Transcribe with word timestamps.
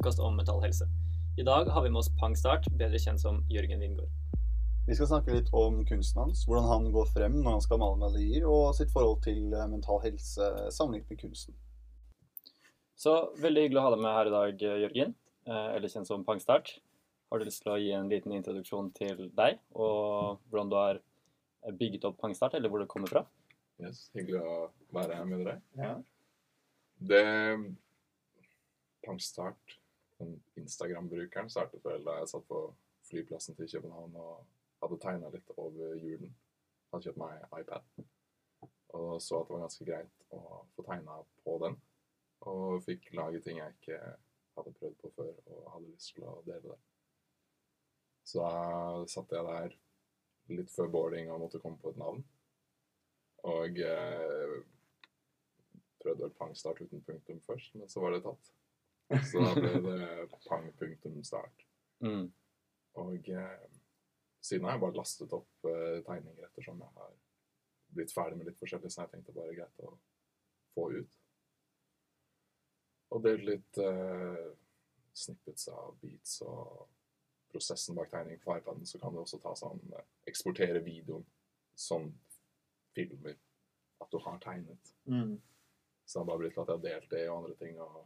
podkast 0.00 0.20
om 0.20 0.36
mental 0.36 0.62
helse. 0.62 0.86
I 1.36 1.42
dag 1.42 1.68
har 1.68 1.82
vi 1.82 1.90
med 1.90 1.98
oss 2.00 2.08
Pang 2.20 2.32
Start, 2.36 2.64
bedre 2.72 2.96
kjent 2.98 3.20
som 3.20 3.42
Jørgen 3.52 3.82
Wingård. 3.84 4.08
Vi 4.86 4.94
skal 4.96 5.10
snakke 5.10 5.34
litt 5.34 5.50
om 5.52 5.82
kunsten 5.84 6.22
hans, 6.22 6.46
hvordan 6.48 6.68
han 6.70 6.86
går 6.94 7.10
frem 7.10 7.34
når 7.42 7.58
han 7.58 7.64
skal 7.66 7.80
male 7.82 7.98
malerier, 8.00 8.46
og 8.48 8.72
sitt 8.78 8.88
forhold 8.94 9.18
til 9.26 9.52
eh, 9.52 9.66
mental 9.68 10.00
helse 10.00 10.46
sammenlignet 10.72 11.12
med 11.12 11.20
kunsten. 11.20 11.58
Så 12.96 13.12
veldig 13.42 13.66
hyggelig 13.66 13.82
å 13.82 13.84
ha 13.84 13.90
deg 13.92 14.00
med 14.06 14.16
her 14.16 14.30
i 14.30 14.32
dag, 14.36 14.64
Jørgen, 14.86 15.12
eh, 15.50 15.68
eller 15.74 15.92
kjent 15.92 16.08
som 16.08 16.24
Pang 16.24 16.40
Start. 16.40 16.72
Har 17.28 17.42
du 17.42 17.44
lyst 17.50 17.60
til 17.66 17.74
å 17.74 17.78
gi 17.82 17.92
en 17.98 18.08
liten 18.08 18.32
introduksjon 18.38 18.88
til 18.96 19.26
deg, 19.36 19.60
og 19.76 20.40
hvordan 20.48 20.72
du 20.72 20.78
har 20.80 21.02
bygget 21.76 22.08
opp 22.08 22.16
Pang 22.24 22.38
Start, 22.38 22.56
eller 22.56 22.72
hvor 22.72 22.80
det 22.80 22.88
kommer 22.88 23.12
fra? 23.12 23.26
Yes, 23.84 24.06
hyggelig 24.16 24.40
å 24.40 24.58
være 24.96 25.20
her 25.20 25.28
med 25.28 25.44
dere. 25.44 25.60
Ja. 25.76 25.92
Det 27.04 27.22
Pangstart, 29.06 29.79
den 30.20 30.36
Instagram-brukeren, 30.60 31.50
startet 31.50 31.84
vel 31.84 32.04
da 32.06 32.20
jeg 32.20 32.30
satt 32.34 32.46
på 32.48 32.62
flyplassen 33.08 33.58
til 33.58 33.68
København 33.74 34.16
og 34.20 34.46
hadde 34.84 35.00
tegna 35.02 35.32
litt 35.32 35.52
over 35.56 35.96
julen. 35.98 36.32
Hadde 36.92 37.08
kjøpt 37.08 37.22
meg 37.22 37.60
iPad 37.60 38.06
og 38.92 39.22
så 39.22 39.40
at 39.40 39.48
det 39.48 39.54
var 39.54 39.64
ganske 39.64 39.86
greit 39.86 40.24
å 40.34 40.40
få 40.74 40.84
tegna 40.86 41.20
på 41.44 41.56
den. 41.64 41.76
Og 42.50 42.80
fikk 42.84 43.10
lage 43.18 43.42
ting 43.44 43.60
jeg 43.60 43.76
ikke 43.76 43.98
hadde 44.56 44.74
prøvd 44.78 44.96
på 45.02 45.12
før 45.16 45.30
og 45.52 45.68
hadde 45.74 45.92
lyst 45.92 46.14
til 46.16 46.26
å 46.26 46.40
dele 46.46 46.72
det. 46.72 46.78
Så 48.26 48.42
da 48.44 49.06
satt 49.10 49.32
jeg 49.34 49.46
der 49.46 49.76
litt 50.56 50.72
før 50.72 50.90
boarding 50.92 51.30
og 51.30 51.44
måtte 51.44 51.60
komme 51.62 51.78
på 51.80 51.92
et 51.92 52.00
navn. 52.00 52.22
Og 53.50 53.78
eh, 53.84 54.56
prøvde 56.02 56.26
vel 56.26 56.34
pangstart 56.38 56.82
uten 56.82 57.04
punktum 57.06 57.40
først, 57.46 57.76
men 57.78 57.88
så 57.88 58.02
var 58.02 58.14
det 58.14 58.24
tatt. 58.26 58.50
Så 59.10 59.42
da 59.42 59.54
ble 59.56 59.80
det 59.82 60.28
pang 60.46 60.68
punktum 60.78 61.22
start. 61.26 61.64
Mm. 62.04 62.28
Og 63.02 63.28
eh, 63.28 63.64
siden 64.40 64.64
har 64.66 64.76
jeg 64.76 64.84
bare 64.84 64.98
lastet 64.98 65.34
opp 65.34 65.66
eh, 65.66 65.98
tegninger 66.06 66.46
ettersom 66.46 66.78
jeg 66.82 66.94
har 67.00 67.16
blitt 67.90 68.14
ferdig 68.14 68.38
med 68.38 68.50
litt 68.50 68.60
forskjellig, 68.60 68.90
så 68.92 69.02
jeg 69.02 69.12
tenkte 69.14 69.34
bare 69.34 69.56
greit 69.56 69.82
å 69.82 69.96
få 70.76 70.86
ut. 70.94 71.18
Og 73.10 73.24
delt 73.26 73.46
litt 73.48 73.82
eh, 73.82 74.46
snippets 75.18 75.66
av 75.74 75.98
beats 76.02 76.38
og 76.46 76.86
prosessen 77.50 77.98
bak 77.98 78.12
tegning 78.12 78.38
på 78.38 78.54
iPaden, 78.54 78.86
så 78.86 79.00
kan 79.02 79.10
du 79.14 79.24
også 79.24 79.40
ta 79.42 79.56
sånn 79.58 79.82
eksportere 80.30 80.84
videoen 80.86 81.26
som 81.74 82.06
filmer 82.94 83.34
at 84.00 84.10
du 84.12 84.20
har 84.22 84.38
tegnet. 84.42 84.94
Mm. 85.10 85.34
Så 86.06 86.18
det 86.18 86.22
har 86.22 86.30
bare 86.30 86.42
blitt 86.44 86.54
til 86.54 86.62
at 86.62 86.70
jeg 86.70 86.78
har 86.78 86.86
delt 86.86 87.10
det 87.10 87.24
og 87.26 87.40
andre 87.40 87.58
ting. 87.58 87.80
og 87.82 87.98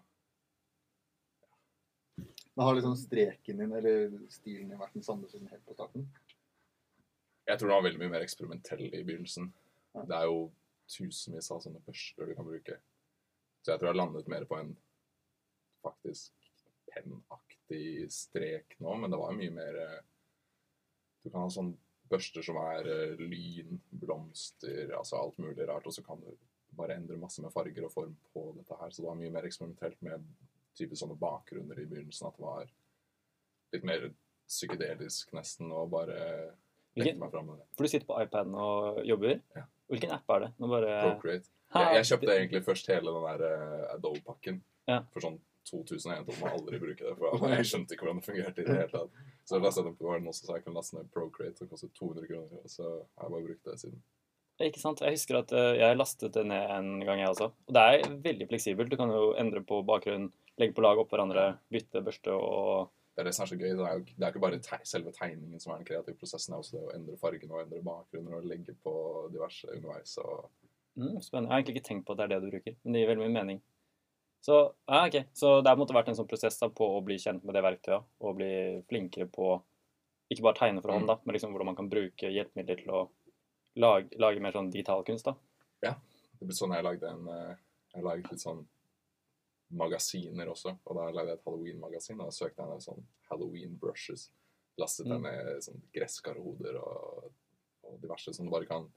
Men 2.54 2.66
har 2.66 2.74
liksom 2.74 2.96
streken 2.96 3.58
din, 3.58 3.72
eller 3.72 4.12
stilen 4.30 4.68
din, 4.68 4.78
vært 4.78 4.94
den 4.94 5.06
samme 5.06 5.28
som 5.30 5.46
helt 5.50 5.64
på 5.66 5.74
starten? 5.74 6.06
Jeg 7.44 7.58
tror 7.58 7.68
den 7.68 7.76
var 7.76 7.86
veldig 7.88 8.00
mye 8.00 8.12
mer 8.14 8.24
eksperimentell 8.24 8.84
i 8.86 9.02
begynnelsen. 9.02 9.50
Ja. 9.94 10.04
Det 10.08 10.18
er 10.18 10.28
jo 10.30 10.44
tusenvis 10.94 11.50
av 11.52 11.62
sånne 11.64 11.82
børster 11.84 12.30
du 12.30 12.34
kan 12.38 12.46
bruke. 12.46 12.78
Så 13.64 13.72
jeg 13.72 13.80
tror 13.80 13.90
jeg 13.90 13.98
landet 13.98 14.30
mer 14.30 14.46
på 14.48 14.58
en 14.60 14.74
faktisk 15.84 16.32
pennaktig 16.92 18.06
strek 18.12 18.76
nå, 18.78 18.94
men 19.00 19.12
det 19.12 19.20
var 19.20 19.32
jo 19.32 19.40
mye 19.40 19.54
mer 19.54 19.80
eh, 19.80 20.02
Du 21.24 21.30
kan 21.30 21.40
ha 21.40 21.48
sånn 21.48 21.72
børster 22.10 22.44
som 22.44 22.58
er 22.60 22.86
eh, 22.92 23.20
lyn, 23.20 23.78
blomster, 23.90 24.92
altså 24.92 25.18
alt 25.18 25.38
mulig 25.40 25.66
rart, 25.68 25.86
og 25.88 25.96
så 25.96 26.04
kan 26.04 26.20
du 26.20 26.30
bare 26.76 26.98
endre 26.98 27.16
masse 27.18 27.42
med 27.42 27.52
farger 27.54 27.86
og 27.86 27.94
form 27.94 28.12
på 28.34 28.50
dette 28.58 28.76
her. 28.80 28.90
Så 28.92 29.02
det 29.02 29.08
var 29.08 29.18
mye 29.18 29.32
mer 29.32 29.46
eksperimentelt 29.48 30.00
med 30.04 30.26
type 30.78 30.96
sånne 30.98 31.16
bakgrunner 31.20 31.78
i 31.80 31.86
begynnelsen, 31.90 32.28
at 32.28 32.36
det 32.38 32.44
var 32.44 32.66
litt 33.74 33.86
mer 33.88 34.08
psykedelisk 34.48 35.32
nesten, 35.36 35.72
og 35.72 35.90
bare 35.94 36.18
lekte 36.98 37.18
meg 37.20 37.32
fram 37.32 37.48
med 37.50 37.58
det. 37.62 37.66
for 37.74 37.86
du 37.86 37.90
sitter 37.90 38.06
på 38.10 38.18
iPaden 38.22 38.54
og 38.60 39.00
jobber. 39.08 39.40
Ja. 39.56 39.64
Hvilken 39.90 40.12
app 40.14 40.30
er 40.36 40.44
det? 40.46 40.50
Nå 40.62 40.68
bare... 40.70 40.92
Procreate. 41.10 41.50
Jeg, 41.74 41.96
jeg 41.98 42.06
kjøpte 42.12 42.34
egentlig 42.36 42.62
først 42.64 42.86
hele 42.92 43.10
den 43.12 43.24
der 43.26 43.42
eh, 43.48 43.94
Adobe-pakken 43.96 44.60
Ja. 44.88 45.00
for 45.12 45.24
sånn 45.24 45.40
2000 45.64 46.12
og 46.12 46.28
jeg 46.30 46.38
må 46.42 46.50
aldri 46.52 46.78
bruke 46.78 47.00
det, 47.06 47.14
for 47.18 47.48
jeg 47.50 47.66
skjønte 47.66 47.96
ikke 47.96 48.04
hvordan 48.04 48.18
det 48.20 48.26
fungerte 48.28 48.60
i 48.62 48.66
det 48.68 48.74
hele 48.76 48.90
tatt. 48.92 49.14
Så 49.48 49.56
jeg 49.56 49.64
lastet 49.64 49.86
den 49.88 49.96
på 49.96 50.06
også, 50.10 50.20
noen 50.26 50.36
som 50.36 50.46
sa 50.50 50.56
jeg 50.58 50.64
kunne 50.66 50.76
laste 50.78 50.96
ned 50.98 51.08
Procreate, 51.14 51.56
som 51.58 51.70
kostet 51.70 51.94
200 51.98 52.28
kroner, 52.28 52.60
og 52.60 52.70
så 52.70 52.84
har 52.92 53.26
jeg 53.26 53.32
bare 53.34 53.46
brukt 53.48 53.70
det 53.70 53.76
siden. 53.80 54.02
Ikke 54.68 54.78
sant? 54.84 55.00
Jeg 55.02 55.16
husker 55.16 55.40
at 55.40 55.54
eh, 55.56 55.70
jeg 55.80 55.98
lastet 55.98 56.36
det 56.36 56.44
ned 56.46 56.74
en 56.76 56.90
gang, 57.08 57.22
jeg 57.24 57.32
også. 57.32 57.48
Og 57.66 57.74
det 57.74 57.84
er 57.96 58.12
veldig 58.28 58.48
fleksibelt. 58.52 58.92
Du 58.92 58.98
kan 59.00 59.10
jo 59.10 59.32
endre 59.40 59.64
på 59.66 59.80
bakgrunn, 59.88 60.28
legge 60.60 60.76
på 60.76 60.84
lag 60.84 61.00
oppå 61.00 61.16
hverandre, 61.16 61.46
bytte 61.72 62.02
børste 62.04 62.34
og 62.34 62.92
Det 63.14 63.22
er 63.22 63.28
det 63.28 63.34
som 63.36 63.44
er 63.44 63.50
så 63.52 63.56
gøy. 63.58 63.68
Det 63.78 63.84
er 63.86 63.98
jo 63.98 64.04
det 64.08 64.24
er 64.26 64.32
ikke 64.32 64.42
bare 64.42 64.58
te 64.58 64.78
selve 64.90 65.12
tegningen 65.14 65.60
som 65.62 65.72
er 65.72 65.78
den 65.78 65.86
kreative 65.86 66.18
prosessen, 66.18 66.50
det 66.50 66.56
er 66.56 66.62
også 66.64 66.76
det 66.76 66.82
å 66.82 66.94
endre 66.96 67.18
fargen 67.20 67.52
og 67.52 67.60
endre 67.62 67.82
bakgrunner 67.86 68.40
og 68.40 68.48
legge 68.50 68.74
på 68.82 68.94
diverse 69.34 69.68
underveis. 69.70 70.16
og 70.18 70.48
mm, 70.98 71.20
Spennende. 71.22 71.46
Jeg 71.46 71.52
har 71.52 71.60
egentlig 71.60 71.76
ikke 71.76 71.88
tenkt 71.90 72.08
på 72.08 72.16
at 72.16 72.22
det 72.22 72.26
er 72.26 72.32
det 72.34 72.40
du 72.42 72.50
bruker, 72.56 72.76
men 72.82 72.96
det 72.96 73.04
gir 73.04 73.12
veldig 73.12 73.24
mye 73.24 73.36
mening. 73.36 73.62
Så, 74.44 74.56
ja, 74.90 75.06
ok. 75.06 75.30
så 75.32 75.54
det 75.62 75.70
har 75.70 75.78
måte 75.80 75.94
vært 75.96 76.10
en 76.12 76.18
sånn 76.18 76.28
prosess 76.28 76.58
da, 76.60 76.68
på 76.68 76.84
å 76.96 76.98
bli 77.06 77.16
kjent 77.22 77.46
med 77.46 77.54
det 77.56 77.62
verktøyet 77.64 78.10
og 78.20 78.34
bli 78.36 78.50
flinkere 78.90 79.24
på 79.32 79.54
ikke 80.32 80.44
bare 80.44 80.58
tegne 80.58 80.82
for 80.84 80.92
hånd, 80.92 81.06
da, 81.08 81.16
men 81.24 81.36
liksom 81.36 81.54
hvordan 81.54 81.70
man 81.70 81.78
kan 81.78 81.88
bruke 81.88 82.28
hjelpemidler 82.32 82.82
til 82.82 82.92
å 82.92 83.00
lage, 83.80 84.18
lage 84.20 84.42
mer 84.44 84.52
sånn 84.56 84.70
digital 84.72 85.04
kunst. 85.06 85.30
da. 85.30 85.36
Ja. 85.84 85.94
Det 86.40 86.48
ble 86.48 86.56
sånn 86.56 86.74
jeg 86.74 86.84
lagde 86.84 87.08
en 87.08 87.28
eh, 87.30 87.54
Jeg 87.94 88.02
laget 88.02 88.30
litt 88.32 88.42
sånn 88.42 88.64
magasiner 89.76 90.50
også. 90.50 90.74
Og 90.84 90.98
da 90.98 91.06
lagde 91.10 91.32
jeg 91.32 91.38
et 91.40 91.46
halloween-magasin, 91.46 92.20
og 92.20 92.30
da 92.30 92.34
søkte 92.34 92.62
jeg 92.62 92.70
ned 92.72 92.84
sånn 92.84 93.06
halloween 93.30 93.78
brushes. 93.80 94.28
Lastet 94.80 95.06
Mm. 95.06 95.12
jeg 95.12 95.44
ned 95.46 95.62
sånn 95.62 95.82
gresskarhoder 95.94 96.78
og, 96.80 97.32
og 97.84 98.00
diverse 98.02 98.34
som 98.34 98.46
du 98.46 98.50
bare 98.54 98.66
kan 98.70 98.90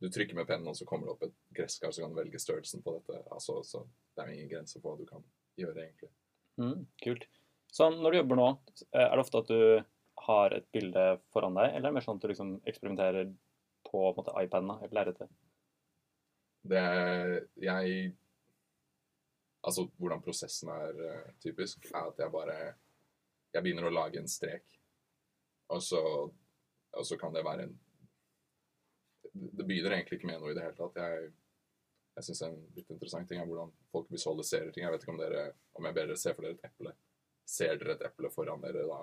Du 0.00 0.08
trykker 0.08 0.32
med 0.34 0.46
pennen, 0.48 0.66
og 0.66 0.76
så 0.76 0.86
kommer 0.88 1.04
det 1.04 1.12
opp 1.12 1.22
et 1.26 1.34
gresskar, 1.52 1.90
så 1.92 2.00
kan 2.00 2.14
du 2.14 2.16
velge 2.16 2.38
størrelsen 2.40 2.80
på 2.80 2.94
dette. 2.94 3.18
Altså, 3.30 3.58
så 3.62 3.82
det 4.16 4.22
er 4.24 4.30
ingen 4.32 4.48
grenser 4.48 4.80
på 4.80 4.88
hva 4.88 4.96
du 4.96 5.04
kan 5.04 5.20
gjøre, 5.60 5.76
egentlig. 5.76 6.08
Mm, 6.56 6.86
kult. 7.04 7.26
Så 7.68 7.90
når 7.92 8.10
du 8.10 8.16
jobber 8.16 8.40
nå, 8.40 8.46
eh, 8.94 9.04
er 9.04 9.12
det 9.12 9.20
ofte 9.20 9.42
at 9.42 9.50
du 9.52 9.84
har 10.24 10.56
et 10.56 10.64
bilde 10.72 11.04
foran 11.34 11.52
deg, 11.52 11.74
eller 11.74 11.84
er 11.84 11.90
det 11.90 11.98
mer 11.98 12.06
sånn 12.06 12.16
at 12.16 12.24
du 12.24 12.28
liksom 12.32 12.54
eksperimenterer 12.64 13.28
på, 13.28 13.92
på 13.92 14.08
en 14.08 14.16
måte, 14.22 14.36
iPaden 14.40 14.72
eller 14.78 14.96
lerretet? 14.96 15.28
Det 16.64 16.86
Jeg 17.60 18.16
Altså, 19.66 19.84
hvordan 20.00 20.22
prosessen 20.24 20.70
er 20.72 21.00
uh, 21.04 21.32
typisk, 21.42 21.84
er 21.92 22.06
at 22.08 22.20
jeg 22.22 22.32
bare 22.32 22.56
Jeg 23.52 23.64
begynner 23.64 23.88
å 23.88 23.92
lage 23.92 24.20
en 24.20 24.30
strek, 24.30 24.78
og 25.74 25.82
så, 25.82 26.00
og 26.94 27.06
så 27.06 27.18
kan 27.18 27.34
det 27.34 27.42
være 27.44 27.66
en 27.66 27.74
Det 29.32 29.66
begynner 29.66 29.96
egentlig 29.96 30.20
ikke 30.20 30.30
med 30.30 30.40
noe 30.40 30.52
i 30.52 30.56
det 30.56 30.64
hele 30.64 30.78
tatt. 30.78 30.96
Jeg, 31.02 31.32
jeg 32.16 32.26
syns 32.28 32.42
en 32.46 32.56
litt 32.76 32.90
interessant 32.94 33.28
ting 33.28 33.42
er 33.42 33.46
hvordan 33.50 33.72
folk 33.92 34.08
visualiserer 34.10 34.72
ting. 34.72 34.84
Jeg 34.86 34.94
vet 34.94 35.04
ikke 35.04 35.14
om 35.14 35.20
dere 35.20 35.44
Om 35.78 35.88
jeg 35.88 35.98
ber 35.98 36.08
dere 36.10 36.22
se 36.22 36.34
for 36.34 36.46
dere 36.46 36.56
et 36.58 36.70
eple. 36.70 36.94
Ser 37.50 37.76
dere 37.80 37.98
et 37.98 38.06
eple 38.06 38.30
foran 38.32 38.62
dere 38.62 38.86
da? 38.88 39.02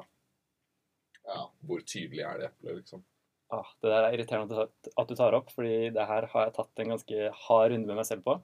Ja, 1.27 1.41
hvor 1.67 1.83
tydelig 1.83 2.23
er 2.23 2.39
det 2.39 2.49
eplet, 2.49 2.81
liksom? 2.81 3.03
Ah, 3.51 3.67
det 3.81 3.91
der 3.91 4.03
er 4.03 4.15
irriterende 4.15 4.67
at 4.67 5.09
du 5.09 5.15
tar- 5.15 5.35
opp, 5.35 5.51
fordi 5.55 5.89
det 5.95 6.05
her 6.07 6.27
har 6.33 6.47
jeg 6.47 6.53
tatt 6.55 6.79
en 6.83 6.93
ganske 6.93 7.29
hard 7.45 7.71
runde 7.71 7.87
med 7.87 7.99
meg 7.99 8.07
selv 8.07 8.23
på. 8.25 8.35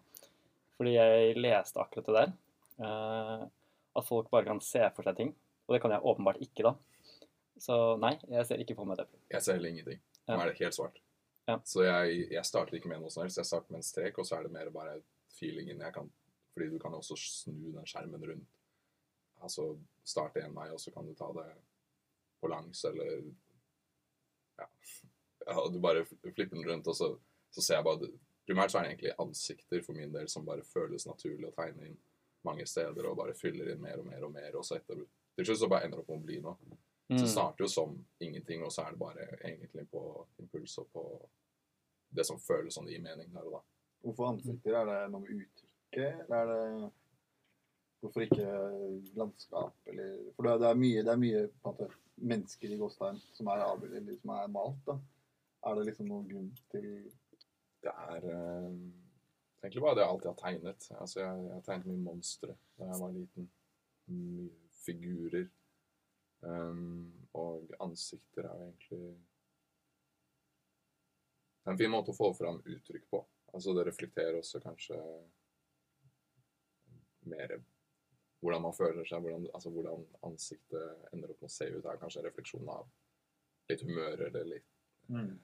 Fordi 0.83 0.97
jeg 0.97 1.35
leste 1.39 1.79
akkurat 1.79 2.07
det 2.09 2.13
der. 2.17 2.31
Uh, 2.83 3.43
at 3.95 4.03
folk 4.03 4.27
bare 4.33 4.49
kan 4.49 4.59
se 4.59 4.81
for 4.91 5.07
seg 5.07 5.15
ting. 5.15 5.29
Og 5.63 5.75
det 5.75 5.79
kan 5.79 5.93
jeg 5.95 6.03
åpenbart 6.03 6.41
ikke, 6.43 6.65
da. 6.65 6.73
Så 7.63 7.77
nei, 8.01 8.17
jeg 8.27 8.43
ser 8.49 8.59
ikke 8.59 8.75
for 8.75 8.89
meg 8.89 8.99
det. 8.99 9.05
Jeg 9.31 9.45
ser 9.45 9.55
heller 9.55 9.71
ingenting. 9.71 10.01
Nå 10.27 10.35
er 10.35 10.49
det 10.49 10.57
helt 10.59 10.75
svart. 10.75 10.99
Ja. 11.47 11.55
Så 11.67 11.85
jeg, 11.85 12.17
jeg 12.33 12.43
starter 12.49 12.75
ikke 12.75 12.91
med 12.91 12.99
noe 12.99 13.11
som 13.13 13.23
helst. 13.23 13.39
Jeg 13.39 13.47
starter 13.47 13.71
med 13.71 13.79
en 13.79 13.87
strek, 13.87 14.19
og 14.19 14.27
så 14.27 14.35
er 14.35 14.49
det 14.49 14.51
mer 14.57 14.73
bare 14.75 14.97
feelingen 15.37 15.85
jeg 15.85 15.95
kan 15.95 16.11
Fordi 16.53 16.67
du 16.73 16.75
kan 16.83 16.99
også 16.99 17.15
snu 17.17 17.71
den 17.77 17.87
skjermen 17.87 18.27
rundt. 18.27 18.59
Altså 19.39 19.69
starte 20.03 20.43
en 20.43 20.59
vei, 20.59 20.67
og 20.75 20.83
så 20.83 20.91
kan 20.91 21.07
du 21.07 21.15
ta 21.15 21.31
det 21.39 21.47
på 22.43 22.51
langs, 22.51 22.83
eller 22.91 23.23
Ja. 24.59 24.67
ja 25.47 25.65
du 25.71 25.79
bare 25.79 26.03
flipper 26.03 26.57
den 26.57 26.67
rundt, 26.67 26.91
og 26.91 26.99
så, 26.99 27.13
så 27.55 27.63
ser 27.63 27.79
jeg 27.79 27.87
bare 27.87 28.11
Primært 28.47 28.71
så 28.71 28.79
er 28.79 28.83
det 28.83 28.91
egentlig 28.93 29.13
ansikter 29.23 29.83
for 29.85 29.93
min 29.95 30.11
del 30.11 30.27
som 30.27 30.45
bare 30.45 30.63
føles 30.67 31.05
naturlig 31.07 31.47
å 31.47 31.55
tegne 31.55 31.85
inn 31.87 31.97
mange 32.43 32.65
steder, 32.67 33.05
og 33.07 33.15
bare 33.17 33.33
fyller 33.39 33.69
inn 33.71 33.81
mer 33.81 33.99
og 34.01 34.05
mer 34.09 34.23
og 34.27 34.33
mer, 34.33 34.55
og 34.59 34.65
så 34.67 34.75
etter 34.75 35.05
Til 35.35 35.45
slutt 35.47 35.59
så 35.63 35.69
bare 35.69 35.85
ender 35.87 35.97
det 35.97 36.03
opp 36.03 36.09
med 36.09 36.19
å 36.19 36.25
bli 36.25 36.39
noe. 36.41 36.55
Så 37.09 37.23
Mm. 37.25 37.27
starter 37.31 37.63
jo 37.63 37.67
som 37.67 38.05
ingenting, 38.21 38.61
og 38.63 38.71
så 38.71 38.85
er 38.85 38.91
det 38.91 38.99
bare 38.99 39.25
egentlig 39.43 39.87
på 39.89 40.27
impuls 40.39 40.77
og 40.77 40.87
på 40.93 41.29
det 42.13 42.25
som 42.25 42.37
føles 42.39 42.73
som 42.73 42.85
det 42.85 42.93
gir 42.93 43.01
mening 43.01 43.31
der 43.33 43.41
og 43.47 43.51
da. 43.51 43.61
Hvorfor 44.03 44.27
ansikter? 44.33 44.75
Er 44.75 44.85
det 44.85 45.11
noe 45.11 45.21
med 45.21 45.41
uttrykket, 45.41 46.29
eller 46.29 46.37
er 46.37 46.45
det 46.51 46.91
Hvorfor 48.03 48.21
ikke 48.21 49.15
landskap, 49.15 49.73
eller 49.87 50.31
For 50.35 50.43
det 50.43 50.67
er, 50.69 50.75
mye, 50.75 51.03
det 51.03 51.11
er 51.13 51.17
mye 51.21 51.47
på 51.47 51.69
en 51.69 51.75
måte, 51.77 51.93
mennesker 52.19 52.69
i 52.73 52.77
Gåstein 52.77 53.19
som 53.33 53.47
er 53.47 53.63
avbildet, 53.63 53.97
eller 54.01 54.17
som 54.19 54.29
er 54.35 54.47
malt, 54.47 54.81
da. 54.85 54.97
Er 55.65 55.75
det 55.75 55.85
liksom 55.87 56.07
noen 56.07 56.27
grunn 56.29 56.49
til 56.71 57.11
Det 57.83 57.91
er 57.91 58.29
eh, 58.31 58.69
egentlig 59.63 59.83
bare 59.83 59.97
det 59.97 60.05
jeg 60.05 60.13
alltid 60.13 60.29
har 60.29 60.39
tegnet. 60.39 60.87
Altså, 60.99 61.19
jeg, 61.19 61.43
jeg 61.47 61.53
har 61.57 61.67
tegnet 61.67 61.89
mye 61.91 62.05
monstre 62.05 62.55
da 62.77 62.87
jeg 62.89 63.01
var 63.01 63.13
liten. 63.17 63.51
Mye 64.13 64.49
figurer. 64.83 65.51
Um, 66.43 67.13
og 67.39 67.69
ansikter 67.79 68.43
er 68.43 68.57
jo 68.59 68.65
egentlig 68.65 69.13
Det 71.63 71.69
er 71.69 71.71
en 71.71 71.79
fin 71.79 71.93
måte 71.93 72.11
å 72.11 72.17
få 72.17 72.33
fram 72.35 72.59
uttrykk 72.59 73.05
på. 73.11 73.21
Altså 73.55 73.71
det 73.77 73.85
reflekterer 73.87 74.35
også 74.35 74.59
kanskje 74.59 74.97
mer 77.31 77.53
hvordan 78.43 78.65
man 78.65 78.75
føler 78.75 79.07
seg, 79.07 79.23
hvordan, 79.23 79.45
altså 79.55 79.71
hvordan 79.71 80.03
ansiktet 80.27 81.13
ender 81.15 81.31
opp 81.31 81.45
med 81.45 81.47
å 81.47 81.53
se 81.55 81.69
ut, 81.69 81.79
Det 81.79 81.91
er 81.93 82.01
kanskje 82.01 82.19
en 82.19 82.27
refleksjon 82.27 82.71
av 82.73 82.89
litt 83.71 83.85
humør 83.87 84.25
eller 84.27 84.49
litt 84.57 84.69
Mm. 85.11 85.39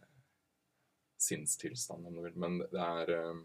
Sinnstilstand, 1.20 2.06
om 2.08 2.16
du 2.16 2.22
vil. 2.24 2.38
Men 2.40 2.60
det 2.72 2.80
er 2.86 3.14
eh, 3.18 3.40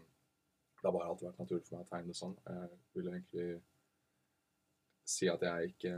Det 0.81 0.87
har 0.91 0.93
bare 0.99 1.07
alltid 1.09 1.27
vært 1.27 1.39
naturlig 1.39 1.65
for 1.67 1.75
meg 1.77 1.85
å 1.85 1.89
tegne 1.89 2.13
sånn. 2.13 2.33
Jeg 2.45 2.69
vil 2.93 3.07
egentlig 3.09 3.61
si 5.05 5.27
at 5.31 5.41
jeg 5.41 5.69
ikke 5.73 5.93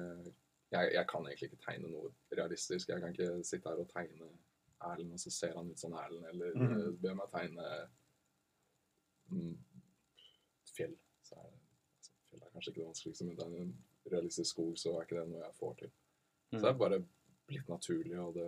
jeg, 0.71 0.91
jeg 0.93 1.07
kan 1.07 1.25
egentlig 1.27 1.47
ikke 1.51 1.63
tegne 1.65 1.89
noe 1.91 2.09
realistisk. 2.37 2.89
Jeg 2.89 3.01
kan 3.01 3.13
ikke 3.13 3.43
sitte 3.47 3.69
her 3.69 3.79
og 3.83 3.89
tegne 3.91 4.29
Erlend, 4.87 5.13
og 5.15 5.19
så 5.19 5.31
ser 5.33 5.55
han 5.57 5.69
ut 5.71 5.79
som 5.79 5.93
Erlend, 5.97 6.25
eller 6.29 6.55
Mhm. 6.55 6.73
eh, 6.79 6.91
be 7.01 7.13
meg 7.15 7.29
tegne 7.33 7.67
mm, 9.31 9.53
et 10.63 10.71
fjell. 10.77 10.95
Så 11.23 11.35
er 11.35 11.49
det, 11.49 11.59
altså, 11.97 12.11
fjell 12.29 12.41
er 12.41 12.51
kanskje 12.53 12.71
ikke 12.71 12.81
det 12.81 12.87
vanskeligste, 12.87 13.25
men 13.25 13.35
det 13.37 13.45
er 13.45 13.61
en 13.61 13.73
realistisk 14.11 14.49
skog, 14.53 14.77
så 14.77 14.93
er 14.97 15.01
ikke 15.07 15.19
det 15.19 15.27
noe 15.31 15.43
jeg 15.43 15.55
får 15.59 15.73
til. 15.81 15.91
Så 16.51 16.61
det 16.61 16.69
er 16.69 16.77
bare 16.83 17.01
blitt 17.47 17.67
naturlig, 17.69 18.19
og 18.19 18.33
det 18.35 18.47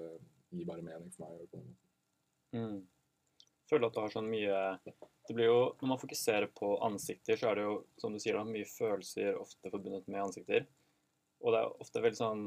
gir 0.51 0.65
bare 0.65 0.81
mening 0.85 1.11
for 1.11 1.23
meg 1.23 1.29
å 1.29 1.33
gjøre 1.35 1.41
det 1.41 1.51
på 1.51 1.57
den 1.57 1.67
måten. 1.67 1.85
Mm. 2.53 2.87
Føler 3.69 3.87
at 3.87 3.95
du 3.95 4.01
har 4.01 4.13
sånn 4.13 4.29
mye 4.31 4.59
Det 5.27 5.35
blir 5.35 5.45
jo, 5.49 5.59
Når 5.81 5.91
man 5.91 6.01
fokuserer 6.01 6.49
på 6.57 6.71
ansikter, 6.85 7.37
så 7.37 7.51
er 7.51 7.59
det 7.59 7.67
jo 7.67 7.75
som 8.01 8.15
du 8.15 8.21
sier, 8.21 8.37
da, 8.37 8.45
mye 8.47 8.65
følelser 8.65 9.37
ofte 9.37 9.69
forbundet 9.69 10.07
med 10.09 10.23
ansikter. 10.23 10.65
Og 11.39 11.53
det 11.53 11.61
er 11.61 11.83
ofte 11.85 12.03
veldig 12.03 12.19
sånn 12.19 12.45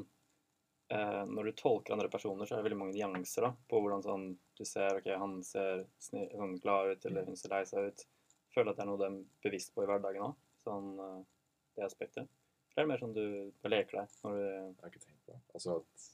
eh, 0.93 1.23
Når 1.31 1.49
du 1.49 1.53
tolker 1.61 1.95
andre 1.97 2.11
personer, 2.13 2.47
så 2.47 2.57
er 2.57 2.63
det 2.63 2.69
veldig 2.71 2.81
mange 2.81 2.97
nyanser 2.97 3.47
da, 3.49 3.53
på 3.71 3.83
hvordan 3.83 4.05
sånn 4.07 4.27
du 4.59 4.65
ser 4.69 4.99
ok, 4.99 5.13
han 5.19 5.39
ser 5.47 5.87
sånn 6.03 6.59
glad 6.63 6.97
ut, 6.97 7.07
eller 7.09 7.29
hun 7.31 7.39
ser 7.39 7.55
lei 7.55 7.63
seg 7.69 7.93
ut. 7.93 8.07
Føler 8.53 8.73
at 8.73 8.81
det 8.81 8.85
er 8.85 8.91
noe 8.91 9.01
de 9.01 9.09
er 9.09 9.21
bevisst 9.47 9.73
på 9.75 9.85
i 9.85 9.89
hverdagen 9.89 10.27
òg, 10.27 10.41
sånn, 10.67 10.91
eh, 11.07 11.21
det 11.79 11.87
aspektet. 11.87 12.29
Eller 12.73 12.83
er 12.83 12.87
det 12.87 12.91
mer 12.91 13.05
sånn 13.05 13.15
du, 13.17 13.25
leker 13.69 14.01
deg 14.01 14.19
når 14.25 14.37
du 14.37 14.43
Jeg 14.43 14.75
har 14.81 14.91
ikke 14.91 15.07
tenkt 15.07 15.25
på. 15.29 15.39
Altså 15.55 15.79
at 15.83 16.11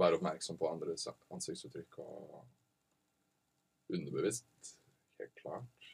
Være 0.00 0.16
oppmerksom 0.16 0.56
på 0.56 0.68
andres 0.70 1.02
ansiktsuttrykk 1.10 1.98
og 2.00 2.38
underbevisst, 3.96 4.74
helt 5.18 5.34
klart. 5.40 5.88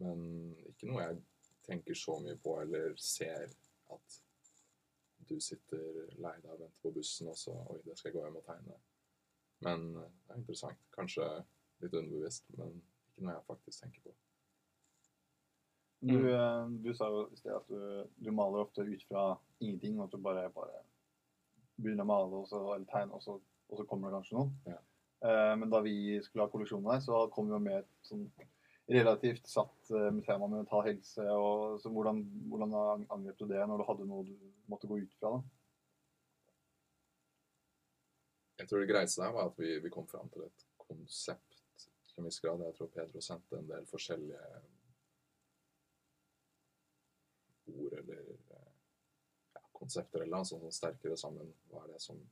Men 0.00 0.26
ikke 0.68 0.90
noe 0.90 1.02
jeg 1.06 1.22
tenker 1.66 1.94
så 1.98 2.18
mye 2.22 2.36
på 2.42 2.58
eller 2.62 2.94
ser 3.00 3.48
at 3.94 4.18
du 5.26 5.38
sitter 5.42 6.10
lei 6.22 6.34
deg 6.42 6.52
og 6.52 6.60
venter 6.60 6.82
på 6.84 6.92
bussen, 6.94 7.28
og 7.32 7.36
så 7.40 7.54
Oi, 7.72 7.80
det 7.86 7.96
skal 7.98 8.10
jeg 8.12 8.18
gå 8.18 8.24
hjem 8.26 8.36
og 8.38 8.44
tegne. 8.46 8.76
Men 9.66 9.86
eh, 9.96 10.10
det 10.26 10.34
er 10.34 10.38
interessant. 10.42 10.82
Kanskje 10.94 11.26
litt 11.82 11.94
underbevisst, 11.96 12.44
men 12.58 12.76
ikke 13.10 13.24
noe 13.26 13.34
jeg 13.38 13.46
faktisk 13.48 13.82
tenker 13.82 14.04
på. 14.06 14.14
Du, 16.06 16.12
Mm. 16.12 16.26
eh, 16.28 16.68
du 16.84 16.92
sa 16.94 17.08
jo 17.10 17.22
i 17.32 17.36
sted 17.40 17.54
at 17.56 17.66
du, 17.72 18.06
du 18.20 18.30
maler 18.30 18.60
ofte 18.62 18.84
ut 18.84 19.02
fra 19.08 19.22
ingenting, 19.60 19.96
og 19.98 20.04
at 20.06 20.12
du 20.12 20.18
bare, 20.22 20.44
bare 20.54 20.82
begynner 21.80 22.04
å 22.04 22.10
male 22.12 22.42
og 22.42 22.46
så, 22.50 22.60
eller 22.74 22.86
tegne, 22.92 23.16
og 23.16 23.22
så, 23.24 23.38
og 23.70 23.80
så 23.80 23.84
kommer 23.88 24.10
det 24.12 24.18
kanskje 24.20 24.36
noe. 24.36 24.50
Ja. 24.68 24.76
Eh, 25.24 25.56
men 25.56 25.70
da 25.70 25.80
vi 25.80 26.20
skulle 26.22 26.44
ha 26.44 26.52
kolleksjonen 26.52 26.92
her, 26.92 27.00
så 27.00 27.26
kom 27.32 27.48
vi 27.48 27.56
jo 27.56 27.62
med 27.62 27.80
et 27.80 28.08
sånn 28.08 28.26
relativt 28.92 29.48
satt 29.50 29.90
eh, 29.90 30.10
tema 30.26 30.46
med 30.46 30.60
mental 30.60 30.84
helse. 30.86 31.24
Og, 31.32 31.80
så 31.82 31.92
hvordan, 31.92 32.22
hvordan 32.50 32.76
angrep 33.08 33.38
du 33.40 33.46
det 33.50 33.62
når 33.64 33.82
du 33.82 33.88
hadde 33.88 34.08
noe 34.10 34.26
du 34.28 34.34
måtte 34.70 34.90
gå 34.90 35.00
ut 35.02 35.16
fra? 35.20 35.36
da? 35.38 35.42
Jeg 38.56 38.68
tror 38.68 38.80
det 38.80 38.88
greieste 38.88 39.22
der 39.22 39.34
var 39.36 39.50
at 39.50 39.58
vi, 39.60 39.74
vi 39.84 39.92
kom 39.92 40.06
fram 40.08 40.28
til 40.32 40.46
et 40.46 40.64
konsept 40.80 41.60
til 42.08 42.22
en 42.22 42.28
viss 42.28 42.40
grad. 42.40 42.62
Jeg 42.64 42.76
tror 42.78 42.92
Pedro 42.94 43.20
sendte 43.20 43.58
en 43.58 43.68
del 43.68 43.88
forskjellige 43.90 44.40
ord 47.66 47.98
eller 47.98 48.22
ja, 48.30 48.62
konsepter 49.76 50.22
eller 50.22 50.38
noe 50.38 50.48
sånt 50.48 50.72
sterkere 50.74 51.18
sammen. 51.20 51.50
Hva 51.68 51.82
er 51.84 51.92
det 51.92 52.00
som 52.04 52.22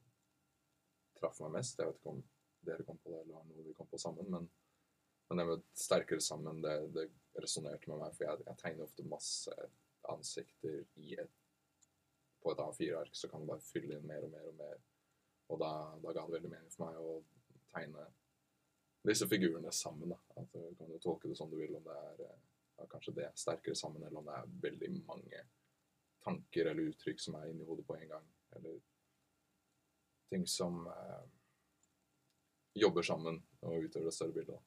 traff 1.19 1.43
meg 1.45 1.59
mest? 1.59 1.79
Jeg 1.81 1.91
vet 1.91 2.01
ikke 2.01 2.15
om 2.15 2.23
dere 2.67 2.87
kom 2.87 2.99
på 3.03 3.13
det, 3.13 3.23
eller 3.23 3.47
noe 3.49 3.67
vi 3.67 3.77
kom 3.77 3.89
på 3.91 4.01
sammen, 4.01 4.29
men, 4.31 4.49
men 5.29 5.41
det 5.41 5.47
med 5.49 5.65
sterkere 5.79 6.25
sammen, 6.25 6.63
det, 6.65 6.75
det 6.97 7.09
resonnerte 7.43 7.91
med 7.91 8.03
meg, 8.03 8.15
for 8.17 8.29
jeg, 8.29 8.45
jeg 8.49 8.61
tegner 8.63 8.87
ofte 8.87 9.09
masse 9.09 9.57
ansikter 10.13 10.83
et 11.19 11.41
på 12.45 12.53
et 12.53 12.61
A4-ark, 12.61 13.15
så 13.17 13.29
kan 13.29 13.41
du 13.41 13.49
bare 13.49 13.65
fylle 13.65 13.97
inn 13.97 14.05
mer 14.09 14.27
og 14.27 14.33
mer 14.35 14.51
og 14.51 14.59
mer. 14.59 14.81
Og 15.49 15.61
da, 15.61 15.71
da 16.03 16.13
ga 16.13 16.25
det 16.27 16.37
veldig 16.37 16.51
mening 16.53 16.73
for 16.75 16.85
meg 16.85 16.99
å 17.01 17.15
tegne 17.73 18.05
disse 19.09 19.29
figurene 19.29 19.73
sammen. 19.73 20.13
da. 20.13 20.19
At 20.41 20.53
Du 20.53 20.75
kan 20.77 20.93
jo 20.93 21.01
tolke 21.01 21.31
det 21.31 21.39
som 21.39 21.51
du 21.51 21.57
vil, 21.57 21.73
om 21.77 21.85
det 21.85 21.97
er 21.97 22.25
eh, 22.27 22.43
ja, 22.77 22.89
kanskje 22.93 23.17
det 23.17 23.31
sterkere 23.41 23.79
sammen, 23.79 24.05
eller 24.05 24.21
om 24.21 24.29
det 24.29 24.37
er 24.37 24.53
veldig 24.67 24.91
mange 25.09 25.45
tanker 26.25 26.71
eller 26.71 26.91
uttrykk 26.93 27.21
som 27.21 27.37
er 27.41 27.51
inni 27.51 27.65
hodet 27.69 27.87
på 27.89 27.97
en 27.97 28.13
gang. 28.13 28.29
Eller 28.57 28.79
ting 30.33 30.47
som 30.49 30.85
eh, 30.89 31.25
jobber 32.75 33.07
sammen 33.07 33.39
og 33.63 33.87
utøver 33.87 34.09
det 34.09 34.17
større 34.17 34.35
bildet. 34.35 34.59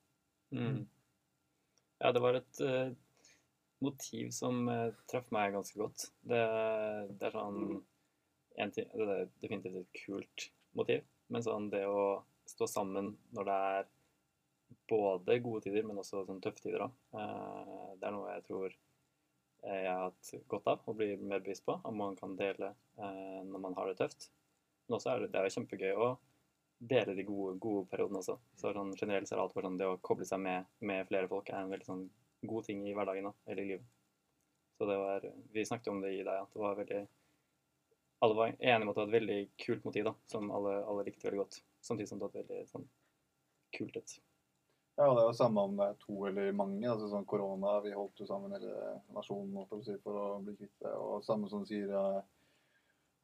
Mm. 0.55 0.87
Ja, 1.99 2.11
det 2.13 2.21
var 2.23 2.37
et 2.37 2.61
uh, 2.63 2.93
motiv 3.83 4.31
som 4.35 4.67
uh, 4.69 4.93
traff 5.11 5.29
meg 5.35 5.55
ganske 5.55 5.79
godt. 5.79 6.07
Det, 6.21 6.39
det 7.17 7.29
er 7.29 7.35
sånn 7.35 7.61
ting, 8.73 8.89
Det 8.93 9.07
er 9.17 9.29
definitivt 9.41 9.81
et 9.81 10.01
kult 10.05 10.49
motiv, 10.77 11.05
men 11.33 11.45
sånn 11.45 11.71
det 11.73 11.83
å 11.89 12.23
stå 12.47 12.69
sammen 12.69 13.15
når 13.35 13.49
det 13.49 13.61
er 13.69 13.89
både 14.87 15.39
gode 15.43 15.65
tider, 15.67 15.83
men 15.87 15.99
også 15.99 16.23
sånn 16.27 16.41
tøffe 16.43 16.63
tider, 16.63 16.85
da. 16.85 16.91
Uh, 17.17 17.95
det 17.99 18.07
er 18.07 18.15
noe 18.15 18.35
jeg 18.37 18.47
tror 18.49 18.77
jeg 19.67 19.87
har 19.89 20.03
hatt 20.05 20.29
godt 20.47 20.67
av 20.69 20.85
å 20.87 20.93
bli 20.95 21.09
mer 21.17 21.41
bevisst 21.41 21.65
på, 21.65 21.73
om 21.83 21.95
man 21.97 22.13
kan 22.15 22.35
dele 22.39 22.69
når 22.95 23.59
man 23.59 23.73
har 23.75 23.89
det 23.89 23.97
tøft. 23.99 24.27
Men 24.85 24.95
også 24.99 25.09
er 25.11 25.23
det, 25.23 25.31
det 25.33 25.41
er 25.41 25.53
kjempegøy 25.55 25.97
å 25.97 26.11
dele 26.77 27.13
de 27.17 27.23
gode, 27.23 27.57
gode 27.59 27.85
periodene 27.91 28.21
også. 28.21 28.37
Så 28.55 28.71
sånn, 28.75 28.93
generelt 28.99 29.27
så 29.27 29.35
er 29.35 29.39
det 29.39 29.45
alltid 29.47 29.67
sånn 29.67 29.79
det 29.79 29.89
å 29.89 29.99
koble 30.05 30.27
seg 30.29 30.41
med, 30.43 30.67
med 30.79 31.07
flere 31.09 31.29
folk 31.31 31.49
er 31.49 31.61
en 31.63 31.71
veldig 31.73 31.87
sånn 31.87 32.03
god 32.47 32.67
ting 32.67 32.83
i 32.87 32.93
hverdagen 32.97 33.29
da, 33.29 33.33
eller 33.47 33.63
i 33.63 33.71
livet. 33.73 33.93
Så 34.77 34.85
det 34.85 34.97
var, 35.01 35.25
Vi 35.53 35.65
snakket 35.65 35.89
om 35.89 36.03
det 36.03 36.13
i 36.13 36.21
deg, 36.21 36.35
at 36.37 36.53
det 36.53 36.61
var 36.61 36.77
veldig 36.77 36.99
Alle 38.21 38.35
var 38.37 38.53
enige 38.59 38.85
om 38.85 38.91
at 38.91 38.95
det 38.95 39.01
var 39.01 39.09
et 39.09 39.17
veldig 39.17 39.41
kult 39.65 39.83
motiv, 39.85 40.05
da, 40.05 40.13
som 40.29 40.51
alle, 40.53 40.77
alle 40.85 41.05
likte 41.05 41.27
veldig 41.27 41.41
godt. 41.43 41.59
Samtidig 41.81 42.09
som 42.09 42.21
det 42.21 42.29
var 42.29 42.39
veldig 42.39 42.63
sånn 42.69 42.87
kult 43.77 43.97
ut. 43.97 44.17
Ja, 44.97 45.05
og 45.05 45.13
det 45.13 45.21
er 45.21 45.27
jo 45.27 45.37
samme 45.37 45.61
om 45.67 45.75
det 45.77 45.85
er 45.85 45.99
to 46.01 46.15
eller 46.25 46.55
mange. 46.57 46.81
altså 46.89 47.09
sånn 47.11 47.27
Korona, 47.29 47.75
vi 47.85 47.93
holdt 47.93 48.21
jo 48.23 48.25
sammen 48.25 48.55
hele 48.55 48.95
nasjonen 49.13 49.67
for 49.69 50.17
å 50.17 50.23
bli 50.41 50.55
kvitt 50.57 50.73
det. 50.81 50.93
Og 50.97 51.25
samme 51.25 51.49
som 51.51 51.65
sier, 51.69 51.93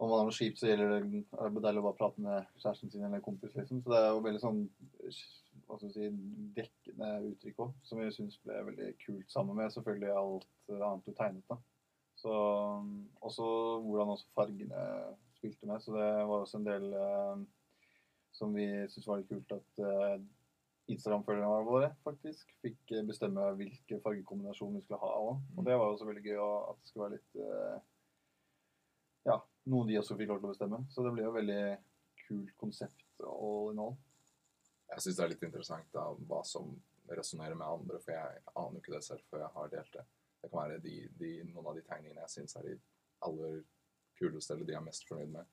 om 0.02 0.10
man 0.10 0.20
har 0.20 0.28
noe 0.28 0.36
kjipt, 0.36 0.60
så 0.60 0.70
gjelder 0.70 1.06
det 1.06 1.22
er 1.38 1.54
det 1.54 1.64
deilig 1.64 1.84
å 1.84 1.86
bare 1.86 2.00
prate 2.00 2.24
med 2.24 2.48
kjæresten 2.60 2.92
sin 2.92 3.06
eller 3.08 3.24
kompis, 3.24 3.54
liksom. 3.56 3.82
Så 3.84 3.94
det 3.94 4.00
er 4.00 4.10
jo 4.10 4.24
veldig 4.26 4.42
sånn 4.42 4.64
hva 5.68 5.78
skal 5.78 5.90
vi 5.90 5.94
si, 5.94 6.08
dekkende 6.58 7.12
uttrykk 7.30 7.62
òg, 7.64 7.76
som 7.88 8.02
jeg 8.04 8.16
syns 8.16 8.40
ble 8.44 8.58
veldig 8.70 8.90
kult 9.04 9.32
sammen 9.32 9.58
med 9.60 9.72
selvfølgelig 9.74 10.16
alt 10.20 10.74
annet 10.74 11.08
du 11.08 11.14
tegnet. 11.18 11.46
da. 11.50 11.60
Så 12.20 12.34
også 13.26 13.48
hvordan 13.86 14.14
også 14.14 14.30
fargene 14.36 14.84
spilte 15.38 15.70
med. 15.70 15.82
Så 15.82 15.96
det 15.96 16.10
var 16.30 16.44
også 16.44 16.60
en 16.60 16.68
del 16.68 16.88
eh, 16.94 17.44
som 18.34 18.54
vi 18.56 18.68
syntes 18.90 19.10
var 19.10 19.22
litt 19.22 19.32
kult 19.32 19.56
at 19.56 19.84
eh, 19.84 20.18
Instagram-følgerne 20.94 21.64
våre 21.68 21.94
faktisk 22.04 22.50
fikk 22.64 22.94
bestemme 23.08 23.46
hvilke 23.60 24.02
fargekombinasjoner 24.04 24.80
vi 24.80 24.86
skulle 24.86 25.02
ha 25.04 25.12
òg. 25.22 25.42
Og 25.58 25.68
det 25.68 25.80
var 25.80 25.90
også 25.90 26.08
veldig 26.10 26.26
gøy 26.28 26.40
at 26.44 26.80
det 26.80 26.92
skulle 26.92 27.08
være 27.08 27.18
litt 27.18 27.42
eh, 27.48 27.82
Ja, 29.24 29.38
noe 29.72 29.88
de 29.88 30.00
også 30.00 30.17
fikk 30.20 30.32
lov 30.32 30.41
til 30.41 30.50
å 30.50 30.53
bestemme. 30.53 30.79
Så 30.91 31.05
det 31.05 31.13
ble 31.15 31.25
jo 31.25 31.36
veldig 31.36 31.62
kult 32.24 32.55
konsept 32.60 33.05
all 33.27 33.72
in 33.72 33.82
all. 33.84 33.96
Jeg 34.93 35.05
syns 35.05 35.20
det 35.20 35.25
er 35.25 35.32
litt 35.34 35.46
interessant 35.48 35.96
da, 35.96 36.05
hva 36.29 36.41
som 36.48 36.74
resonnerer 37.10 37.58
med 37.60 37.67
andre, 37.67 38.00
for 38.03 38.13
jeg 38.15 38.43
aner 38.53 38.77
jo 38.77 38.84
ikke 38.84 38.96
det 38.96 39.03
selv 39.05 39.25
før 39.29 39.43
jeg 39.43 39.55
har 39.55 39.74
delt 39.74 39.98
det. 39.98 40.05
Det 40.43 40.51
kan 40.51 40.60
være 40.60 40.84
de, 40.84 40.96
de, 41.20 41.34
noen 41.50 41.72
av 41.72 41.77
de 41.77 41.84
tegningene 41.88 42.24
jeg 42.25 42.36
syns 42.36 42.58
er 42.60 42.67
de 42.67 42.77
aller 43.27 43.60
kuleste, 44.20 44.53
eller 44.53 44.67
de 44.67 44.75
jeg 44.75 44.82
er 44.82 44.88
mest 44.88 45.08
fornøyd 45.10 45.34
med, 45.34 45.51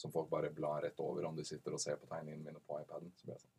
som 0.00 0.12
folk 0.12 0.30
bare 0.32 0.52
blar 0.56 0.82
rett 0.84 1.00
over 1.04 1.28
om 1.28 1.36
de 1.36 1.44
sitter 1.46 1.76
og 1.76 1.82
ser 1.82 2.00
på 2.00 2.08
tegningene 2.10 2.44
mine 2.46 2.62
på 2.64 2.80
iPaden. 2.80 3.12
Så 3.16 3.28
blir 3.28 3.36
jeg 3.36 3.44
sånn 3.44 3.56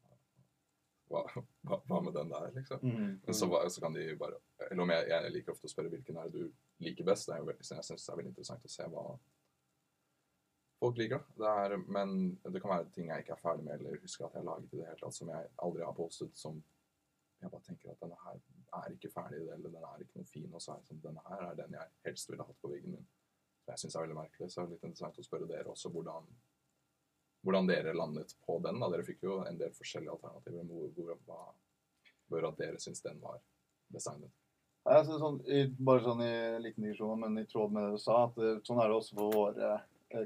hva, 1.12 1.26
hva, 1.68 1.78
hva 1.90 2.00
med 2.06 2.14
den 2.16 2.30
der, 2.32 2.52
liksom? 2.56 2.84
Men 3.26 3.36
så, 3.36 3.48
så 3.70 3.82
kan 3.84 3.94
de 3.94 4.06
bare 4.16 4.38
Eller 4.70 4.84
om 4.84 4.94
jeg, 4.94 5.08
jeg 5.12 5.32
liker 5.36 5.52
ofte 5.52 5.68
å 5.68 5.72
spørre 5.74 5.92
hvilken 5.92 6.18
er 6.22 6.30
det 6.32 6.40
du 6.46 6.86
liker 6.86 7.08
best. 7.08 7.28
Det 7.28 7.36
er 7.36 7.42
jo 7.42 7.50
veldig, 7.50 7.66
jeg 7.68 7.88
synes 7.88 8.06
det 8.06 8.14
er 8.14 8.20
veldig 8.22 8.32
interessant 8.32 8.68
å 8.68 8.72
se 8.72 8.88
hva 8.94 9.04
folk 10.82 10.98
liker. 10.98 11.24
Det 11.38 11.54
er, 11.64 11.78
men 11.94 12.16
det 12.44 12.62
kan 12.62 12.74
være 12.74 12.90
ting 12.96 13.10
jeg 13.12 13.24
ikke 13.24 13.36
er 13.38 13.42
ferdig 13.42 13.66
med 13.68 13.80
eller 13.80 14.02
husker 14.02 14.26
at 14.26 14.36
jeg 14.36 14.42
har 14.42 14.50
laget 14.50 14.74
i 14.74 14.80
det 14.80 14.88
hele 14.90 15.02
tatt, 15.04 15.18
som 15.18 15.34
jeg 15.34 15.50
aldri 15.68 15.86
har 15.86 15.98
postet, 15.98 16.38
som 16.38 16.62
jeg 17.42 17.52
bare 17.54 17.66
tenker 17.68 17.94
at 17.94 18.02
denne 18.02 18.18
her 18.26 18.40
er 18.82 18.94
ikke 18.94 19.12
ferdig, 19.14 19.42
eller 19.50 19.74
den 19.74 19.86
er 19.86 20.04
ikke 20.04 20.22
noe 20.22 20.30
fin, 20.30 20.50
og 20.54 20.62
så 20.62 20.74
er 20.74 20.82
det 20.82 20.92
sånn, 20.92 21.04
denne 21.04 21.24
her 21.28 21.44
er 21.48 21.58
den 21.58 21.76
jeg 21.78 21.94
helst 22.08 22.30
ville 22.32 22.46
hatt 22.48 22.62
på 22.62 22.72
veggen 22.72 22.96
min. 22.96 23.08
Så 23.62 23.74
jeg 23.74 23.84
syns 23.84 23.98
er 23.98 24.06
veldig 24.06 24.18
merkelig. 24.18 24.50
Så 24.50 24.62
det 24.62 24.64
er 24.64 24.74
litt 24.76 24.86
interessant 24.90 25.20
å 25.22 25.26
spørre 25.26 25.50
dere 25.50 25.74
også 25.74 25.92
hvordan, 25.94 26.30
hvordan 27.46 27.70
dere 27.70 27.96
landet 27.98 28.36
på 28.46 28.58
den. 28.66 28.80
da. 28.82 28.90
Dere 28.94 29.06
fikk 29.06 29.26
jo 29.28 29.42
en 29.46 29.60
del 29.60 29.74
forskjellige 29.78 30.16
alternativer. 30.16 30.70
Hvor, 30.70 30.88
hvor, 30.98 31.12
hva 31.28 31.42
bør 32.32 32.50
at 32.52 32.62
dere 32.62 32.82
syns 32.82 33.04
den 33.06 33.22
var 33.22 33.42
designet? 33.94 34.34
Jeg 34.82 35.06
synes 35.06 35.22
sånn, 35.22 35.42
bare 35.86 36.02
sånn 36.02 36.24
i 36.26 36.34
liten 36.64 36.88
digresjon, 36.88 37.20
men 37.22 37.38
i 37.38 37.46
tråd 37.50 37.74
med 37.74 37.86
det 37.86 38.00
du 38.00 38.02
sa, 38.02 38.24
at 38.26 38.40
eh, 38.42 38.62
sånn 38.66 38.80
er 38.82 38.90
det 38.90 38.96
også 38.98 39.18
for 39.20 39.36
våre 39.36 39.76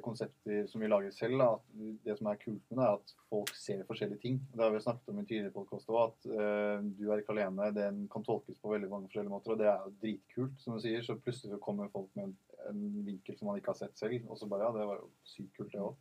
konsepter 0.04 0.68
som 0.68 0.82
vi 0.82 0.88
lager 0.88 1.12
selv. 1.12 1.38
Da, 1.39 1.48
at 1.56 2.06
det 2.06 2.15
som 2.20 2.30
er 2.30 2.39
kult 2.42 2.63
med 2.70 2.80
det, 2.80 2.86
er 2.86 2.98
at 3.00 3.13
folk 3.30 3.51
ser 3.58 3.84
forskjellige 3.88 4.22
ting. 4.24 4.39
Det 4.54 4.63
har 4.63 4.74
vi 4.74 4.82
snakket 4.84 5.12
om 5.12 5.20
i 5.22 5.25
tidligere 5.25 5.54
podkast 5.56 5.92
òg, 5.92 6.01
at 6.08 6.27
uh, 6.32 6.88
du 6.98 7.06
er 7.10 7.22
ikke 7.22 7.36
alene. 7.36 7.70
Den 7.75 8.01
kan 8.12 8.25
tolkes 8.25 8.60
på 8.62 8.74
veldig 8.74 8.89
mange 8.92 9.10
forskjellige 9.10 9.36
måter, 9.36 9.54
og 9.54 9.62
det 9.62 9.70
er 9.72 9.86
jo 9.86 9.94
dritkult, 10.01 10.58
som 10.63 10.75
du 10.75 10.84
sier. 10.84 11.06
Så 11.06 11.18
plutselig 11.22 11.54
så 11.54 11.62
kommer 11.62 11.94
folk 11.94 12.10
med 12.18 12.30
en, 12.30 12.36
en 12.72 12.84
vinkel 13.08 13.38
som 13.38 13.51
man 13.51 13.62
ikke 13.62 13.74
har 13.74 13.82
sett 13.84 13.98
selv, 14.00 14.27
og 14.30 14.39
så 14.39 14.50
bare 14.51 14.68
ja, 14.68 14.74
det 14.75 14.89
var 14.89 15.01
jo 15.04 15.10
sykt 15.36 15.56
kult, 15.58 15.72
det 15.74 15.86
òg. 15.86 15.96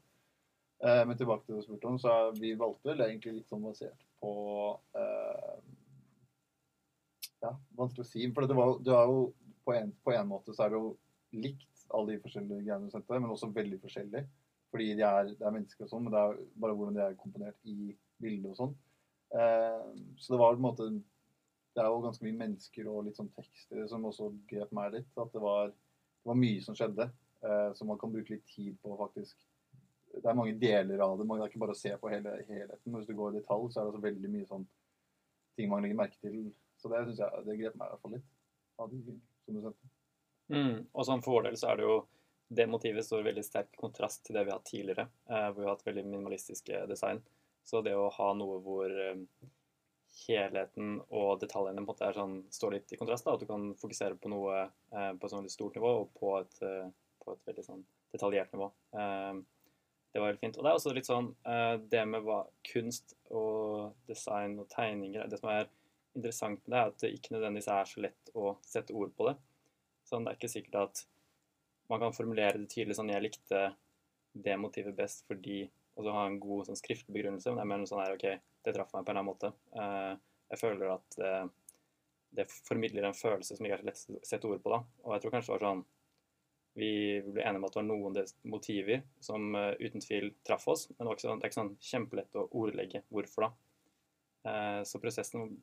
Uh, 0.85 1.05
men 1.09 1.17
tilbake 1.17 1.47
til 1.47 1.55
det 1.55 1.63
du 1.63 1.69
spurte 1.69 1.93
om, 1.93 2.01
så 2.03 2.13
er 2.13 2.37
vi 2.41 2.57
valgte 2.61 2.91
vel 2.91 3.07
egentlig 3.07 3.39
litt 3.39 3.53
sånn 3.53 3.65
basert 3.65 4.05
på 4.21 4.35
uh, 4.99 5.57
Ja, 7.45 7.53
vanskelig 7.77 8.05
å 8.05 8.09
si. 8.09 8.27
For 8.33 8.49
det, 8.49 8.57
var, 8.57 8.79
det 8.85 8.93
er 8.97 9.09
jo 9.13 9.25
på 9.65 9.73
en, 9.77 9.93
på 10.05 10.13
en 10.13 10.29
måte 10.29 10.55
så 10.57 10.67
er 10.67 10.73
det 10.73 10.81
jo 10.81 10.93
likt 11.35 11.74
alle 11.95 12.15
de 12.15 12.23
forskjellige 12.23 12.65
greiene 12.67 12.89
du 12.89 12.93
sendte, 12.95 13.21
men 13.21 13.33
også 13.33 13.53
veldig 13.55 13.79
forskjellig. 13.83 14.25
Fordi 14.75 14.89
de 14.99 15.05
er, 15.07 15.31
det 15.31 15.47
er 15.47 15.55
mennesker 15.55 15.87
og 15.87 15.91
sånn, 15.93 16.07
men 16.07 16.15
det 16.15 16.21
er 16.21 16.39
bare 16.63 16.75
hvordan 16.75 16.97
de 16.97 17.03
er 17.05 17.19
komponert 17.21 17.71
i 17.71 17.95
bildet 18.23 18.51
og 18.51 18.57
sånn. 18.59 18.73
Eh, 19.35 19.85
så 20.19 20.35
det 20.35 20.41
var 20.41 20.55
på 20.55 20.61
en 20.61 20.65
måte 20.69 20.87
Det 21.75 21.83
er 21.83 21.89
jo 21.91 22.03
ganske 22.05 22.23
mye 22.23 22.39
mennesker 22.39 22.87
og 22.87 23.01
litt 23.07 23.17
sånn 23.19 23.33
tekster 23.35 23.87
som 23.91 24.05
også 24.07 24.29
grep 24.51 24.71
meg 24.77 24.93
litt. 24.95 25.09
At 25.19 25.33
det 25.35 25.41
var, 25.43 25.73
det 25.73 26.31
var 26.31 26.39
mye 26.39 26.61
som 26.63 26.77
skjedde, 26.79 27.09
eh, 27.43 27.71
som 27.75 27.91
man 27.91 27.99
kan 27.99 28.13
bruke 28.15 28.37
litt 28.37 28.47
tid 28.51 28.77
på 28.83 28.95
faktisk. 29.01 29.41
Det 30.15 30.23
er 30.31 30.39
mange 30.39 30.55
deler 30.59 31.03
av 31.03 31.17
det. 31.19 31.27
Man 31.27 31.41
kan 31.41 31.51
ikke 31.51 31.65
bare 31.65 31.75
se 31.79 31.91
på 31.99 32.13
hele 32.13 32.37
helheten. 32.47 32.95
Hvis 32.95 33.09
du 33.11 33.17
går 33.19 33.35
i 33.35 33.41
detalj, 33.41 33.67
så 33.73 33.81
er 33.81 33.89
det 33.89 33.95
også 33.95 34.05
veldig 34.07 34.31
mye 34.37 34.51
sånn 34.53 34.69
ting 35.59 35.71
man 35.71 35.83
legger 35.83 35.99
merke 35.99 36.19
til. 36.23 36.53
Så 36.79 36.91
det 36.93 37.03
synes 37.09 37.25
jeg, 37.25 37.45
det 37.49 37.59
grep 37.59 37.79
meg 37.81 37.91
i 37.91 37.95
hvert 37.95 38.07
fall 38.07 38.17
litt. 38.19 38.31
Av 38.79 38.91
de 38.91 39.03
som 39.07 39.59
du 39.59 39.61
sendte. 39.63 39.94
Mm. 40.53 40.85
Og 40.93 41.07
sånn 41.07 41.23
for 41.25 41.39
vår 41.39 41.49
del 41.49 41.57
så 41.61 41.71
er 41.73 41.81
det 41.81 41.87
jo 41.87 41.99
det 42.49 42.67
motivet 42.67 43.07
står 43.07 43.25
veldig 43.25 43.45
sterk 43.45 43.77
kontrast 43.77 44.25
til 44.27 44.37
det 44.37 44.45
vi 44.45 44.53
har 44.53 44.61
hatt 44.61 44.71
tidligere, 44.71 45.09
eh, 45.31 45.49
hvor 45.51 45.61
vi 45.61 45.69
har 45.69 45.77
hatt 45.77 45.87
veldig 45.87 46.05
minimalistiske 46.07 46.85
design. 46.91 47.23
Så 47.65 47.81
det 47.83 47.95
å 47.97 48.11
ha 48.13 48.33
noe 48.37 48.59
hvor 48.65 48.93
eh, 48.93 49.23
helheten 50.27 50.99
og 51.09 51.41
detaljene 51.41 51.81
på 51.81 51.85
en 51.85 51.89
måte 51.89 52.13
sånn, 52.19 52.37
står 52.53 52.77
litt 52.77 52.93
i 52.93 53.01
kontrast, 53.01 53.25
da, 53.27 53.35
at 53.35 53.43
du 53.43 53.49
kan 53.49 53.73
fokusere 53.81 54.19
på 54.21 54.31
noe 54.33 54.61
eh, 54.67 55.11
på 55.17 55.25
et 55.25 55.33
sånn 55.33 55.43
veldig 55.43 55.57
stort 55.57 55.79
nivå 55.79 55.95
og 56.03 56.13
på 56.19 56.37
et, 56.43 56.61
på 57.25 57.35
et 57.35 57.51
veldig 57.51 57.67
sånn 57.67 57.85
detaljert 58.15 58.53
nivå. 58.55 58.69
Det 60.15 60.21
var 60.23 60.29
veldig 60.29 60.43
fint. 60.45 60.59
Og 60.61 60.63
det 60.63 60.71
er 60.71 60.77
også 60.79 60.93
litt 60.95 61.09
sånn 61.09 61.33
det 61.91 62.05
med 62.07 62.23
hva 62.23 62.45
kunst 62.69 63.17
og 63.35 63.97
design 64.07 64.55
og 64.63 64.69
tegninger 64.71 65.27
Det 65.27 65.41
som 65.41 65.51
er 65.51 65.67
interessant 66.15 66.61
med 66.63 66.77
det, 66.77 66.79
er 66.79 66.93
at 66.93 67.01
det 67.03 67.11
ikke 67.17 67.35
nødvendigvis 67.35 67.73
er 67.75 67.91
så 67.91 68.05
lett 68.05 68.31
å 68.39 68.53
sette 68.63 68.95
ord 68.95 69.11
på 69.19 69.27
det. 69.27 69.35
Sånn, 70.05 70.27
det 70.27 70.35
er 70.35 70.39
ikke 70.39 70.53
sikkert 70.53 70.81
at 70.83 71.05
man 71.93 72.01
kan 72.01 72.15
formulere 72.17 72.61
det 72.61 72.71
tydelig 72.73 72.97
sånn 72.99 73.13
Jeg 73.13 73.25
likte 73.25 73.65
det 74.45 74.59
motivet 74.61 74.97
best 74.97 75.25
fordi 75.29 75.65
Og 75.95 76.07
så 76.07 76.15
ha 76.15 76.25
en 76.29 76.41
god 76.43 76.69
sånn 76.69 76.79
skriftlig 76.79 77.15
begrunnelse. 77.15 77.53
Men 77.53 77.63
er 77.63 77.69
mer 77.71 77.83
noe 77.83 77.91
sånn 77.91 78.03
her 78.03 78.17
OK, 78.17 78.25
det 78.67 78.73
traff 78.75 78.95
meg 78.95 79.05
på 79.05 79.13
en 79.13 79.19
eller 79.19 79.21
annen 79.21 79.29
måte. 79.29 79.51
Uh, 79.79 80.17
jeg 80.51 80.59
føler 80.59 80.95
at 80.97 81.19
uh, 81.23 81.45
det 82.35 82.49
formidler 82.67 83.07
en 83.07 83.15
følelse 83.15 83.55
som 83.55 83.67
ikke 83.67 83.77
er 83.77 83.85
så 83.85 83.87
lett 83.87 84.01
å 84.11 84.23
sette 84.27 84.49
ord 84.51 84.65
på, 84.65 84.73
da. 84.73 84.81
Og 85.05 85.15
jeg 85.15 85.23
tror 85.23 85.35
kanskje 85.37 85.53
det 85.53 85.55
var 85.55 85.67
sånn 85.69 85.85
Vi 86.75 86.91
ble 87.29 87.45
enige 87.45 87.61
om 87.61 87.69
at 87.69 87.77
det 87.77 87.79
var 87.79 87.87
noen 87.87 88.33
motiver 88.57 89.05
som 89.23 89.55
uh, 89.55 89.71
uten 89.79 90.03
tvil 90.03 90.33
traff 90.43 90.67
oss. 90.73 90.89
Men 90.97 91.07
det, 91.07 91.17
sånn, 91.23 91.39
det 91.39 91.47
er 91.47 91.53
ikke 91.53 91.61
sånn 91.61 91.77
kjempelett 91.93 92.41
å 92.41 92.49
ordlegge 92.51 93.05
hvorfor, 93.15 93.47
da. 93.47 93.55
Så 94.85 94.99
prosessen 95.01 95.55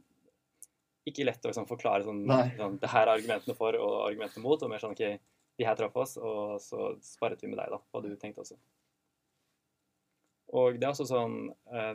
ikke 1.10 1.26
lett 1.26 1.46
å 1.46 1.50
liksom, 1.50 1.68
forklare 1.70 2.06
sånn, 2.06 2.26
sånn 2.58 2.78
Det 2.82 2.90
her 2.92 3.08
er 3.08 3.16
argumentene 3.16 3.56
for 3.58 3.78
og 3.80 3.96
argumentene 4.06 4.44
mot. 4.44 4.62
Og 4.62 4.72
mer 4.72 4.84
sånn 4.84 4.94
OK, 4.94 5.04
de 5.58 5.68
her 5.68 5.78
traff 5.80 5.98
oss, 5.98 6.18
og 6.22 6.60
så 6.62 6.92
sparret 7.06 7.42
vi 7.42 7.50
med 7.52 7.60
deg, 7.62 7.74
da. 7.74 7.82
Hva 7.92 8.04
du 8.04 8.14
tenkte 8.20 8.46
også. 8.46 8.60
Og 10.58 10.78
det 10.80 10.88
er 10.88 10.92
også 10.92 11.08
sånn 11.08 11.36
eh, 11.72 11.94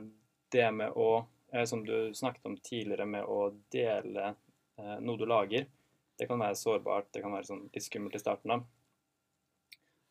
Det 0.53 0.69
med 0.73 0.95
å 0.97 1.11
eh, 1.53 1.67
Som 1.69 1.85
du 1.85 2.15
snakket 2.17 2.49
om 2.49 2.57
tidligere, 2.57 3.07
med 3.07 3.25
å 3.29 3.51
dele 3.73 4.33
eh, 4.33 4.97
noe 5.01 5.21
du 5.21 5.27
lager. 5.29 5.69
Det 6.17 6.29
kan 6.29 6.41
være 6.41 6.57
sårbart, 6.57 7.11
det 7.13 7.23
kan 7.25 7.35
være 7.37 7.51
sånn 7.51 7.67
litt 7.73 7.85
skummelt 7.85 8.17
i 8.17 8.23
starten 8.23 8.55
av. 8.55 8.65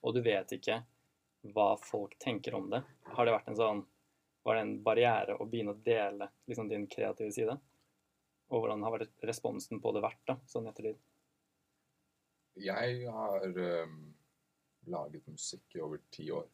Og 0.06 0.14
du 0.14 0.22
vet 0.22 0.52
ikke 0.54 0.84
hva 1.56 1.72
folk 1.82 2.14
tenker 2.22 2.54
om 2.58 2.70
det. 2.70 2.84
Har 3.18 3.26
det 3.26 3.34
vært 3.34 3.50
en 3.52 3.60
sånn 3.60 3.86
Var 4.46 4.56
det 4.56 4.62
en 4.62 4.76
barriere 4.86 5.40
å 5.42 5.48
begynne 5.50 5.74
å 5.74 5.82
dele 5.82 6.28
liksom, 6.46 6.70
din 6.70 6.86
kreative 6.86 7.32
side? 7.34 7.56
Og 8.54 8.62
hvordan 8.62 8.84
har 8.86 9.06
responsen 9.26 9.82
på 9.82 9.92
det 9.96 10.04
vært, 10.06 10.22
da, 10.28 10.38
sånn 10.50 10.70
ettertid? 10.70 11.00
Jeg 12.62 13.08
har 13.12 13.46
um, 13.46 13.96
laget 14.92 15.26
musikk 15.28 15.76
i 15.76 15.82
over 15.84 16.04
ti 16.14 16.30
år 16.32 16.46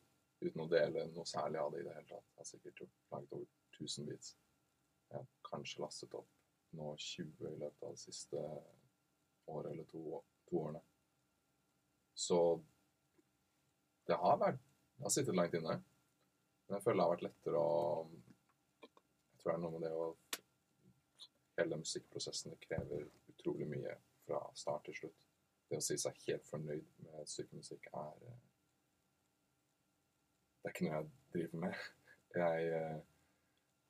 uten 0.41 0.63
å 0.63 0.69
dele 0.69 1.05
noe 1.13 1.27
særlig 1.29 1.59
av 1.61 1.73
det 1.73 1.81
i 1.81 1.85
det 1.85 1.95
hele 1.97 2.07
tatt. 2.09 2.29
Jeg 2.31 2.41
har 2.41 2.49
sikkert 2.49 2.81
laget 3.13 3.35
over 3.37 3.49
1000 3.77 4.07
beats. 4.09 4.35
Jeg 5.11 5.19
har 5.19 5.27
kanskje 5.45 5.83
lastet 5.83 6.15
opp 6.17 6.31
nå 6.79 6.93
20 6.95 7.51
i 7.51 7.59
løpet 7.59 7.83
av 7.85 7.93
det 7.93 8.01
siste 8.01 8.41
året 9.51 9.71
eller 9.73 9.85
to, 9.91 10.21
to 10.47 10.63
årene. 10.63 10.81
Så 12.15 12.39
det 14.07 14.17
har 14.17 14.39
vært 14.41 14.67
Det 14.97 15.07
har 15.07 15.13
sittet 15.13 15.35
langt 15.35 15.55
inne. 15.57 15.79
Men 16.67 16.75
jeg 16.75 16.83
føler 16.83 16.99
det 16.99 17.05
har 17.05 17.13
vært 17.15 17.23
lettere 17.25 17.61
å 17.61 17.77
Jeg 18.83 19.39
tror 19.41 19.47
det 19.49 19.55
er 19.55 19.61
noe 19.63 19.73
med 19.73 19.85
det 19.87 19.93
å 19.97 20.09
Hele 21.59 21.81
musikkprosessen 21.81 22.53
det 22.53 22.63
krever 22.63 23.07
utrolig 23.33 23.67
mye 23.69 23.97
fra 24.25 24.45
start 24.55 24.87
til 24.87 25.01
slutt 25.01 25.27
det 25.71 25.79
å 25.79 25.83
si 25.85 25.97
seg 25.99 26.17
helt 26.27 26.47
fornøyd 26.49 26.87
med 27.05 27.19
et 27.21 27.31
stykke 27.31 27.59
musikk 27.61 27.87
er 27.95 28.25
eh, 28.27 28.39
Det 30.61 30.69
er 30.69 30.73
ikke 30.75 30.87
noe 30.87 30.97
jeg 30.97 31.11
driver 31.35 31.63
med. 31.65 31.85
Jeg 32.41 32.67
eh, 32.75 32.99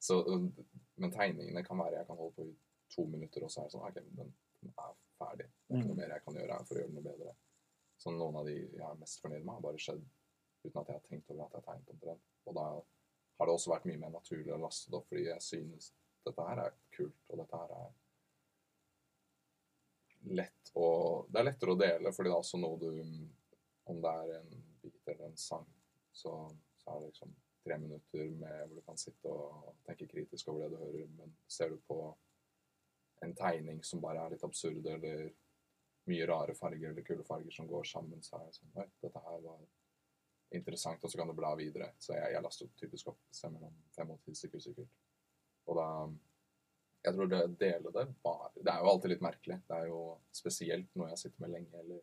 så, 0.02 0.18
Men 0.98 1.14
tegningene 1.14 1.62
kan 1.66 1.78
være 1.78 2.00
Jeg 2.00 2.08
kan 2.08 2.18
holde 2.18 2.36
på 2.38 2.46
i 2.50 2.54
to 2.94 3.06
minutter, 3.10 3.46
og 3.46 3.52
så 3.52 3.62
er 3.62 3.68
det 3.68 3.74
sånn 3.76 3.86
OK, 3.88 3.98
den, 3.98 4.32
den 4.62 4.74
er 4.86 4.96
ferdig. 5.18 5.48
Det 5.48 5.76
er 5.76 5.82
ikke 5.82 5.92
noe 5.92 6.00
mer 6.02 6.14
jeg 6.14 6.24
kan 6.26 6.40
gjøre 6.40 6.58
her 6.58 6.66
for 6.68 6.78
å 6.78 6.82
gjøre 6.82 6.92
den 6.92 6.98
noe 7.00 7.06
bedre. 7.06 7.36
Så 8.02 8.14
noen 8.16 8.40
av 8.42 8.50
de 8.50 8.56
jeg 8.58 8.88
er 8.88 8.98
mest 9.00 9.22
fornøyd 9.24 9.46
med, 9.46 9.54
har 9.56 9.66
bare 9.66 9.84
skjedd 9.86 10.02
uten 10.66 10.82
at 10.82 10.90
jeg 10.90 10.98
har 10.98 11.06
tenkt 11.08 11.32
over 11.32 11.46
at 11.46 11.56
jeg 11.56 11.62
har 11.62 11.68
tegnet 11.70 11.94
omtrent. 11.96 12.26
Og 12.50 12.58
da 12.58 12.66
har 12.72 13.50
det 13.50 13.56
også 13.56 13.72
vært 13.72 13.88
mye 13.90 14.02
mer 14.02 14.14
naturlig 14.18 14.54
å 14.54 14.60
laste 14.62 14.92
det 14.92 15.00
opp, 15.00 15.08
fordi 15.10 15.24
jeg 15.30 15.46
synes 15.46 15.92
dette 16.26 16.48
her 16.48 16.64
er 16.66 16.78
kult, 16.96 17.22
og 17.30 17.42
dette 17.42 17.62
her 17.62 17.76
er 17.80 17.92
lett 20.38 20.74
å 20.78 20.88
Det 21.32 21.40
er 21.40 21.48
lettere 21.48 21.74
å 21.74 21.80
dele, 21.80 22.12
fordi 22.14 22.30
det 22.30 22.36
er 22.36 22.44
også 22.44 22.60
noe 22.62 22.78
du 22.80 22.90
Om 23.90 24.02
det 24.04 24.12
er 24.24 24.34
en 24.38 24.52
bit 24.82 25.08
eller 25.08 25.26
en 25.28 25.38
sang, 25.38 25.66
så, 26.14 26.34
så 26.78 26.92
er 26.92 27.00
det 27.00 27.12
liksom 27.12 27.34
tre 27.64 27.78
minutter 27.78 28.30
med 28.42 28.68
hvor 28.68 28.78
du 28.78 28.84
kan 28.86 28.98
sitte 28.98 29.30
og 29.30 29.74
tenke 29.86 30.08
kritisk 30.10 30.48
over 30.50 30.64
det 30.64 30.72
du 30.74 30.80
hører, 30.82 31.10
men 31.18 31.34
ser 31.50 31.74
du 31.74 31.78
på 31.86 31.98
en 33.26 33.36
tegning 33.38 33.84
som 33.86 34.02
bare 34.02 34.24
er 34.24 34.34
litt 34.34 34.46
absurd, 34.46 34.86
eller 34.86 35.28
mye 36.10 36.26
rare 36.30 36.56
farger 36.58 36.90
eller 36.90 37.06
kule 37.06 37.26
farger 37.28 37.54
som 37.54 37.70
går 37.70 37.86
sammen, 37.92 38.24
så 38.26 38.40
er 38.40 38.48
det 38.48 38.58
sånn 38.58 38.80
Oi, 38.82 38.88
dette 39.04 39.22
her 39.28 39.44
var 39.46 39.62
interessant, 40.58 41.04
og 41.04 41.12
så 41.12 41.20
kan 41.20 41.30
du 41.30 41.36
bla 41.38 41.54
videre. 41.56 41.92
Så 42.02 42.16
jeg, 42.16 42.34
jeg 42.34 42.44
laster 42.44 42.72
typisk 42.80 43.12
opp 43.14 43.22
mellom 43.54 43.78
fem 43.96 44.10
og 44.16 44.24
ti 44.26 44.36
sekunder 44.36 44.66
sikkert. 44.66 44.98
Og 45.70 45.78
da 45.78 45.88
Jeg 47.02 47.16
tror 47.16 47.30
det 47.32 47.38
å 47.42 47.52
dele 47.58 47.92
det 47.96 48.06
bare 48.22 48.50
Det 48.56 48.72
er 48.72 48.82
jo 48.84 48.90
alltid 48.92 49.10
litt 49.10 49.24
merkelig. 49.26 49.58
Det 49.68 49.78
er 49.78 49.88
jo 49.90 50.02
spesielt 50.32 50.90
noe 50.96 51.10
jeg 51.10 51.22
sitter 51.24 51.42
med 51.42 51.54
lenge, 51.56 51.80
eller 51.82 52.02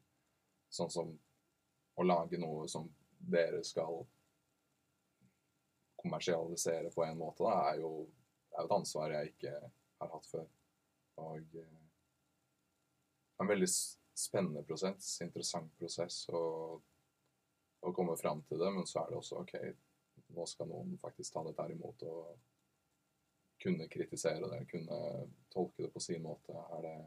sånn 0.75 0.91
som 0.91 1.13
å 1.99 2.07
lage 2.07 2.39
noe 2.39 2.67
som 2.71 2.89
dere 3.19 3.63
skal 3.67 4.03
kommersialisere 5.99 6.91
på 6.95 7.05
en 7.05 7.19
måte, 7.19 7.43
da, 7.43 7.73
er 7.73 7.81
jo, 7.83 7.93
er 8.55 8.63
jo 8.63 8.69
et 8.69 8.75
ansvar 8.77 9.15
jeg 9.17 9.33
ikke 9.33 9.55
har 9.99 10.13
hatt 10.13 10.29
før. 10.31 10.45
Og 11.19 11.57
eh, 11.59 11.81
en 13.43 13.51
veldig 13.51 13.69
spennende 14.19 14.63
prosess, 14.67 15.17
interessant 15.27 15.75
prosess 15.79 16.25
å 16.31 17.93
komme 17.95 18.15
fram 18.19 18.43
til 18.47 18.61
det, 18.63 18.71
men 18.75 18.87
så 18.87 19.03
er 19.03 19.11
det 19.11 19.19
også 19.19 19.43
OK, 19.43 19.55
nå 20.35 20.47
skal 20.51 20.71
noen 20.71 20.97
faktisk 21.03 21.35
ta 21.35 21.45
dette 21.47 21.65
her 21.65 21.75
imot 21.75 22.03
og 22.07 22.33
kunne 23.63 23.89
kritisere 23.91 24.51
det, 24.51 24.61
kunne 24.71 24.99
tolke 25.53 25.83
det 25.83 25.93
på 25.93 26.01
sin 26.01 26.23
måte. 26.23 26.53
Er 26.53 26.83
det 26.87 26.99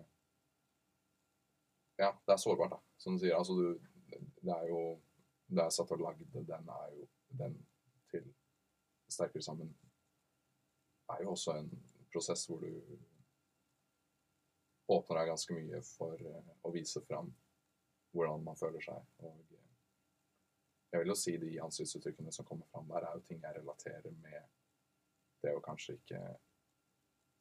Ja, 2.01 2.11
det 2.25 2.33
er 2.33 2.37
sårbart, 2.37 2.71
da. 2.71 2.79
Som 2.97 3.13
du 3.15 3.19
sier, 3.19 3.35
altså 3.35 3.53
du 3.53 3.79
Det 4.41 4.51
er 4.51 4.67
jo 4.67 5.01
Det 5.47 5.63
er 5.63 5.69
satt 5.69 5.91
og 5.91 5.99
lagde, 5.99 6.25
den 6.33 6.69
er 6.69 6.91
jo 6.95 7.07
Den 7.37 7.67
til 8.11 8.33
Sterkere 9.09 9.43
sammen 9.43 9.75
er 11.11 11.23
jo 11.23 11.31
også 11.35 11.55
en 11.59 11.71
prosess 12.11 12.45
hvor 12.49 12.61
du 12.63 12.71
åpner 14.91 15.21
deg 15.21 15.31
ganske 15.31 15.55
mye 15.55 15.81
for 15.87 16.19
eh, 16.19 16.53
å 16.67 16.71
vise 16.75 17.01
fram 17.07 17.31
hvordan 18.11 18.43
man 18.43 18.59
føler 18.59 18.83
seg. 18.83 19.11
Og 19.23 19.53
eh, 19.55 19.67
Jeg 20.91 21.03
vil 21.03 21.13
jo 21.13 21.15
si 21.15 21.37
de 21.39 21.51
ansiktsuttrykkene 21.63 22.33
som 22.35 22.45
kommer 22.47 22.67
fram 22.71 22.89
der, 22.91 23.05
er 23.07 23.15
jo 23.15 23.23
ting 23.27 23.39
jeg 23.39 23.55
relaterer 23.61 24.11
med 24.23 24.41
det 25.41 25.55
å 25.55 25.63
kanskje 25.63 25.97
ikke 25.97 26.21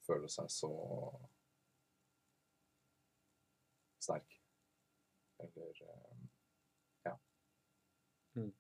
føle 0.07 0.29
seg 0.33 0.51
så 0.53 0.71
sterk. 4.01 4.37
Eller 5.45 5.83
eh, 5.87 6.23
ja. 7.09 7.15
Mm. 8.37 8.53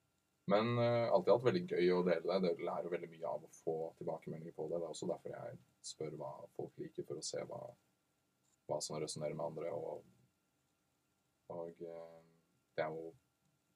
Men 0.50 0.78
alt 0.80 1.28
i 1.28 1.32
alt 1.32 1.44
veldig 1.44 1.64
gøy 1.68 1.92
å 1.94 2.02
dele 2.06 2.26
det. 2.26 2.40
Det 2.48 2.66
lærer 2.66 2.92
veldig 2.92 3.10
mye 3.12 3.28
av 3.28 3.44
å 3.46 3.52
få 3.60 3.76
tilbakemeldinger 4.00 4.56
på 4.56 4.66
det. 4.68 4.80
Det 4.80 4.88
er 4.88 4.94
også 4.94 5.08
derfor 5.10 5.36
jeg 5.36 5.60
spør 5.86 6.16
hva 6.20 6.32
folk 6.56 6.80
liker, 6.82 7.06
for 7.08 7.20
å 7.20 7.24
se 7.24 7.44
hva, 7.48 7.60
hva 8.68 8.80
som 8.84 8.98
resonnerer 9.00 9.36
med 9.38 9.46
andre. 9.46 9.72
Og, 9.76 10.02
og 11.54 11.84
eh, 11.86 12.18
det 12.76 12.84
er 12.84 12.96
jo 12.96 13.12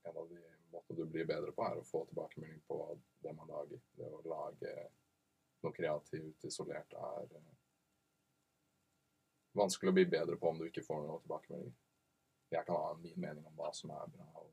en 0.04 0.18
av 0.20 0.28
de 0.28 0.42
måtene 0.72 0.98
du 0.98 1.06
blir 1.10 1.28
bedre 1.28 1.52
på, 1.54 1.64
er 1.64 1.80
å 1.80 1.86
få 1.86 2.04
tilbakemelding 2.10 2.60
på 2.68 2.78
det 3.24 3.32
man 3.36 3.50
lager. 3.50 3.80
Det 3.96 4.10
å 4.10 4.22
lage 4.28 4.74
noe 5.64 5.76
kreativt, 5.76 6.46
isolert, 6.48 6.94
er 6.94 7.36
eh, 7.38 7.52
vanskelig 9.58 9.92
å 9.92 9.96
bli 9.96 10.06
bedre 10.16 10.38
på 10.40 10.50
om 10.50 10.60
du 10.60 10.68
ikke 10.68 10.84
får 10.86 11.04
noe 11.04 11.22
tilbakemelding. 11.24 11.72
Jeg 12.54 12.66
kan 12.68 12.78
ha 12.78 12.92
min 13.00 13.16
mening 13.20 13.46
om 13.48 13.56
hva 13.58 13.70
som 13.74 13.92
er 13.94 14.12
bra 14.14 14.28
og 14.42 14.50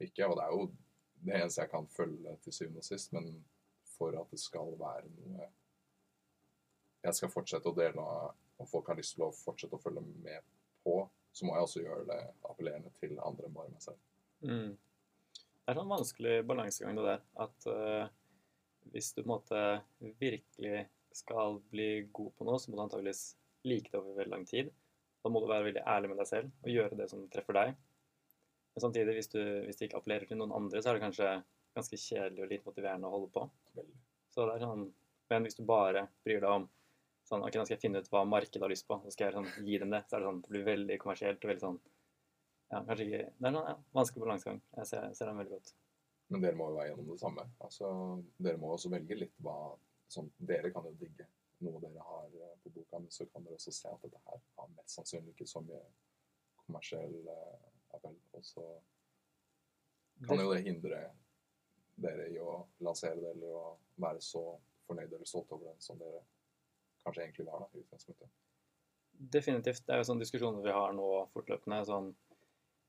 ikke, 0.00 0.26
og 0.26 0.38
det 0.38 0.44
er 0.44 0.52
jo 0.54 0.68
det 1.20 1.32
eneste 1.36 1.60
jeg 1.60 1.70
kan 1.74 1.88
følge 1.92 2.36
til 2.44 2.54
syvende 2.56 2.80
og 2.80 2.86
sist, 2.86 3.10
men 3.12 3.26
for 3.98 4.16
at 4.16 4.30
det 4.32 4.40
skal 4.40 4.70
være 4.80 5.10
noe 5.18 5.48
jeg 7.00 7.16
skal 7.16 7.32
fortsette 7.32 7.68
å 7.70 7.76
dele, 7.76 8.02
og 8.60 8.68
folk 8.68 8.90
har 8.92 8.98
lyst 8.98 9.16
til 9.16 9.24
å 9.24 9.32
fortsette 9.32 9.76
å 9.76 9.80
følge 9.80 10.02
med 10.04 10.44
på, 10.84 10.98
så 11.32 11.46
må 11.46 11.54
jeg 11.56 11.66
også 11.66 11.82
gjøre 11.84 12.06
det 12.10 12.20
appellerende 12.48 12.92
til 13.00 13.14
andre 13.24 13.48
enn 13.48 13.56
bare 13.56 13.72
meg 13.72 13.84
selv. 13.84 14.00
Mm. 14.44 14.74
Det 15.40 15.72
er 15.72 15.78
sånn 15.78 15.92
vanskelig 15.92 16.34
balansegang 16.48 16.98
det 16.98 17.06
der. 17.06 17.22
At 17.44 17.68
eh, 17.70 18.10
hvis 18.92 19.12
du 19.14 19.22
på 19.22 19.26
en 19.28 19.34
måte 19.34 19.60
virkelig 20.22 20.86
skal 21.16 21.58
bli 21.72 22.06
god 22.14 22.32
på 22.38 22.46
noe, 22.46 22.58
så 22.60 22.70
må 22.70 22.78
du 22.78 22.84
antageligvis 22.86 23.22
like 23.68 23.90
det 23.92 24.00
over 24.00 24.16
veldig 24.16 24.34
lang 24.34 24.46
tid. 24.48 24.70
Da 25.20 25.32
må 25.32 25.42
du 25.42 25.48
være 25.50 25.68
veldig 25.68 25.84
ærlig 25.84 26.10
med 26.12 26.20
deg 26.22 26.28
selv 26.30 26.64
og 26.64 26.72
gjøre 26.72 26.98
det 26.98 27.08
som 27.10 27.26
treffer 27.32 27.56
deg. 27.58 27.72
Men 28.74 28.84
samtidig, 28.86 29.16
hvis 29.18 29.32
du, 29.32 29.40
hvis 29.66 29.80
det 29.80 29.88
ikke 29.88 30.00
appellerer 30.00 30.30
til 30.30 30.38
noen 30.40 30.54
andre, 30.56 30.80
så 30.80 30.90
er 30.90 30.98
det 30.98 31.04
kanskje 31.04 31.30
ganske 31.76 31.98
kjedelig 32.00 32.44
og 32.44 32.52
lite 32.52 32.68
motiverende 32.68 33.08
å 33.08 33.14
holde 33.14 33.30
på. 33.34 33.46
Så 34.34 34.46
det 34.46 34.56
er 34.56 34.66
sånn, 34.66 34.90
Men 35.30 35.44
hvis 35.46 35.54
du 35.54 35.62
bare 35.62 36.08
bryr 36.26 36.40
deg 36.42 36.50
om 36.50 36.64
sånn, 37.28 37.44
ok, 37.46 37.54
nå 37.54 37.62
skal 37.62 37.76
jeg 37.76 37.82
finne 37.84 38.00
ut 38.02 38.08
hva 38.10 38.24
markedet 38.26 38.64
har 38.64 38.72
lyst 38.72 38.88
på, 38.88 38.96
så 39.04 39.12
skal 39.14 39.28
jeg 39.28 39.36
sånn, 39.36 39.66
gi 39.66 39.76
dem 39.78 39.92
det, 39.94 40.00
så 40.08 40.16
er 40.16 40.24
det 40.24 40.26
sånn, 40.26 40.40
det 40.42 40.50
blir 40.50 40.64
veldig 40.66 40.96
kommersielt 40.98 41.44
og 41.44 41.52
veldig 41.52 41.62
sånn 41.62 41.78
ja, 42.70 42.80
kanskje 42.88 43.04
ikke, 43.06 43.20
Det 43.36 43.46
er 43.46 43.52
en 43.52 43.58
ja, 43.60 43.76
vanskelig 43.94 44.24
balansegang. 44.24 44.58
Jeg 44.78 44.88
ser, 44.90 45.06
ser 45.14 45.30
den 45.30 45.38
veldig 45.38 45.54
godt. 45.54 45.72
Men 46.30 46.44
dere 46.44 46.58
må 46.58 46.70
jo 46.70 46.78
være 46.78 46.92
gjennom 46.92 47.10
det 47.10 47.20
samme. 47.20 47.44
Altså, 47.66 47.90
dere 48.38 48.60
må 48.62 48.70
også 48.74 48.90
velge 48.92 49.18
litt 49.18 49.38
hva 49.42 49.56
sånn, 50.10 50.30
Dere 50.38 50.70
kan 50.74 50.86
jo 50.86 50.94
digge 50.98 51.26
noe 51.64 51.80
dere 51.82 52.04
har 52.06 52.30
eh, 52.30 52.54
på 52.62 52.72
boka, 52.74 52.98
men 52.98 53.10
så 53.12 53.26
kan 53.28 53.44
dere 53.44 53.58
også 53.58 53.72
se 53.74 53.90
at 53.90 54.04
dette 54.06 54.20
her 54.26 54.40
har 54.56 54.70
mest 54.76 54.96
sannsynlig 54.96 55.34
ikke 55.34 55.48
så 55.50 55.62
mye 55.64 55.80
kommersiell 56.64 57.16
eh, 57.34 57.66
appell. 57.96 58.16
Og 58.38 58.46
så 58.46 58.66
kan 60.26 60.40
jo 60.40 60.52
det 60.54 60.64
hindre 60.64 61.02
dere 62.00 62.28
i 62.32 62.38
å 62.40 62.62
lansere 62.86 63.20
det 63.20 63.34
eller 63.34 63.56
å 63.58 63.64
være 64.00 64.22
så 64.24 64.44
fornøyd 64.86 65.12
eller 65.12 65.28
stolt 65.28 65.52
over 65.52 65.68
det 65.68 65.84
som 65.84 65.98
dere 66.00 66.22
kanskje 67.04 67.26
egentlig 67.26 67.46
var 67.48 67.64
da, 67.64 67.68
i 67.74 67.82
utgangspunktet. 67.84 68.32
Definitivt. 69.36 69.84
Det 69.84 69.94
er 69.94 70.00
jo 70.00 70.08
sånne 70.08 70.24
diskusjoner 70.24 70.64
vi 70.64 70.72
har 70.72 70.94
nå 70.96 71.08
fortløpende. 71.34 71.82
sånn 71.88 72.12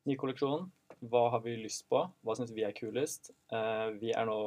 Ny 0.10 0.16
kolleksjon. 0.18 0.64
Hva 1.14 1.28
har 1.30 1.44
vi 1.46 1.52
lyst 1.62 1.84
på? 1.90 2.00
Hva 2.26 2.34
syns 2.38 2.52
vi 2.56 2.64
er 2.66 2.74
kulest? 2.74 3.30
Eh, 3.54 3.88
vi 4.02 4.10
er 4.18 4.26
nå 4.26 4.38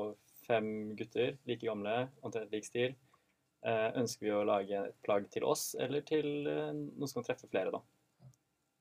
fem 0.48 0.96
gutter, 0.98 1.36
like 1.46 1.62
gamle, 1.62 2.08
omtrent 2.26 2.50
lik 2.50 2.66
stil. 2.66 2.96
Eh, 3.62 3.90
ønsker 4.00 4.26
vi 4.26 4.32
å 4.34 4.42
lage 4.48 4.80
et 4.80 4.96
plagg 5.06 5.28
til 5.30 5.46
oss, 5.46 5.76
eller 5.78 6.02
til 6.08 6.26
noen 6.42 6.82
noe 6.98 7.08
som 7.08 7.20
kan 7.20 7.28
treffe 7.30 7.50
flere, 7.52 7.70
da? 7.70 7.80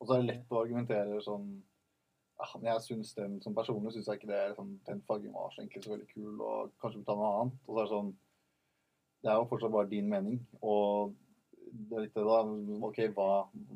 Og 0.02 0.10
så 0.10 0.16
er 0.16 0.24
det 0.24 0.32
lett 0.32 0.52
å 0.52 0.64
argumentere 0.64 1.22
sånn 1.24 1.54
men 2.58 2.66
jeg 2.74 2.82
synes 2.82 3.14
den, 3.16 3.36
Som 3.42 3.54
personlig 3.56 3.94
syns 3.94 4.08
jeg 4.10 4.20
ikke 4.20 4.28
det 4.34 4.40
er 4.42 4.56
sånn, 4.58 4.74
den 4.88 5.02
fargen 5.08 5.32
var 5.32 5.54
så 5.54 5.62
egentlig 5.62 5.84
så 5.86 5.94
veldig 5.94 6.08
kul, 6.10 6.42
og 6.42 6.74
kanskje 6.82 7.00
vi 7.00 7.06
tar 7.08 7.20
noe 7.20 7.30
annet. 7.38 7.60
Og 7.68 7.70
så 7.70 7.78
er 7.78 7.86
det 7.86 7.94
sånn 7.94 8.10
Det 9.24 9.32
er 9.32 9.38
jo 9.38 9.46
fortsatt 9.54 9.72
bare 9.72 9.92
din 9.94 10.10
mening. 10.12 10.42
Og 10.60 11.14
det 11.74 11.98
er 11.98 12.04
litt 12.06 12.18
det 12.18 12.24
da 12.28 12.40
OK, 12.86 13.00
hva, 13.18 13.28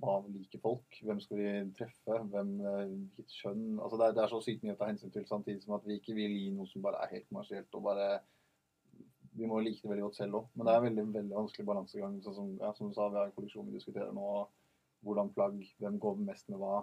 hva 0.02 0.16
liker 0.30 0.62
folk? 0.62 0.98
Hvem 1.02 1.20
skal 1.24 1.40
vi 1.40 1.52
treffe? 1.78 2.18
Hvem 2.32 2.52
eh, 2.62 2.82
Hvilket 2.92 3.38
kjønn? 3.40 3.64
Altså 3.82 3.98
det 3.98 4.08
er, 4.08 4.18
det 4.18 4.24
er 4.24 4.34
så 4.34 4.42
sykt 4.46 4.66
mye 4.66 4.76
å 4.76 4.80
ta 4.80 4.90
hensyn 4.92 5.14
til, 5.14 5.26
samtidig 5.30 5.64
som 5.64 5.78
at 5.78 5.88
vi 5.88 5.98
ikke 5.98 6.16
vil 6.18 6.36
gi 6.38 6.52
noe 6.54 6.70
som 6.70 6.84
bare 6.86 7.02
er 7.04 7.16
helt 7.16 7.30
kommersielt 7.32 7.80
og 7.80 7.88
bare 7.90 8.10
vi 9.38 9.50
må 9.50 9.60
like 9.62 9.82
det 9.84 9.90
veldig 9.92 10.06
godt 10.08 10.18
selv 10.18 10.40
òg. 10.40 10.46
Men 10.56 10.66
det 10.66 10.74
er 10.74 10.80
en 10.80 10.86
veldig, 10.88 11.04
veldig 11.14 11.36
vanskelig 11.38 11.66
balansegang. 11.68 12.16
Sånn 12.26 12.38
som, 12.38 12.54
ja, 12.58 12.72
som 12.74 12.90
du 12.90 12.96
sa, 12.96 13.10
vi 13.14 13.20
har 13.20 13.30
en 13.30 13.36
kolleksjon 13.36 13.68
vi 13.70 13.76
diskuterer 13.78 14.16
nå. 14.16 14.30
Hvordan 15.06 15.30
plagg, 15.36 15.60
hvem 15.78 16.00
går 16.02 16.24
mest 16.26 16.50
med 16.50 16.58
hva. 16.62 16.80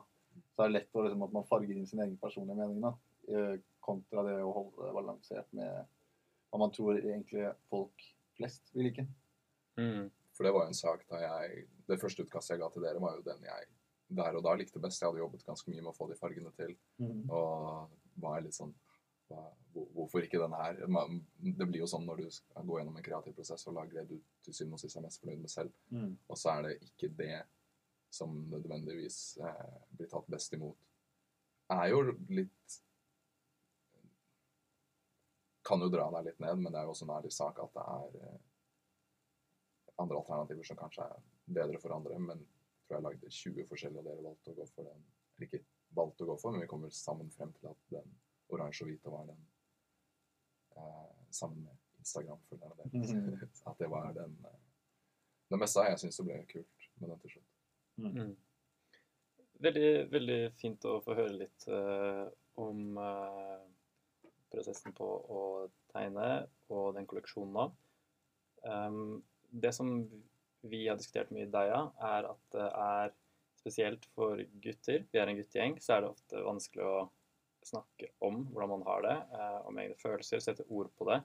Så 0.54 0.62
er 0.62 0.70
det 0.70 0.76
lett 0.76 0.94
å, 0.94 1.02
liksom, 1.02 1.24
at 1.26 1.34
man 1.34 1.48
farger 1.48 1.74
inn 1.74 1.88
sin 1.90 2.02
egen 2.04 2.14
personlige 2.22 2.58
mening, 2.60 2.78
da. 2.84 2.92
eh, 3.30 3.56
Kontra 3.84 4.22
det 4.26 4.36
å 4.40 4.52
holde 4.54 4.86
det 4.86 4.94
balansert 4.96 5.50
med 5.58 5.90
hva 6.50 6.60
man 6.62 6.70
tror 6.72 6.94
egentlig 7.00 7.50
folk 7.72 8.06
flest 8.38 8.70
vil 8.76 8.86
like. 8.86 9.04
Mm. 9.76 10.06
For 10.34 10.46
det 10.46 10.52
var 10.54 10.66
jo 10.66 10.72
en 10.72 10.78
sak 10.78 11.04
da 11.10 11.20
jeg 11.22 11.66
Det 11.86 12.00
første 12.00 12.24
utkastet 12.24 12.56
jeg 12.56 12.62
ga 12.62 12.70
til 12.72 12.82
dere, 12.82 13.02
var 13.02 13.18
jo 13.18 13.26
den 13.26 13.44
jeg 13.46 13.68
der 14.14 14.36
og 14.36 14.44
da 14.44 14.54
likte 14.56 14.80
best. 14.82 15.00
Jeg 15.00 15.08
hadde 15.08 15.22
jobbet 15.22 15.46
ganske 15.46 15.70
mye 15.70 15.82
med 15.82 15.90
å 15.92 15.96
få 15.96 16.08
de 16.10 16.16
fargene 16.18 16.52
til. 16.56 16.74
Og 17.32 17.94
var 18.22 18.42
litt 18.44 18.56
sånn 18.56 18.74
Hvorfor 19.74 20.22
ikke 20.22 20.38
denne 20.38 20.58
her? 20.60 20.76
Det 20.78 21.66
blir 21.66 21.80
jo 21.80 21.88
sånn 21.90 22.04
når 22.06 22.20
du 22.22 22.26
skal 22.30 22.66
gå 22.68 22.76
gjennom 22.78 22.98
en 23.00 23.06
kreativ 23.06 23.34
prosess 23.34 23.64
og 23.66 23.74
lager 23.78 24.02
det 24.02 24.04
du 24.12 24.18
til 24.44 24.54
syvende 24.54 24.76
og 24.76 24.82
sist 24.84 24.98
er 25.00 25.02
mest 25.02 25.22
fornøyd 25.22 25.40
med 25.40 25.50
selv. 25.50 25.72
Mm. 25.90 26.12
Og 26.28 26.38
så 26.38 26.52
er 26.52 26.66
det 26.66 26.74
ikke 26.86 27.10
det 27.18 27.38
som 28.14 28.36
nødvendigvis 28.52 29.18
eh, 29.42 29.72
blir 29.96 30.10
tatt 30.12 30.28
best 30.30 30.54
imot. 30.54 30.78
Er 31.74 31.88
jo 31.90 32.02
litt 32.30 32.80
Kan 35.64 35.80
jo 35.80 35.88
dra 35.88 36.10
deg 36.12 36.26
litt 36.26 36.40
ned, 36.44 36.60
men 36.60 36.74
det 36.74 36.76
er 36.76 36.84
jo 36.84 36.92
også 36.92 37.06
en 37.06 37.14
ærlig 37.16 37.30
sak 37.32 37.58
at 37.64 37.70
det 37.72 37.84
er 37.96 38.16
eh, 38.20 38.40
andre 40.02 40.18
alternativer 40.20 40.66
som 40.66 40.78
kanskje 40.78 41.06
er 41.06 41.24
bedre 41.58 41.80
for 41.82 41.94
andre. 41.96 42.18
Men 42.18 42.42
jeg 42.44 42.86
tror 42.88 42.98
jeg 42.98 43.06
lagde 43.06 43.34
20 43.38 43.68
forskjellige, 43.70 44.02
og 44.02 44.08
dere 44.10 44.26
valgte 44.28 44.52
å 44.52 44.58
gå 44.58 44.68
for 44.74 44.90
den. 44.90 45.04
Eller 45.34 45.48
ikke 45.48 45.64
valgte 45.94 46.26
å 46.26 46.30
gå 46.32 46.38
for, 46.42 46.54
men 46.54 46.64
vi 46.64 46.70
kommer 46.70 46.94
sammen 46.94 47.30
frem 47.34 47.52
til 47.58 47.70
at 47.70 47.90
den 47.94 48.14
oransje 48.54 48.84
og 48.84 48.90
hvite 48.92 49.12
var 49.12 49.26
den 49.28 49.42
eh, 50.76 51.12
sammen 51.34 51.64
med 51.64 52.00
Instagram-følgerne 52.02 52.78
deres. 52.82 53.12
Mhm. 53.14 53.50
At 53.70 53.78
det 53.78 53.90
var 53.90 54.12
den 54.12 54.36
eh, 54.44 54.60
Det 55.50 55.60
meste 55.60 55.80
av 55.80 55.90
jeg 55.92 56.00
syns 56.00 56.18
det 56.18 56.26
ble 56.26 56.40
kult 56.50 56.86
med 57.00 57.10
den 57.10 57.20
til 57.22 57.34
slutt. 57.34 57.50
Mm. 58.00 58.32
Veldig, 59.64 59.90
veldig 60.10 60.38
fint 60.58 60.86
å 60.88 60.96
få 61.04 61.14
høre 61.14 61.36
litt 61.36 61.66
eh, 61.70 62.24
om 62.60 62.98
eh, 62.98 63.66
prosessen 64.50 64.94
på 64.96 65.06
å 65.06 65.42
tegne 65.92 66.28
og 66.72 66.94
den 66.96 67.06
kolleksjonen 67.10 67.54
da. 67.58 67.66
Um, 68.64 69.20
det 69.54 69.72
som 69.76 69.90
vi 70.64 70.86
har 70.88 70.96
diskutert 70.98 71.32
mye 71.34 71.46
i 71.46 71.52
Deia, 71.52 71.82
er 72.02 72.30
at 72.30 72.54
det 72.54 72.68
er 72.70 73.12
spesielt 73.60 74.06
for 74.16 74.40
gutter, 74.64 75.04
vi 75.12 75.20
er 75.20 75.30
en 75.30 75.38
guttegjeng, 75.38 75.78
så 75.80 75.96
er 75.96 76.04
det 76.04 76.10
ofte 76.12 76.42
vanskelig 76.44 76.84
å 76.84 76.96
snakke 77.64 78.10
om 78.24 78.42
hvordan 78.52 78.72
man 78.74 78.84
har 78.88 79.04
det, 79.06 79.14
eh, 79.38 79.60
om 79.68 79.78
egne 79.80 79.96
følelser, 80.00 80.42
sette 80.44 80.66
ord 80.68 80.90
på 80.98 81.08
det. 81.08 81.20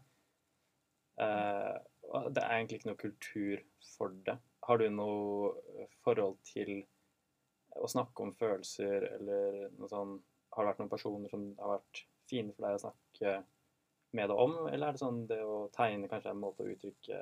Eh, 1.20 1.76
det 2.32 2.44
er 2.44 2.56
egentlig 2.56 2.80
ikke 2.80 2.92
noe 2.92 3.02
kultur 3.02 3.66
for 3.98 4.16
det. 4.26 4.38
Har 4.64 4.80
du 4.80 4.88
noe 4.94 5.86
forhold 6.06 6.40
til 6.48 6.80
å 7.76 7.90
snakke 7.92 8.24
om 8.24 8.34
følelser, 8.40 9.06
eller 9.20 9.70
noe 9.78 9.92
sånn 9.92 10.20
Har 10.50 10.66
det 10.66 10.72
vært 10.72 10.80
noen 10.80 10.90
personer 10.90 11.30
som 11.30 11.44
har 11.60 11.76
vært 11.76 12.00
fine 12.28 12.54
for 12.56 12.66
deg 12.66 12.78
å 12.80 12.82
snakke 12.82 13.34
med 14.18 14.32
deg 14.32 14.40
om, 14.42 14.56
eller 14.66 14.88
er 14.88 14.96
det 14.96 15.02
sånn 15.04 15.20
det 15.30 15.38
å 15.46 15.60
tegne 15.76 16.10
kanskje 16.10 16.32
er 16.32 16.34
en 16.34 16.42
måte 16.42 16.66
å 16.66 16.72
uttrykke 16.74 17.20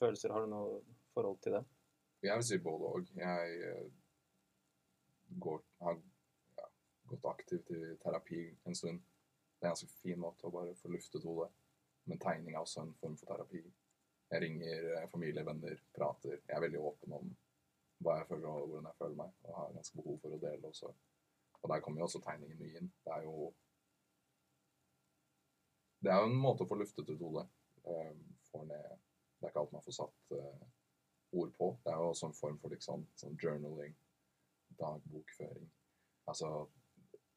følelser? 0.00 0.32
Har 0.34 0.46
du 0.46 0.52
noe 0.52 0.80
forhold 1.14 1.40
til 1.44 1.58
det? 1.58 1.64
Jeg 2.22 2.36
vil 2.36 2.46
si 2.46 2.58
både 2.64 2.88
og. 2.94 3.12
Jeg 3.16 3.60
eh, 3.68 3.90
går, 5.44 5.60
har 5.84 6.00
ja, 6.58 6.66
gått 7.12 7.28
aktivt 7.30 7.70
i 7.76 7.80
terapi 8.02 8.42
en 8.68 8.76
stund. 8.76 9.00
Det 9.00 9.66
er 9.66 9.70
en 9.70 9.76
ganske 9.76 9.92
fin 10.00 10.20
måte 10.20 10.48
å 10.48 10.54
bare 10.54 10.76
få 10.80 10.92
luftet 10.92 11.24
hodet. 11.28 11.50
Men 12.08 12.20
tegning 12.20 12.54
er 12.56 12.62
også 12.62 12.84
en 12.84 12.96
form 13.00 13.16
for 13.20 13.32
terapi. 13.32 13.62
Jeg 14.30 14.42
ringer 14.44 14.90
eh, 14.96 15.06
familie, 15.12 15.44
venner, 15.46 15.80
prater. 15.96 16.38
Jeg 16.46 16.56
er 16.56 16.64
veldig 16.66 16.82
åpen 16.90 17.16
om 17.20 17.32
hva 18.00 18.20
jeg 18.20 18.30
føler 18.30 18.48
og 18.48 18.68
hvordan 18.68 18.86
jeg 18.88 18.96
føler 18.96 19.16
meg, 19.18 19.32
og 19.44 19.56
har 19.58 19.72
ganske 19.76 19.96
behov 20.00 20.20
for 20.22 20.32
å 20.36 20.40
dele 20.40 20.68
også. 20.70 20.92
Og 21.60 21.72
der 21.72 21.82
kommer 21.84 22.00
jo 22.00 22.06
også 22.08 22.22
tegningen 22.24 22.60
mye 22.60 22.80
inn. 22.80 22.92
Det 23.04 23.16
er 23.16 23.26
jo 23.28 23.50
Det 26.00 26.08
er 26.08 26.22
jo 26.22 26.30
en 26.30 26.40
måte 26.40 26.64
å 26.64 26.68
få 26.68 26.78
luftet 26.80 27.10
ut 27.12 27.20
hodet. 27.20 27.46
eh, 27.84 28.12
Får 28.50 28.64
ned 28.64 29.09
Det 29.40 29.48
er 29.48 29.52
ikke 29.52 29.64
alt 29.64 29.72
man 29.72 29.84
får 29.86 29.96
satt 29.96 30.34
uh, 30.36 30.66
ord 31.40 31.52
på. 31.56 31.70
Det 31.84 31.92
er 31.92 32.02
jo 32.02 32.10
også 32.12 32.28
en 32.28 32.36
form 32.36 32.58
for 32.60 32.74
liksom, 32.74 33.06
sånn 33.16 33.38
journaling, 33.40 33.96
dagbokføring. 34.78 35.70
Altså 36.28 36.50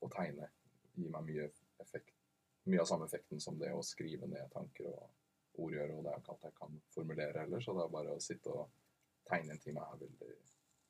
å 0.03 0.09
tegne 0.11 0.49
gir 0.97 1.09
meg 1.13 1.29
mye 1.29 1.47
effekt, 1.81 2.13
mye 2.69 2.83
av 2.83 2.89
samme 2.89 3.07
effekten 3.07 3.41
som 3.41 3.57
det 3.59 3.71
å 3.73 3.81
skrive 3.85 4.27
ned 4.29 4.51
tanker 4.53 4.91
og 4.91 5.63
ordgjøre, 5.63 5.95
og 5.95 6.03
det 6.03 6.11
er 6.11 6.17
jo 6.17 6.23
ikke 6.23 6.35
alt 6.35 6.45
jeg 6.47 6.57
kan 6.59 6.77
formulere 6.93 7.45
heller, 7.45 7.63
så 7.63 7.75
det 7.77 7.83
er 7.85 7.95
bare 7.95 8.13
å 8.13 8.23
sitte 8.23 8.53
og 8.53 8.69
tegne 9.29 9.55
en 9.55 9.63
time 9.63 9.83
er 9.87 9.99
veldig 10.01 10.37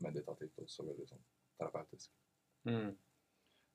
meditativt 0.04 0.60
og 0.60 0.67
også 0.67 0.86
veldig 0.88 1.08
sånn 1.10 1.26
terapeutisk. 1.60 2.13
Mm. 2.67 2.93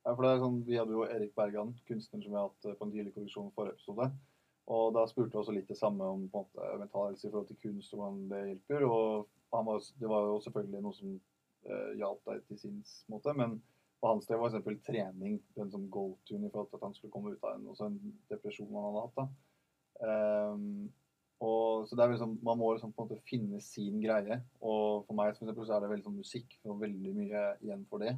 Ja, 0.04 0.14
for 0.14 0.24
det 0.24 0.30
er 0.30 0.42
sånn, 0.42 0.58
Vi 0.64 0.78
hadde 0.78 0.96
jo 0.96 1.04
Erik 1.04 1.34
Bergan, 1.36 1.74
kunstner 1.88 2.22
som 2.22 2.32
vi 2.32 2.38
har 2.38 2.48
hatt 2.48 2.66
eh, 2.66 2.76
på 2.78 2.86
en 2.86 2.92
tidlig 2.94 3.14
korreksjon 3.16 3.52
forrige 3.56 3.76
episode. 3.76 4.08
Og 4.68 4.92
da 4.92 5.06
spurte 5.08 5.32
vi 5.32 5.40
også 5.40 5.54
litt 5.56 5.70
det 5.70 5.78
samme 5.78 6.04
om 6.04 6.26
på 6.28 6.42
en 6.42 6.46
måte, 6.46 6.68
mental 6.82 7.16
i 7.16 7.30
forhold 7.30 7.48
til 7.48 7.60
kunst 7.62 7.94
og 7.94 8.02
hvordan 8.02 8.20
det 8.32 8.44
hjelper. 8.50 8.84
Og 8.84 9.28
var, 9.54 9.82
det 10.00 10.12
var 10.12 10.28
jo 10.28 10.38
selvfølgelig 10.44 10.84
noe 10.84 10.96
som 10.96 11.16
uh, 11.16 11.90
hjalp 11.96 12.20
deg 12.28 12.44
til 12.50 12.60
sinns 12.60 12.94
måte, 13.08 13.32
men 13.38 13.56
på 13.98 14.12
hans 14.12 14.28
del 14.28 14.38
var 14.38 14.54
f.eks. 14.54 14.82
trening 14.86 15.38
den 15.56 15.72
som 15.72 15.88
go-tune 15.90 16.46
i 16.46 16.52
forhold 16.52 16.68
til 16.70 16.78
at 16.78 16.86
han 16.86 16.94
skulle 16.94 17.14
komme 17.14 17.32
ut 17.32 17.46
av 17.48 17.56
en, 17.56 17.70
en 17.88 17.98
depresjon 18.30 18.70
han 18.70 18.88
hadde 18.90 19.04
hatt. 19.06 19.22
da. 19.22 19.28
Um, 19.98 20.90
og 21.42 21.86
så 21.88 21.96
det 21.96 22.04
er 22.04 22.12
liksom, 22.12 22.38
Man 22.42 22.58
må 22.58 22.72
liksom 22.72 22.92
på 22.92 23.02
en 23.02 23.08
måte 23.08 23.26
finne 23.30 23.60
sin 23.62 24.00
greie. 24.02 24.40
Og 24.60 25.06
for 25.06 25.14
meg 25.18 25.32
for 25.36 25.46
eksempel, 25.46 25.66
så 25.66 25.76
er 25.76 25.84
det 25.84 25.92
veldig 25.92 26.06
sånn 26.10 26.20
musikk. 26.20 26.58
og 26.66 26.80
veldig 26.82 27.14
mye 27.14 27.44
igjen 27.62 27.84
for 27.90 28.02
det. 28.02 28.16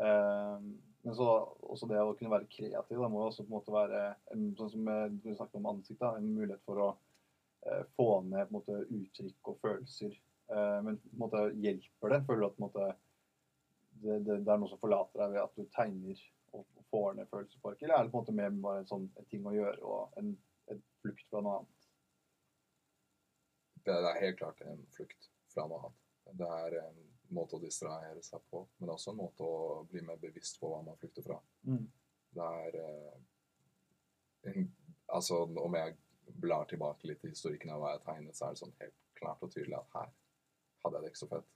Ehm, 0.00 0.68
men 1.02 1.14
så 1.18 1.28
også 1.66 1.88
det 1.90 1.98
å 1.98 2.12
kunne 2.18 2.30
være 2.30 2.50
kreativ. 2.50 2.98
Det 3.00 3.10
må 3.10 3.22
også 3.26 3.42
på 3.42 3.50
en 3.50 3.56
måte 3.56 3.74
være 3.74 4.02
en, 4.34 4.44
sånn 4.58 4.70
som 4.70 4.90
eh, 4.92 5.06
du 5.10 5.32
snakket 5.32 5.58
om 5.58 5.70
ansiktet, 5.72 6.18
en 6.18 6.28
mulighet 6.36 6.62
for 6.66 6.82
å 6.82 6.90
eh, 7.66 7.82
få 7.96 8.06
ned 8.28 8.46
på 8.46 8.52
en 8.52 8.58
måte 8.60 8.76
uttrykk 8.98 9.50
og 9.50 9.58
følelser. 9.64 10.14
Eh, 10.54 10.78
men 10.86 11.00
på 11.02 11.10
en 11.16 11.24
måte 11.24 11.42
hjelper 11.64 12.14
det? 12.14 12.20
Føler 12.28 12.44
du 12.44 12.46
at 12.46 12.54
på 12.54 12.62
en 12.62 12.66
måte, 12.68 12.86
det, 14.04 14.20
det, 14.28 14.38
det 14.46 14.54
er 14.54 14.62
noe 14.62 14.70
som 14.70 14.82
forlater 14.82 15.24
deg 15.24 15.34
ved 15.34 15.42
at 15.42 15.58
du 15.58 15.66
tegner 15.74 16.22
og 16.52 16.86
får 16.92 17.18
ned 17.18 17.30
følelsespark? 17.32 17.82
Eller 17.82 17.96
er 17.96 18.06
det 18.06 18.14
på 18.14 18.20
en 18.20 18.26
måte 18.26 18.38
mer 18.38 18.56
bare 18.62 18.84
en 18.84 18.90
sånn 18.92 19.08
en 19.18 19.30
ting 19.32 19.48
å 19.48 19.56
gjøre 19.56 19.80
og 19.82 20.20
en, 20.22 20.34
en 20.70 20.84
flukt 21.02 21.26
fra 21.32 21.42
noe 21.42 21.58
annet? 21.62 21.88
Det 23.82 23.98
er 23.98 24.22
helt 24.22 24.38
klart 24.38 24.62
en 24.62 24.86
flukt 24.94 25.32
fra 25.50 25.66
noe 25.66 25.82
annet. 25.82 25.98
Det 26.38 26.52
er 26.62 26.78
en 26.84 27.02
måte 27.34 27.56
å 27.56 27.62
distrahere 27.62 28.22
seg 28.24 28.42
på, 28.50 28.62
men 28.76 28.86
det 28.86 28.92
er 28.92 28.98
også 28.98 29.12
en 29.12 29.20
måte 29.20 29.46
å 29.46 29.82
bli 29.90 30.02
mer 30.06 30.20
bevisst 30.22 30.60
på 30.60 30.70
hva 30.70 30.80
man 30.86 30.98
flykter 31.00 31.24
fra. 31.26 31.38
Mm. 31.68 31.84
Det 32.32 32.48
er 32.62 32.80
eh, 32.84 33.20
en, 34.52 34.70
Altså, 35.12 35.42
om 35.44 35.74
jeg 35.76 35.96
blar 36.40 36.64
tilbake 36.64 37.06
litt 37.10 37.24
i 37.26 37.32
historikken 37.34 37.70
av 37.74 37.82
hva 37.82 37.90
jeg 37.92 38.04
tegnet, 38.06 38.36
så 38.36 38.46
er 38.46 38.54
det 38.54 38.60
sånn 38.62 38.78
helt 38.78 39.00
klart 39.18 39.42
og 39.44 39.50
tydelig 39.52 39.76
at 39.76 39.96
her 39.98 40.12
hadde 40.84 40.96
jeg 40.96 41.04
det 41.04 41.10
ikke 41.12 41.20
så 41.20 41.28
fett, 41.34 41.50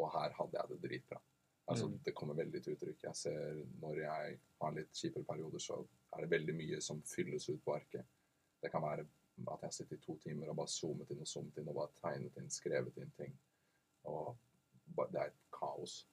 og 0.00 0.12
her 0.14 0.36
hadde 0.38 0.56
jeg 0.56 0.70
det 0.70 0.78
dritbra. 0.86 1.20
Altså, 1.66 1.88
Mm. 1.88 1.98
Det 2.04 2.14
kommer 2.14 2.34
veldig 2.34 2.62
til 2.62 2.72
uttrykk. 2.72 3.02
Jeg 3.02 3.16
ser 3.16 3.64
Når 3.80 4.00
jeg 4.00 4.38
har 4.60 4.72
litt 4.72 4.92
kjipere 4.94 5.24
perioder, 5.24 5.58
så 5.58 5.86
er 6.12 6.20
det 6.20 6.30
veldig 6.30 6.54
mye 6.54 6.80
som 6.80 7.02
fylles 7.02 7.48
ut 7.48 7.64
på 7.64 7.74
arket. 7.74 8.06
Det 8.62 8.70
kan 8.70 8.82
være 8.82 9.06
at 9.52 9.62
jeg 9.62 9.72
sitter 9.72 9.96
i 9.96 10.00
to 10.00 10.16
timer 10.18 10.48
og 10.48 10.56
bare 10.56 10.72
zoomet 10.72 11.10
inn 11.10 11.20
og 11.20 11.26
zoomet 11.28 11.58
inn 11.58 11.68
og 11.68 11.74
bare 11.74 11.92
tegnet 12.00 12.36
inn, 12.40 12.50
skrevet 12.50 12.96
inn 12.96 13.10
ting. 13.18 13.34
Og 14.04 14.36
det 14.86 15.20
er 15.20 15.26
et 15.30 15.40
kaos 15.52 16.06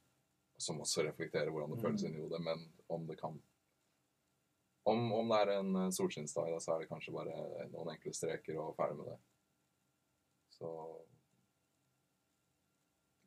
som 0.58 0.80
også 0.82 1.04
reflekterer 1.08 1.50
hvordan 1.52 1.72
det 1.76 1.82
føles 1.82 2.04
Mm. 2.04 2.08
inni 2.10 2.22
hodet. 2.22 2.42
Men 2.42 2.74
om 2.90 3.08
det 3.08 3.18
kan 3.20 3.42
om, 4.86 5.12
om 5.14 5.30
det 5.30 5.38
er 5.42 5.60
en 5.60 5.76
eh, 5.76 5.92
solskinnsdag, 5.92 6.62
så 6.62 6.72
er 6.74 6.80
det 6.84 6.90
kanskje 6.90 7.14
bare 7.16 7.68
noen 7.72 7.90
enkle 7.94 8.14
streker 8.14 8.58
og 8.60 8.76
ferdig 8.76 8.98
med 8.98 9.06
det. 9.14 9.18
Så 10.50 10.68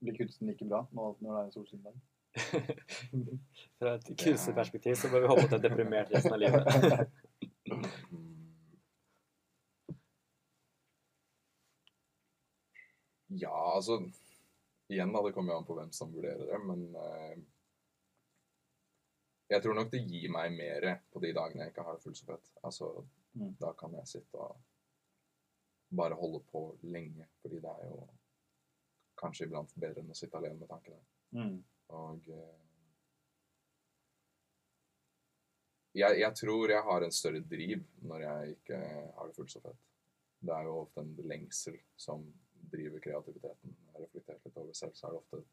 Blir 0.01 0.17
kunsten 0.19 0.47
like 0.51 0.65
bra 0.69 0.83
når, 0.93 1.17
når 1.21 1.33
det 1.33 1.39
er 1.41 1.45
en 1.47 1.53
solskinnsdag? 1.53 1.95
Fra 3.79 3.95
et 3.95 4.11
kunstnerperspektiv 4.21 4.95
så 5.01 5.09
bør 5.11 5.21
vi 5.25 5.31
håpe 5.33 5.45
at 5.47 5.51
det 5.51 5.59
er 5.65 5.69
deprimert 5.71 6.13
resten 6.13 6.33
av 6.33 6.39
livet. 6.39 6.63
Ja, 13.29 13.75
altså 13.77 13.97
Igjen, 14.93 15.13
da, 15.13 15.23
det 15.27 15.35
kommer 15.35 15.53
jo 15.53 15.61
an 15.61 15.67
på 15.67 15.77
hvem 15.79 15.93
som 15.95 16.13
vurderer 16.15 16.47
det, 16.47 16.59
men 16.63 16.83
uh, 16.95 17.37
Jeg 19.51 19.63
tror 19.63 19.75
nok 19.79 19.91
det 19.93 20.05
gir 20.07 20.31
meg 20.35 20.55
mer 20.55 20.89
på 21.11 21.23
de 21.23 21.33
dagene 21.35 21.67
jeg 21.67 21.75
ikke 21.75 21.87
har 21.87 21.97
det 21.97 22.03
fullt 22.03 22.19
så 22.19 22.29
fett. 22.33 22.53
Altså, 22.67 22.91
Mm. 23.37 23.57
Da 23.61 23.73
kan 23.73 23.95
jeg 23.95 24.09
sitte 24.09 24.41
og 24.41 24.57
bare 25.97 26.17
holde 26.19 26.41
på 26.51 26.63
lenge, 26.83 27.29
fordi 27.43 27.61
det 27.61 27.73
er 27.73 27.91
jo 27.91 27.99
kanskje 29.21 29.47
iblant 29.47 29.75
bedre 29.77 30.03
enn 30.03 30.13
å 30.13 30.17
sitte 30.17 30.39
alene 30.39 30.61
med 30.61 30.71
tankene. 30.71 31.03
Mm. 31.37 31.59
Og 31.97 32.31
uh, 32.33 32.63
jeg, 35.97 36.21
jeg 36.21 36.33
tror 36.41 36.73
jeg 36.73 36.89
har 36.89 37.05
en 37.05 37.19
større 37.19 37.45
driv 37.45 37.85
når 38.09 38.25
jeg 38.27 38.57
ikke 38.57 38.81
har 39.19 39.29
det 39.29 39.37
fullt 39.37 39.53
så 39.53 39.63
fett. 39.65 39.85
Det 40.47 40.53
er 40.53 40.69
jo 40.69 40.81
ofte 40.83 41.05
en 41.05 41.15
lengsel 41.29 41.79
som 41.97 42.25
driver 42.73 43.01
kreativiteten. 43.05 43.77
Har 43.97 44.05
reflektert 44.05 44.45
litt 44.45 44.59
over 44.61 44.77
selv, 44.77 44.93
så 44.95 45.09
er 45.09 45.17
det 45.17 45.23
ofte 45.25 45.45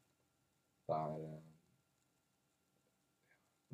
det 0.84 0.96
er 0.96 1.22
eh, 1.24 1.44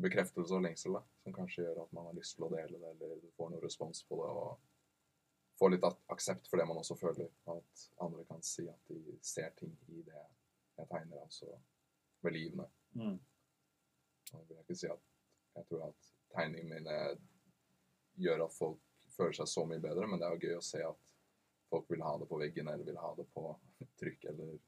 bekreftelse 0.04 0.54
og 0.54 0.62
lengsel 0.62 0.94
da, 0.94 1.00
som 1.24 1.34
kanskje 1.34 1.64
gjør 1.64 1.80
at 1.84 1.94
man 1.96 2.06
har 2.06 2.18
lyst 2.18 2.36
til 2.36 2.46
å 2.46 2.50
dele 2.52 2.78
det, 2.78 2.92
eller 2.92 3.16
du 3.18 3.32
får 3.34 3.50
noe 3.50 3.64
respons 3.64 4.04
på 4.06 4.20
det, 4.20 4.28
og 4.30 5.56
får 5.58 5.74
litt 5.74 5.88
aksept 6.14 6.46
for 6.48 6.60
det 6.60 6.68
man 6.70 6.78
også 6.80 6.96
føler. 7.00 7.32
At 7.50 7.86
andre 8.06 8.24
kan 8.28 8.44
si 8.46 8.68
at 8.70 8.92
de 8.92 9.18
ser 9.26 9.50
ting 9.58 9.74
i 9.90 10.04
det 10.06 10.22
jeg 10.78 10.86
tegner, 10.86 11.18
altså 11.20 11.50
ved 12.22 12.36
livene. 12.36 12.68
Mm. 12.94 13.18
Nå 14.30 14.44
vil 14.46 14.56
jeg 14.56 14.64
ikke 14.68 14.78
si 14.78 14.88
at 14.92 15.10
jeg 15.58 15.66
tror 15.68 15.88
at 15.90 16.10
tegningene 16.36 16.78
mine 16.78 16.96
gjør 18.22 18.46
at 18.46 18.54
folk 18.54 19.04
føler 19.10 19.34
seg 19.40 19.50
så 19.50 19.66
mye 19.66 19.82
bedre, 19.82 20.06
men 20.06 20.20
det 20.20 20.28
er 20.28 20.36
jo 20.36 20.46
gøy 20.46 20.60
å 20.60 20.64
se 20.64 20.80
at 20.86 21.09
folk 21.70 21.90
vil 21.90 22.02
ha 22.04 22.16
det 22.18 22.28
på 22.30 22.38
veggen, 22.40 22.68
eller 22.68 22.86
vil 22.86 23.00
ha 23.00 23.12
det 23.18 23.26
på 23.34 23.44
trykk, 24.00 24.24
eller 24.32 24.58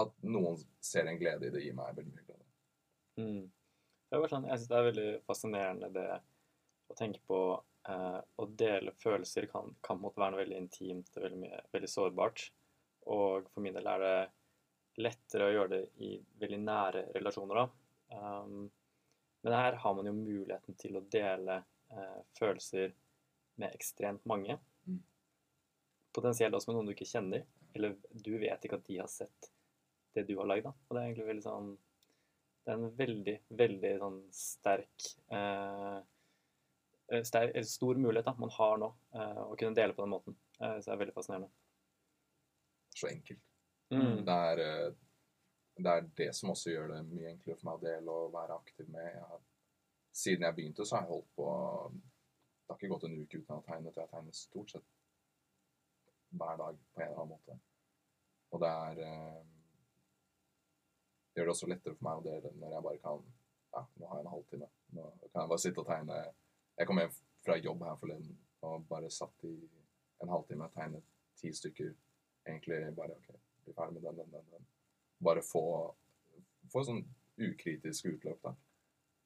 At 0.00 0.12
noen 0.22 0.58
ser 0.80 1.08
en 1.10 1.18
glede 1.18 1.48
i 1.48 1.50
det, 1.50 1.64
gir 1.64 1.74
meg 1.74 1.96
veldig 1.96 2.14
mye 2.14 2.26
glede. 2.28 2.46
Mm. 3.20 3.48
Det 4.10 4.20
sånn, 4.30 4.46
jeg 4.46 4.58
synes 4.58 4.70
det 4.70 4.78
er 4.78 4.86
veldig 4.88 5.10
fascinerende 5.26 5.90
det 5.94 6.08
å 6.90 6.96
tenke 6.98 7.20
på 7.26 7.40
eh, 7.90 8.20
å 8.42 8.46
dele 8.58 8.94
følelser 8.98 9.46
kan, 9.50 9.74
kan 9.82 9.98
på 9.98 10.00
en 10.00 10.04
måte 10.08 10.22
være 10.22 10.34
noe 10.34 10.42
veldig 10.42 10.58
intimt 10.58 11.10
og 11.14 11.26
veldig, 11.26 11.40
mye, 11.44 11.60
veldig 11.74 11.90
sårbart. 11.90 12.46
Og 13.14 13.50
for 13.52 13.64
min 13.64 13.76
del 13.76 13.86
er 13.90 14.04
det 14.04 14.16
lettere 15.04 15.46
å 15.46 15.54
gjøre 15.54 15.72
det 15.76 15.82
i 16.06 16.16
veldig 16.42 16.60
nære 16.64 17.04
relasjoner. 17.14 17.60
da. 17.60 17.66
Um, 18.10 18.70
men 19.40 19.56
her 19.56 19.78
har 19.82 19.94
man 19.94 20.10
jo 20.10 20.16
muligheten 20.16 20.76
til 20.80 20.98
å 20.98 21.06
dele 21.12 21.60
eh, 21.94 22.18
følelser 22.38 22.92
med 23.60 23.72
ekstremt 23.76 24.26
mange. 24.28 24.58
Potensielt 26.14 26.54
også 26.56 26.70
med 26.70 26.78
noen 26.78 26.90
du 26.90 26.94
ikke 26.94 27.08
kjenner. 27.08 27.44
Eller 27.76 27.96
du 28.10 28.32
vet 28.40 28.64
ikke 28.66 28.80
at 28.80 28.86
de 28.88 28.98
har 28.98 29.10
sett 29.10 29.50
det 30.16 30.26
du 30.26 30.36
har 30.40 30.48
lagd. 30.50 30.66
Og 30.66 30.94
det 30.94 31.00
er 31.00 31.10
egentlig 31.10 31.30
veldig 31.30 31.46
sånn 31.46 31.70
det 32.60 32.72
er 32.74 32.76
en 32.76 32.96
veldig, 32.96 33.34
veldig 33.56 33.90
sånn 34.02 34.16
sterk 34.36 35.06
eh, 35.32 36.00
sterk, 37.24 37.54
eller 37.54 37.66
Stor 37.66 37.94
mulighet 37.94 38.26
da, 38.26 38.34
man 38.38 38.52
har 38.54 38.76
nå, 38.78 38.90
eh, 39.14 39.42
å 39.42 39.56
kunne 39.58 39.74
dele 39.74 39.96
på 39.96 40.04
den 40.04 40.12
måten. 40.12 40.36
Eh, 40.60 40.76
så 40.78 40.90
det 40.90 40.94
er 40.94 41.00
veldig 41.04 41.14
fascinerende. 41.16 41.50
Så 42.94 43.08
enkelt. 43.10 43.42
Mm. 43.90 44.24
Det, 44.26 44.36
er, 44.36 44.62
eh, 44.64 44.92
det 45.80 45.96
er 45.96 46.08
det 46.22 46.28
som 46.36 46.52
også 46.54 46.74
gjør 46.74 46.92
det 46.94 47.00
mye 47.08 47.32
enklere 47.32 47.58
for 47.58 47.70
meg 47.70 47.80
å 47.80 47.84
dele 47.86 48.16
og 48.22 48.34
være 48.36 48.60
aktiv 48.60 48.92
med. 48.92 49.08
Jeg 49.08 49.26
har, 49.32 49.42
siden 50.22 50.46
jeg 50.46 50.58
begynte, 50.58 50.86
så 50.86 50.98
har 50.98 51.06
jeg 51.06 51.14
holdt 51.14 51.34
på 51.38 51.50
Det 51.90 52.74
har 52.74 52.78
ikke 52.78 52.94
gått 52.94 53.04
en 53.08 53.18
uke 53.18 53.38
uten 53.40 53.54
å 53.54 53.58
ha 53.58 53.66
tegnet. 53.66 53.96
Jeg 53.96 54.06
har 54.06 54.12
tegnet 54.14 54.38
stort 54.38 54.76
sett 54.76 54.86
hver 56.30 56.56
dag 56.60 56.78
på 56.94 57.00
en 57.00 57.06
eller 57.06 57.22
annen 57.22 57.34
måte. 57.34 57.58
Og 58.50 58.62
det 58.62 58.70
er 58.70 59.02
eh, 59.06 59.40
det 61.30 61.40
gjør 61.40 61.46
det 61.46 61.54
også 61.54 61.68
lettere 61.70 61.94
for 61.94 62.06
meg 62.06 62.20
å 62.20 62.24
dele 62.26 62.50
når 62.58 62.72
jeg 62.74 62.86
bare 62.86 63.02
kan 63.04 63.28
Ja, 63.70 63.84
nå 64.00 64.06
har 64.10 64.18
jeg 64.18 64.24
en 64.24 64.32
halvtime. 64.32 64.68
Nå 64.96 65.02
kan 65.30 65.44
jeg 65.44 65.50
bare 65.52 65.62
sitte 65.62 65.78
og 65.78 65.86
tegne. 65.86 66.16
Jeg 66.74 66.88
kom 66.88 66.98
hjem 66.98 67.12
fra 67.44 67.54
jobb 67.56 67.84
her 67.86 68.00
forleden 68.00 68.38
og 68.66 68.86
bare 68.88 69.10
satt 69.14 69.44
i 69.46 69.52
en 70.24 70.32
halvtime 70.32 70.66
og 70.66 70.74
tegnet 70.74 71.12
ti 71.38 71.52
stykker. 71.54 71.92
Egentlig 72.48 72.80
bare 72.96 73.14
OK, 73.14 73.28
bli 73.64 73.74
ferdig 73.76 73.94
med 73.94 74.08
den, 74.08 74.18
den, 74.18 74.32
den. 74.32 74.48
den. 74.56 74.66
Bare 75.22 75.44
få, 75.46 75.62
få 76.72 76.82
sånn 76.88 77.04
ukritisk 77.38 78.10
utløp, 78.10 78.42
da. 78.42 78.56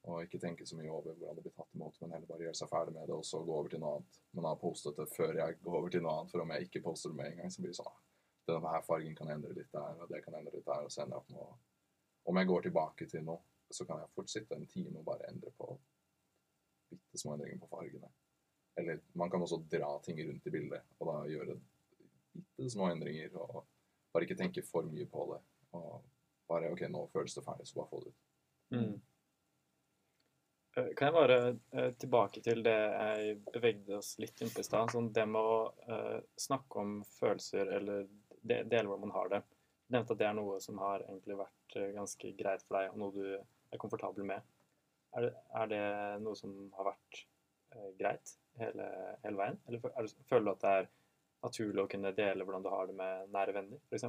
Og 0.05 0.21
ikke 0.21 0.39
tenke 0.41 0.65
så 0.69 0.77
mye 0.77 0.91
over 0.91 1.15
hvordan 1.15 1.37
det 1.37 1.43
blir 1.47 1.53
tatt 1.55 1.71
imot, 1.73 1.95
men 2.01 2.11
heller 2.13 2.29
bare 2.29 2.45
gjøre 2.45 2.57
seg 2.59 2.69
ferdig 2.69 2.93
med 2.93 3.07
det, 3.09 3.15
og 3.15 3.25
så 3.25 3.39
gå 3.41 3.53
over 3.55 3.71
til 3.73 3.81
noe 3.81 3.93
annet. 3.97 4.19
Men 4.37 4.47
har 4.49 4.59
postet 4.61 4.99
det 4.99 5.07
før 5.15 5.39
jeg 5.39 5.57
går 5.63 5.77
over 5.79 5.93
til 5.93 6.03
noe 6.05 6.13
annet, 6.19 6.33
for 6.33 6.43
om 6.43 6.53
jeg 6.53 6.67
ikke 6.67 6.81
poster 6.85 7.13
det 7.13 7.19
med 7.19 7.31
en 7.31 7.39
gang, 7.41 7.53
så 7.53 7.63
blir 7.63 7.73
det 7.73 7.79
sånn 7.79 7.89
ah, 7.89 8.01
Denne 8.45 8.71
her 8.75 8.83
fargen 8.85 9.15
kan 9.17 9.31
endre 9.33 9.55
litt 9.57 9.71
der, 9.73 9.95
og 9.97 10.11
det 10.11 10.19
kan 10.21 10.35
endre 10.37 10.53
litt 10.53 10.67
der, 10.67 10.85
og 10.85 10.93
så 10.93 11.01
ender 11.01 11.17
jeg 11.17 11.23
opp 11.23 11.31
med 11.33 11.41
å 11.41 11.55
Om 12.29 12.39
jeg 12.41 12.49
går 12.51 12.67
tilbake 12.67 13.07
til 13.09 13.25
noe, 13.25 13.41
så 13.73 13.85
kan 13.89 14.01
jeg 14.01 14.13
fort 14.13 14.29
sitte 14.29 14.57
en 14.57 14.67
time 14.69 14.99
og 14.99 15.05
bare 15.07 15.29
endre 15.31 15.51
på 15.57 15.71
bitte 16.91 17.21
små 17.21 17.33
endringer 17.33 17.63
på 17.63 17.69
fargene. 17.71 18.09
Eller 18.77 19.01
man 19.13 19.31
kan 19.33 19.41
også 19.41 19.63
dra 19.71 19.89
ting 20.05 20.21
rundt 20.27 20.45
i 20.45 20.53
bildet, 20.53 20.85
og 20.99 21.09
da 21.09 21.17
gjøre 21.31 21.57
bitte 22.35 22.69
små 22.73 22.91
endringer, 22.93 23.33
og 23.41 23.63
bare 24.13 24.27
ikke 24.27 24.37
tenke 24.37 24.63
for 24.65 24.85
mye 24.89 25.07
på 25.09 25.25
det. 25.33 25.41
Og 25.77 26.05
bare 26.49 26.71
OK, 26.73 26.85
nå 26.91 27.05
føles 27.13 27.35
det 27.37 27.45
ferdig, 27.45 27.67
så 27.67 27.79
bare 27.79 27.91
få 27.91 28.01
det 28.03 28.13
ut. 28.13 28.23
Mm. 28.75 28.95
Eh, 30.75 30.91
Kan 30.95 31.07
jeg 31.09 31.15
bare 31.15 31.37
eh, 31.71 31.91
tilbake 31.99 32.41
til 32.43 32.63
det 32.65 32.75
jeg 32.75 33.35
bevegde 33.53 33.99
oss 33.99 34.15
litt 34.19 34.41
inn 34.43 34.51
på 34.51 34.63
i 34.63 34.67
stad? 34.67 34.91
Sånn 34.91 35.11
det 35.15 35.25
med 35.29 35.41
å 35.41 35.59
eh, 35.87 36.17
snakke 36.39 36.81
om 36.81 36.97
følelser 37.15 37.71
eller 37.77 38.07
de, 38.41 38.61
dele 38.63 38.89
hvordan 38.89 39.07
man 39.07 39.15
har 39.15 39.31
det. 39.31 39.41
Du 39.85 39.95
nevnte 39.95 40.15
at 40.15 40.21
det 40.21 40.27
er 40.27 40.35
noe 40.37 40.57
som 40.63 40.81
har 40.81 41.05
egentlig 41.05 41.37
vært 41.39 41.77
ganske 41.93 42.31
greit 42.37 42.63
for 42.65 42.79
deg, 42.79 42.91
og 42.91 42.99
noe 42.99 43.13
du 43.13 43.25
er 43.35 43.81
komfortabel 43.81 44.25
med. 44.27 44.53
Er 45.15 45.27
det, 45.27 45.31
er 45.61 45.67
det 45.71 45.81
noe 46.25 46.37
som 46.37 46.53
har 46.75 46.89
vært 46.89 47.19
greit 47.99 48.33
hele, 48.59 48.87
hele 49.21 49.39
veien? 49.39 49.59
Eller 49.67 49.85
er 49.91 50.07
det, 50.07 50.25
føler 50.29 50.47
du 50.47 50.51
at 50.55 50.63
det 50.63 50.71
er 50.79 50.89
naturlig 51.45 51.83
å 51.83 51.91
kunne 51.91 52.13
dele 52.17 52.47
hvordan 52.47 52.65
du 52.65 52.71
har 52.73 52.89
det 52.89 52.97
med 52.97 53.29
nære 53.35 53.55
venner, 53.59 53.83
f.eks.? 53.91 54.07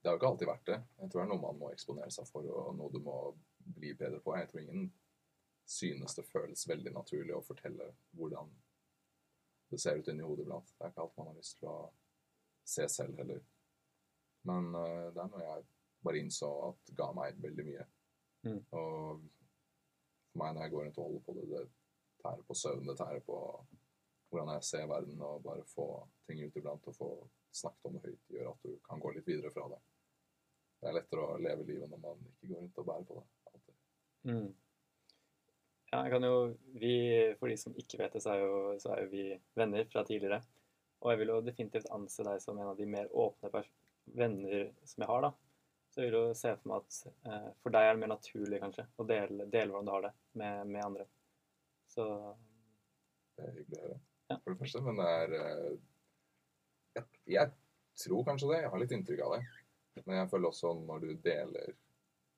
Det 0.00 0.10
har 0.10 0.16
jo 0.16 0.20
ikke 0.20 0.32
alltid 0.32 0.50
vært 0.50 0.66
det. 0.66 0.80
Jeg 0.98 1.12
tror 1.12 1.22
det 1.22 1.26
er 1.28 1.30
noe 1.30 1.44
man 1.44 1.62
må 1.62 1.70
eksponere 1.70 2.10
seg 2.14 2.26
for, 2.32 2.50
og 2.50 2.74
noe 2.74 2.90
du 2.90 2.98
må 3.04 3.16
bli 3.76 3.94
bedre 3.94 4.20
på. 4.24 4.36
Jeg 4.36 4.48
tror 4.50 4.60
ingen 4.60 4.90
synes 5.70 6.14
det 6.18 6.26
føles 6.26 6.68
veldig 6.68 6.92
naturlig 6.94 7.34
å 7.36 7.44
fortelle 7.46 7.92
hvordan 8.18 8.50
det 9.70 9.78
ser 9.78 10.00
ut 10.00 10.08
inni 10.10 10.26
hodet 10.26 10.44
iblant. 10.44 10.72
Det 10.74 10.84
er 10.84 10.92
ikke 10.92 11.04
alt 11.04 11.18
man 11.18 11.30
har 11.30 11.38
lyst 11.38 11.58
til 11.60 11.70
å 11.70 11.78
se 12.66 12.86
selv 12.90 13.20
heller. 13.20 13.42
Men 14.48 14.72
uh, 14.74 15.10
det 15.14 15.22
er 15.22 15.30
noe 15.30 15.44
jeg 15.44 15.66
bare 16.02 16.22
innså 16.22 16.48
at 16.70 16.94
ga 16.96 17.10
meg 17.14 17.38
veldig 17.44 17.66
mye. 17.68 17.86
Mm. 18.48 18.56
Og 18.56 19.28
for 20.30 20.42
meg 20.42 20.56
når 20.56 20.64
jeg 20.64 20.74
går 20.74 20.84
rundt 20.86 20.98
og 20.98 21.06
holder 21.06 21.24
på 21.26 21.36
det, 21.36 21.46
det 21.52 21.64
tærer 22.24 22.48
på 22.48 22.56
søvn, 22.56 22.88
det 22.88 22.96
tærer 22.98 23.22
på 23.26 23.38
hvordan 24.30 24.52
jeg 24.54 24.66
ser 24.66 24.86
verden, 24.86 25.22
og 25.26 25.42
bare 25.42 25.66
få 25.66 25.86
ting 26.26 26.42
ut 26.44 26.56
iblant 26.56 26.86
og 26.86 26.96
få 26.96 27.10
snakket 27.50 27.88
om 27.88 27.96
det 27.96 28.04
høyt, 28.04 28.28
gjør 28.30 28.52
at 28.52 28.66
du 28.66 28.76
kan 28.86 29.02
gå 29.02 29.10
litt 29.16 29.26
videre 29.26 29.50
fra 29.54 29.66
det. 29.72 29.80
Det 30.80 30.88
er 30.88 30.96
lettere 30.96 31.24
å 31.26 31.40
leve 31.42 31.66
livet 31.66 31.90
når 31.90 32.02
man 32.04 32.22
ikke 32.30 32.52
går 32.52 32.62
rundt 32.62 32.78
og 32.80 32.86
bærer 32.90 33.08
på 33.08 33.18
det. 33.18 33.26
Mm. 34.28 34.48
Ja, 35.90 36.04
jeg 36.04 36.12
kan 36.12 36.24
jo 36.26 36.34
Vi, 36.78 36.94
for 37.40 37.50
de 37.50 37.56
som 37.58 37.76
ikke 37.78 37.98
vet 38.02 38.14
det, 38.14 38.22
så 38.22 38.34
er, 38.34 38.42
jo, 38.44 38.58
så 38.82 38.94
er 38.94 39.04
jo 39.04 39.12
vi 39.12 39.26
venner 39.58 39.86
fra 39.90 40.04
tidligere. 40.06 40.40
Og 41.00 41.12
jeg 41.12 41.22
vil 41.22 41.32
jo 41.32 41.44
definitivt 41.44 41.88
anse 41.94 42.24
deg 42.26 42.42
som 42.42 42.58
en 42.60 42.72
av 42.72 42.76
de 42.78 42.86
mer 42.86 43.08
åpne 43.16 43.64
venner 44.16 44.68
som 44.84 45.04
jeg 45.04 45.10
har, 45.10 45.24
da. 45.24 45.32
Så 45.90 46.02
jeg 46.02 46.10
vil 46.10 46.18
jo 46.20 46.34
se 46.38 46.52
for 46.60 46.70
meg 46.70 46.84
at 46.84 46.98
eh, 47.26 47.48
for 47.64 47.74
deg 47.74 47.86
er 47.86 47.96
det 47.96 48.02
mer 48.02 48.12
naturlig, 48.12 48.60
kanskje, 48.62 48.84
å 48.94 49.06
dele, 49.08 49.46
dele 49.50 49.72
hvordan 49.72 49.88
du 49.88 49.92
har 49.94 50.04
det 50.06 50.12
med, 50.38 50.68
med 50.70 50.84
andre. 50.86 51.06
Så 51.90 52.06
Det 53.34 53.46
er 53.46 53.56
hyggelig 53.56 53.80
å 53.80 53.86
høre. 53.88 53.98
Ja. 54.30 54.36
For 54.36 54.52
det 54.52 54.60
første, 54.60 54.82
men 54.86 55.00
det 55.00 55.08
er 55.16 55.34
eh, 55.40 55.72
jeg, 56.98 57.06
jeg 57.34 57.52
tror 58.04 58.26
kanskje 58.28 58.52
det. 58.52 58.60
Jeg 58.62 58.72
har 58.74 58.82
litt 58.82 58.94
inntrykk 58.94 59.24
av 59.26 59.34
det. 59.34 59.40
Men 60.04 60.20
jeg 60.20 60.30
føler 60.30 60.52
også 60.52 60.74
når 60.78 61.02
du 61.02 61.10
deler 61.24 61.74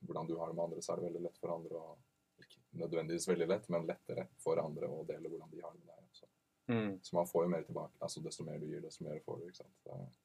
hvordan 0.07 0.27
du 0.29 0.37
har 0.39 0.49
det 0.51 0.57
med 0.57 0.65
andre, 0.65 0.83
så 0.83 0.93
er 0.93 0.97
det 1.01 1.09
veldig 1.11 1.23
lett 1.29 1.39
for 1.39 1.55
andre 1.55 1.79
å 1.79 1.97
Ikke 2.43 2.59
nødvendigvis 2.81 3.29
veldig 3.29 3.47
lett, 3.49 3.69
men 3.71 3.87
lettere 3.87 4.29
for 4.43 4.57
andre 4.59 4.89
å 4.89 5.05
dele 5.07 5.29
hvordan 5.29 5.51
de 5.51 5.61
har 5.63 5.73
det 5.73 5.81
med 5.85 5.95
deg. 5.95 6.05
også. 6.11 6.27
mm, 6.69 6.99
Så 7.03 7.15
man 7.17 7.27
får 7.27 7.45
jo 7.45 7.49
mer 7.49 7.63
tilbake. 7.63 7.95
altså 8.01 8.23
Desto 8.23 8.45
mer 8.45 8.59
du 8.59 8.67
gir, 8.67 8.81
desto 8.81 9.05
mer 9.05 9.21
får 9.21 9.39
du. 9.39 9.45
ikke 9.47 9.57
sant? 9.57 9.77
Det- 9.85 10.19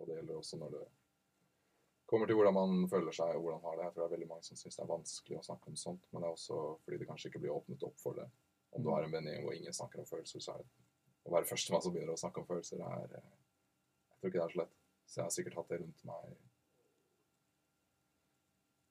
Og 0.00 0.06
det 0.06 0.16
gjelder 0.16 0.34
også 0.38 0.56
når 0.58 0.70
det 0.70 0.86
kommer 2.06 2.26
til 2.26 2.34
hvordan 2.36 2.54
man 2.54 2.88
føler 2.88 3.12
seg 3.12 3.36
og 3.36 3.42
hvordan 3.42 3.60
man 3.62 3.70
har 3.70 3.76
det. 3.76 3.84
Jeg 3.84 3.94
tror 3.94 4.02
det 4.02 4.12
er 4.12 4.16
veldig 4.16 4.28
mange 4.28 4.42
som 4.44 4.56
syns 4.56 4.76
det 4.76 4.82
er 4.82 4.94
vanskelig 4.94 5.38
å 5.38 5.44
snakke 5.44 5.68
om 5.68 5.76
sånt, 5.76 6.06
men 6.12 6.22
det 6.22 6.28
er 6.28 6.32
også 6.32 6.78
fordi 6.84 6.98
det 6.98 7.08
kanskje 7.08 7.26
ikke 7.30 7.40
blir 7.40 7.52
åpnet 7.54 7.82
opp 7.82 7.98
for 7.98 8.14
det. 8.14 8.28
Om 8.72 8.82
du 8.82 8.90
har 8.90 9.02
en 9.04 9.12
vennegjeng 9.12 9.42
hvor 9.44 9.54
ingen 9.54 9.72
snakker 9.72 9.98
om 10.00 10.06
følelser, 10.06 10.40
så 10.40 10.54
er 10.54 10.58
det 10.58 10.66
å 11.26 11.30
være 11.32 11.44
førstemann 11.44 11.82
som 11.82 11.92
begynner 11.92 12.12
å 12.14 12.22
snakke 12.22 12.38
om 12.38 12.46
følelser, 12.46 12.80
er 12.80 13.04
eh, 13.16 13.30
Jeg 14.10 14.18
tror 14.20 14.30
ikke 14.30 14.40
det 14.40 14.44
er 14.48 14.54
så 14.54 14.58
lett. 14.62 14.74
Så 15.06 15.14
jeg 15.16 15.24
har 15.24 15.30
sikkert 15.30 15.54
hatt 15.54 15.68
det 15.68 15.80
rundt 15.80 16.04
meg 16.04 16.36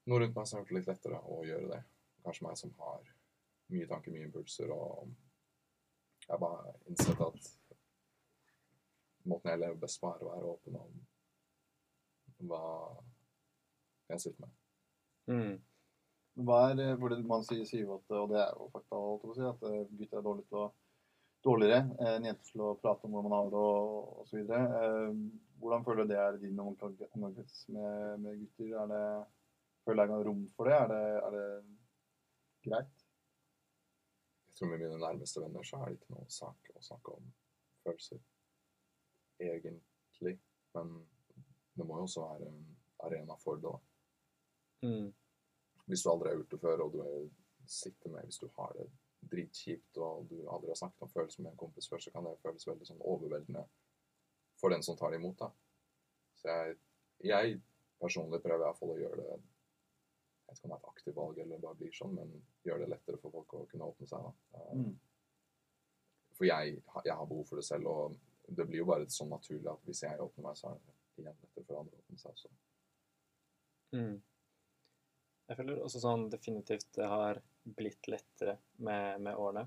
Noe 0.09 0.19
rundt 0.23 0.35
meg 0.35 0.47
som 0.49 0.57
har 0.57 0.63
gjort 0.63 0.71
det 0.73 0.79
litt 0.79 0.89
lettere 0.89 1.19
å 1.21 1.39
gjøre 1.45 1.71
det. 1.73 1.81
Kanskje 2.25 2.45
meg 2.47 2.57
som 2.59 2.71
har 2.81 3.03
mye 3.69 3.87
tanker, 3.89 4.13
mye 4.13 4.25
impulser, 4.25 4.71
og 4.73 5.11
jeg 6.23 6.31
har 6.33 6.41
bare 6.41 6.73
innsett 6.89 7.21
at 7.21 7.49
måten 9.29 9.51
jeg 9.51 9.61
lever 9.61 9.79
best 9.81 9.99
på, 10.01 10.09
er 10.09 10.25
å 10.25 10.31
være 10.31 10.51
åpen 10.55 10.77
om 10.79 10.99
hva 12.49 12.63
jeg 14.09 14.23
sitter 14.23 14.45
med. 14.45 14.53
mm, 15.29 15.55
Hva 16.45 16.59
er, 16.71 16.95
hvor 16.97 17.11
det, 17.13 17.19
Man 17.27 17.43
sier, 17.45 17.65
sier 17.67 17.89
at, 17.93 18.13
og 18.15 18.29
det 18.31 18.39
er 18.41 18.53
jo 18.55 18.69
fakta, 18.73 18.95
holdt 18.95 19.25
å 19.29 19.35
si, 19.37 19.43
at 19.45 19.65
eh, 19.69 19.81
gutter 19.99 20.21
er 20.21 20.25
dårlig 20.25 20.45
til 20.47 20.61
å, 20.63 20.67
dårligere 21.45 21.81
enn 22.15 22.25
jenter 22.27 22.49
til 22.51 22.63
å 22.65 22.73
prate 22.81 23.05
om 23.07 23.13
hvordan 23.15 23.29
man 23.29 23.37
har 23.37 23.51
det 23.53 23.59
og 23.63 24.23
osv. 24.23 24.39
Eh, 24.57 25.19
hvordan 25.59 25.85
føler 25.85 26.07
du 26.07 26.13
det 26.13 26.19
er 26.23 26.37
i 26.39 26.41
din 26.47 26.63
omgang- 26.63 26.97
omgangskrets 27.11 27.67
med, 27.75 28.23
med 28.23 28.41
gutter? 28.45 28.73
Er 28.81 28.89
det, 28.93 29.03
føler 29.89 30.05
jeg 30.07 30.15
er 30.19 30.27
rom 30.29 30.41
for 30.55 30.69
det? 30.69 30.77
Er 30.79 30.87
det, 30.93 31.03
er 31.25 31.35
det 31.35 31.45
greit? 32.69 33.05
Jeg 34.49 34.55
tror 34.59 34.71
med 34.73 34.81
mine 34.83 34.99
nærmeste 35.01 35.41
venner 35.43 35.63
så 35.63 35.79
er 35.81 35.89
det 35.91 35.99
ikke 35.99 36.15
noe 36.15 36.29
sak 36.33 36.71
å 36.75 36.81
snakke 36.83 37.13
om 37.15 37.29
følelser. 37.85 38.19
Egentlig. 39.39 40.35
Men 40.75 40.95
det 41.77 41.85
må 41.87 41.99
jo 42.01 42.07
også 42.07 42.25
være 42.25 42.49
en 42.49 42.63
arena 43.07 43.37
for 43.39 43.55
det. 43.55 43.63
da. 43.69 44.87
mm, 44.87 45.13
Hvis 45.87 46.03
du 46.03 46.09
aldri 46.11 46.29
har 46.29 46.35
gjort 46.41 46.51
det 46.51 46.59
før, 46.61 46.83
og 46.85 46.91
du 46.93 46.99
er- 47.01 47.29
sitter 47.69 48.09
med 48.09 48.23
Hvis 48.25 48.39
du 48.41 48.47
har 48.57 48.73
det 48.73 48.89
dritkjipt, 49.31 49.97
og 49.97 50.27
du 50.29 50.35
aldri 50.49 50.67
har 50.69 50.75
snakket 50.75 51.01
om 51.01 51.09
følelser 51.09 51.43
med 51.43 51.51
en 51.51 51.57
kompis 51.57 51.89
før, 51.89 51.97
så 51.99 52.11
kan 52.11 52.23
det 52.23 52.37
føles 52.43 52.67
veldig 52.67 52.87
sånn 52.87 53.01
overveldende 53.01 53.65
for 54.59 54.69
den 54.69 54.83
som 54.83 54.97
tar 54.97 55.11
det 55.11 55.19
imot. 55.19 55.37
da. 55.39 55.49
Så 56.35 56.47
jeg, 56.47 56.77
jeg 57.23 57.61
personlig 58.01 58.41
prøver 58.41 58.55
i 58.55 58.65
hvert 58.67 58.77
fall 58.79 58.89
å 58.89 58.99
gjøre 58.99 59.17
det 59.17 59.41
Jeg 60.49 60.55
vet 60.55 60.59
ikke 60.59 60.65
om 60.65 60.71
det 60.71 60.77
er 60.77 60.81
et 60.81 60.89
aktivt 60.89 61.17
valg 61.19 61.39
eller 61.43 61.61
bare 61.61 61.77
blir 61.77 61.91
sånn, 61.93 62.15
men 62.17 62.31
gjør 62.65 62.81
det 62.81 62.89
lettere 62.89 63.19
for 63.21 63.35
folk 63.35 63.53
å 63.53 63.65
kunne 63.69 63.89
åpne 63.91 64.07
seg. 64.09 64.25
da. 64.25 64.59
Eh, 64.59 64.73
Mm. 64.79 64.97
For 66.39 66.47
jeg, 66.47 66.81
jeg 67.05 67.15
har 67.19 67.25
behov 67.27 67.45
for 67.45 67.59
det 67.59 67.65
selv, 67.67 67.87
og 67.87 68.15
det 68.47 68.65
blir 68.65 68.79
jo 68.79 68.87
bare 68.87 69.09
sånn 69.11 69.29
naturlig 69.29 69.67
at 69.69 69.81
hvis 69.85 70.03
jeg 70.05 70.21
åpner 70.23 70.45
meg, 70.45 70.57
så 70.57 70.69
er 70.69 70.77
det 70.79 70.95
igjen 71.19 71.35
lettere 71.43 71.65
for 71.67 71.79
andre 71.81 71.97
å 71.97 72.01
åpne 72.01 72.21
seg. 72.21 72.31
også. 72.31 72.51
mm. 73.91 74.21
Jeg 75.49 75.57
føler 75.57 75.81
også 75.83 75.99
sånn 75.99 76.29
definitivt 76.29 76.87
det 76.95 77.09
har 77.09 77.41
blitt 77.77 78.07
lettere 78.07 78.55
med, 78.77 79.21
med 79.25 79.35
årene. 79.35 79.65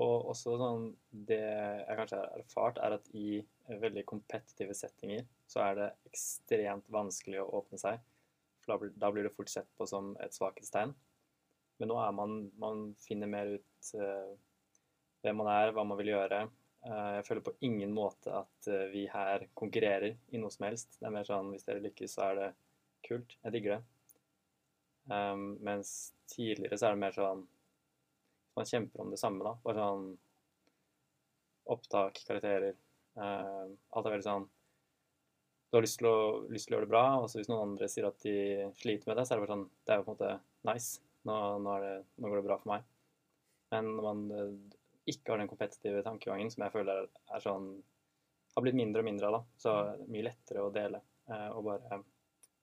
Og 0.00 0.30
også 0.32 0.54
sånn 0.56 0.86
Det 1.12 1.40
jeg 1.42 1.96
kanskje 1.98 2.20
har 2.22 2.38
erfart, 2.38 2.78
er 2.80 2.96
at 2.96 3.10
i 3.12 3.42
veldig 3.68 4.04
kompetitive 4.08 4.74
settinger 4.74 5.26
så 5.46 5.66
er 5.66 5.76
det 5.78 5.88
ekstremt 6.08 6.88
vanskelig 6.92 7.42
å 7.42 7.50
åpne 7.60 7.80
seg. 7.80 8.00
For 8.62 8.90
da 8.96 9.10
blir, 9.10 9.26
det 9.26 9.34
fort 9.34 9.50
sett 9.50 9.68
på 9.78 9.86
som 9.90 10.12
et 10.22 10.34
svakhetstegn. 10.34 10.94
Men 11.80 11.90
nå 11.90 11.98
er 11.98 12.12
man 12.14 12.34
Man 12.62 12.82
finner 13.02 13.30
mer 13.30 13.56
ut 13.56 13.92
uh, 13.98 14.34
hvem 15.22 15.38
man 15.38 15.50
er, 15.52 15.72
hva 15.74 15.84
man 15.86 15.98
vil 16.00 16.12
gjøre. 16.14 16.44
Uh, 16.82 17.10
jeg 17.18 17.26
føler 17.28 17.44
på 17.46 17.56
ingen 17.68 17.94
måte 17.94 18.34
at 18.42 18.68
uh, 18.70 18.86
vi 18.92 19.06
her 19.10 19.46
konkurrerer 19.58 20.16
i 20.34 20.42
noe 20.42 20.50
som 20.54 20.66
helst. 20.68 20.98
Det 20.98 21.08
er 21.08 21.14
mer 21.14 21.26
sånn 21.26 21.50
hvis 21.54 21.66
dere 21.66 21.82
lykkes, 21.84 22.16
så 22.16 22.28
er 22.28 22.38
det 22.40 22.50
kult. 23.06 23.36
Jeg 23.42 23.56
digger 23.56 23.76
det. 23.76 23.82
Um, 25.10 25.56
mens 25.66 26.12
tidligere 26.30 26.78
så 26.78 26.88
er 26.88 26.94
det 26.94 27.02
mer 27.02 27.14
sånn 27.16 27.40
Man 28.54 28.68
kjemper 28.68 29.00
om 29.02 29.10
det 29.10 29.18
samme, 29.18 29.42
da. 29.42 29.56
Bare 29.64 29.82
sånn 29.82 30.10
Opptak, 31.72 32.18
karakterer. 32.26 32.74
alt 33.14 34.06
er 34.06 34.12
veldig 34.12 34.26
sånn 34.26 34.46
Du 35.72 35.78
har 35.78 35.86
lyst 35.86 36.02
til, 36.02 36.04
å, 36.04 36.16
lyst 36.52 36.68
til 36.68 36.74
å 36.74 36.76
gjøre 36.76 36.84
det 36.84 36.92
bra, 36.92 37.04
og 37.16 37.30
hvis 37.32 37.48
noen 37.48 37.70
andre 37.70 37.86
sier 37.88 38.04
at 38.04 38.18
de 38.20 38.32
sliter 38.76 39.08
med 39.08 39.16
det, 39.16 39.22
så 39.24 39.32
er 39.32 39.38
det 39.38 39.44
bare 39.46 39.54
sånn 39.54 39.62
Det 39.72 39.94
er 39.94 40.00
jo 40.00 40.04
på 40.04 40.12
en 40.12 40.18
måte 40.18 40.32
nice. 40.68 40.98
Nå, 41.24 41.36
nå, 41.64 41.76
det, 41.80 41.92
nå 42.20 42.28
går 42.28 42.40
det 42.42 42.44
bra 42.44 42.58
for 42.60 42.72
meg. 42.74 42.90
Men 43.72 43.88
når 43.96 44.04
man 44.04 44.20
eh, 44.36 44.50
ikke 45.08 45.32
har 45.32 45.40
den 45.40 45.48
kompetitive 45.48 46.02
tankegangen, 46.04 46.52
som 46.52 46.66
jeg 46.66 46.74
føler 46.74 47.08
er 47.08 47.44
sånn 47.46 47.70
har 48.52 48.66
blitt 48.66 48.76
mindre 48.76 49.00
og 49.00 49.08
mindre 49.08 49.30
av, 49.30 49.38
da, 49.38 49.40
så 49.64 49.72
er 49.78 50.02
det 50.02 50.10
mye 50.12 50.26
lettere 50.26 50.66
å 50.66 50.74
dele 50.76 51.00
eh, 51.32 51.48
og 51.56 51.64
bare 51.70 52.02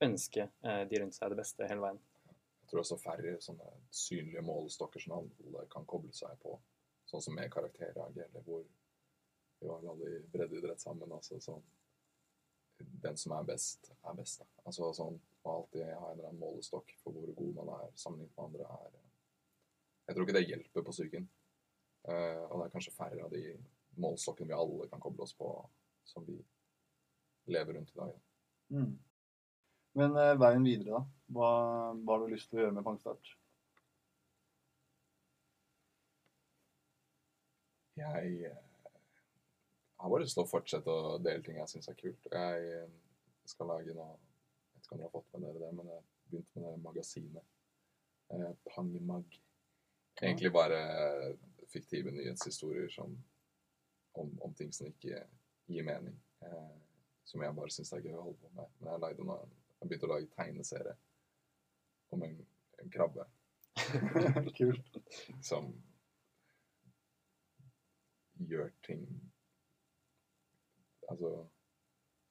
ønske 0.06 0.46
eh, 0.46 0.84
de 0.94 1.02
rundt 1.02 1.18
seg 1.18 1.34
det 1.34 1.40
beste 1.42 1.72
hele 1.72 1.88
veien. 1.88 2.00
Jeg 2.30 2.70
tror 2.70 2.84
også 2.84 3.00
færre 3.02 3.34
sånne 3.42 3.74
synlige 4.04 4.46
målestokker 4.46 5.02
som 5.02 5.18
alle 5.18 5.66
kan 5.74 5.90
koble 5.90 6.14
seg 6.14 6.38
på. 6.46 6.54
Sånn 7.10 7.26
som 7.26 7.34
med 7.42 7.50
karakterjag, 7.50 8.22
eller 8.28 8.46
hvor 8.46 8.62
vi 8.62 9.74
var 9.74 9.90
alle 9.96 10.14
i 10.14 10.24
breddeidrett 10.30 10.86
sammen. 10.86 11.10
altså 11.10 11.42
sånn 11.42 11.66
Den 12.80 13.18
som 13.18 13.34
er 13.36 13.48
best, 13.48 13.92
er 14.04 14.16
best. 14.18 14.44
Da. 14.44 14.48
Altså 14.70 14.92
sånn 14.96 15.20
Man 15.44 15.56
alltid 15.56 15.86
ha 15.88 16.10
en 16.10 16.18
eller 16.18 16.30
annen 16.30 16.42
målestokk 16.42 16.92
for 17.00 17.16
hvor 17.16 17.30
god 17.38 17.54
man 17.56 17.70
er 17.78 17.92
sammenlignet 17.98 18.36
med 18.36 18.46
andre, 18.46 18.66
er 18.66 18.98
Jeg 20.10 20.16
tror 20.16 20.26
ikke 20.26 20.36
det 20.36 20.48
hjelper 20.48 20.84
på 20.86 20.96
psyken. 20.96 21.28
Uh, 22.10 22.44
og 22.50 22.56
det 22.60 22.66
er 22.66 22.74
kanskje 22.74 22.96
færre 22.96 23.24
av 23.24 23.32
de 23.32 23.44
målestokkene 24.00 24.52
vi 24.52 24.58
alle 24.58 24.88
kan 24.92 25.02
koble 25.04 25.24
oss 25.24 25.36
på, 25.38 25.48
som 26.08 26.26
vi 26.28 26.36
lever 27.54 27.78
rundt 27.78 27.94
i 27.94 28.00
dag. 28.00 28.12
Da. 28.12 28.78
Mm. 28.80 28.94
Men 30.00 30.18
uh, 30.20 30.36
veien 30.40 30.68
videre, 30.68 31.00
da? 31.00 31.02
Hva, 31.36 31.52
hva 31.96 32.16
har 32.16 32.26
du 32.26 32.34
lyst 32.34 32.52
til 32.52 32.60
å 32.60 32.66
gjøre 32.66 32.78
med 32.78 32.88
Pangstart? 32.88 33.34
Jeg 38.00 38.36
eh, 38.48 38.60
har 40.00 40.10
bare 40.10 40.24
lyst 40.24 40.38
til 40.38 40.46
å 40.46 40.50
fortsette 40.50 40.96
å 40.96 41.18
dele 41.22 41.44
ting 41.44 41.60
jeg 41.60 41.72
syns 41.72 41.90
er 41.92 41.98
kult. 42.00 42.28
Jeg 42.32 42.74
eh, 42.80 42.92
skal 43.50 43.72
lage 43.74 43.96
noe 43.98 44.16
Jeg 44.16 44.76
vet 44.76 44.86
ikke 44.86 44.96
om 44.96 45.02
dere 45.02 45.10
har 45.10 45.16
fått 45.16 45.34
med 45.34 45.46
dere 45.46 45.64
det, 45.64 45.72
men 45.76 45.90
jeg 45.92 46.04
begynte 46.30 46.60
med 46.62 46.68
det 46.70 46.84
magasinet. 46.86 47.50
Eh, 48.34 48.52
Pangmag. 48.70 49.40
Egentlig 50.22 50.52
bare 50.56 50.80
fiktive 51.70 52.12
nyhetshistorier 52.12 52.90
som, 52.90 53.14
om, 54.20 54.32
om 54.42 54.54
ting 54.56 54.72
som 54.76 54.88
ikke 54.88 55.24
gir 55.70 55.86
mening. 55.86 56.16
Eh, 56.42 56.78
som 57.24 57.44
jeg 57.44 57.56
bare 57.56 57.74
syns 57.74 57.92
er 57.94 58.06
gøy 58.06 58.16
å 58.16 58.24
holde 58.30 58.40
på 58.42 58.54
med. 58.56 58.72
Men 58.80 59.04
jeg, 59.04 59.28
nå, 59.28 59.38
jeg 59.82 59.92
begynte 59.92 60.08
å 60.08 60.14
lage 60.14 60.32
tegneserie 60.34 60.96
om 62.16 62.24
en, 62.26 62.40
en 62.82 62.94
krabbe 62.94 63.28
Kult. 64.58 64.98
som 65.46 65.70
gjør 68.50 68.72
ting 68.86 69.06
Altså 71.10 71.34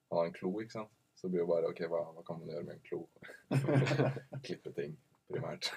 Han 0.08 0.18
har 0.18 0.24
en 0.30 0.32
klo, 0.32 0.52
ikke 0.62 0.72
sant? 0.72 0.94
Så 1.18 1.26
det 1.26 1.32
blir 1.32 1.42
jo 1.42 1.50
bare 1.50 1.68
OK, 1.68 1.80
hva, 1.90 2.00
hva 2.14 2.22
kan 2.26 2.38
man 2.38 2.50
gjøre 2.52 2.64
med 2.64 2.76
en 2.76 2.84
klo? 2.86 3.00
Klippe 4.46 4.70
ting, 4.76 4.92
primært. 5.26 5.72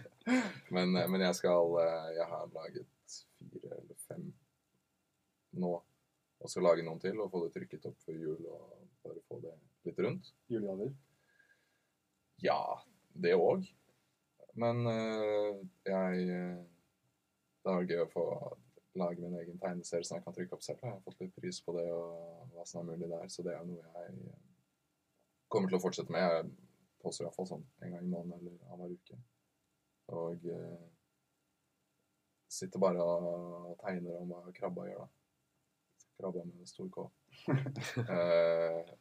men, 0.76 0.92
eh, 0.92 1.06
men 1.08 1.24
jeg 1.24 1.38
skal 1.38 1.78
eh, 1.80 2.10
Jeg 2.18 2.26
har 2.28 2.50
laget 2.52 3.16
fire 3.40 3.78
eller 3.78 4.02
fem 4.04 4.26
nå. 5.56 5.72
Og 6.36 6.52
skal 6.52 6.66
lage 6.68 6.84
noen 6.84 7.00
til 7.00 7.16
og 7.24 7.30
få 7.32 7.40
det 7.46 7.54
trykket 7.54 7.88
opp 7.88 7.96
før 8.04 8.20
jul 8.20 8.50
og 8.52 8.76
bare 9.06 9.24
få 9.30 9.40
det 9.46 9.54
litt 9.88 10.04
rundt. 10.04 10.28
Julegaver. 10.52 10.92
Ja, 12.44 12.60
det 13.16 13.32
òg. 13.40 13.64
Men 14.60 14.84
øh, 14.92 15.64
jeg 15.88 16.28
Det 16.28 17.72
har 17.72 17.80
vært 17.80 17.96
gøy 17.96 18.04
å 18.04 18.12
få 18.12 18.26
lage 18.98 19.22
min 19.22 19.36
egen 19.40 19.58
tegneserie 19.62 20.04
som 20.04 20.18
jeg 20.18 20.24
kan 20.24 20.36
trykke 20.36 20.56
opp 20.56 20.64
selv. 20.64 20.82
Jeg 20.82 20.92
har 20.92 21.02
fått 21.04 21.22
litt 21.22 21.34
pris 21.36 21.60
på 21.64 21.74
det 21.76 21.86
og 21.92 22.52
hva 22.54 22.66
som 22.68 22.82
er 22.82 22.92
mulig 22.92 23.10
der, 23.10 23.28
så 23.32 23.44
det 23.46 23.54
er 23.54 23.64
noe 23.68 23.82
jeg 23.82 24.18
øh, 24.26 24.44
kommer 25.52 25.70
til 25.70 25.78
å 25.78 25.82
fortsette 25.84 26.14
med. 26.14 26.26
Jeg 26.26 26.50
poster 27.02 27.26
iallfall 27.26 27.48
sånn 27.50 27.66
en 27.84 27.96
gang 27.96 28.04
i 28.04 28.12
måneden 28.12 28.38
eller 28.40 28.70
annenhver 28.72 28.96
uke. 28.96 29.18
Og 30.16 30.46
eh, 30.54 30.86
sitter 32.56 32.82
bare 32.82 33.02
og 33.02 33.74
tegner 33.82 34.20
om 34.20 34.32
hva 34.34 34.54
krabba 34.56 34.86
gjør, 34.88 35.04
da. 35.04 35.12
Krabba 36.16 36.46
med 36.48 36.70
stor 36.70 36.92
K. 36.94 37.08
Eh, 38.16 38.94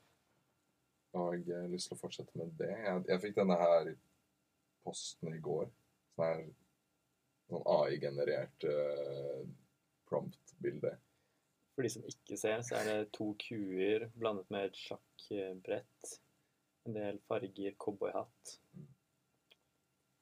og 1.15 1.45
jeg 1.47 1.55
har 1.55 1.69
lyst 1.71 1.87
til 1.87 1.95
å 1.95 1.99
fortsette 2.01 2.35
med 2.35 2.49
det. 2.59 2.73
Jeg, 2.75 3.03
jeg 3.07 3.21
fikk 3.23 3.37
denne 3.37 3.55
her 3.55 3.93
posten 4.83 5.31
i 5.31 5.39
går. 5.39 5.69
Sånn 6.11 6.25
her 6.25 6.41
sånn 7.49 7.63
AI-generert 7.69 8.65
eh, 8.67 9.45
prompt-bilde. 10.15 10.95
For 11.75 11.83
de 11.83 11.91
som 11.91 12.05
ikke 12.07 12.39
ser, 12.39 12.61
så 12.63 12.79
er 12.79 12.87
det 12.87 13.13
to 13.15 13.33
kuer 13.41 14.07
blandet 14.15 14.51
med 14.53 14.69
et 14.69 14.79
sjakkbrett. 14.79 16.13
En 16.87 16.95
del 16.95 17.19
farger, 17.27 17.75
cowboyhatt. 17.81 18.59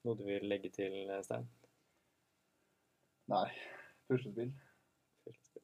Noe 0.03 0.17
du 0.19 0.25
vil 0.27 0.49
legge 0.49 0.71
til, 0.73 0.97
Stein? 1.23 1.45
Nei. 3.31 3.47
Puslespill. 4.09 4.51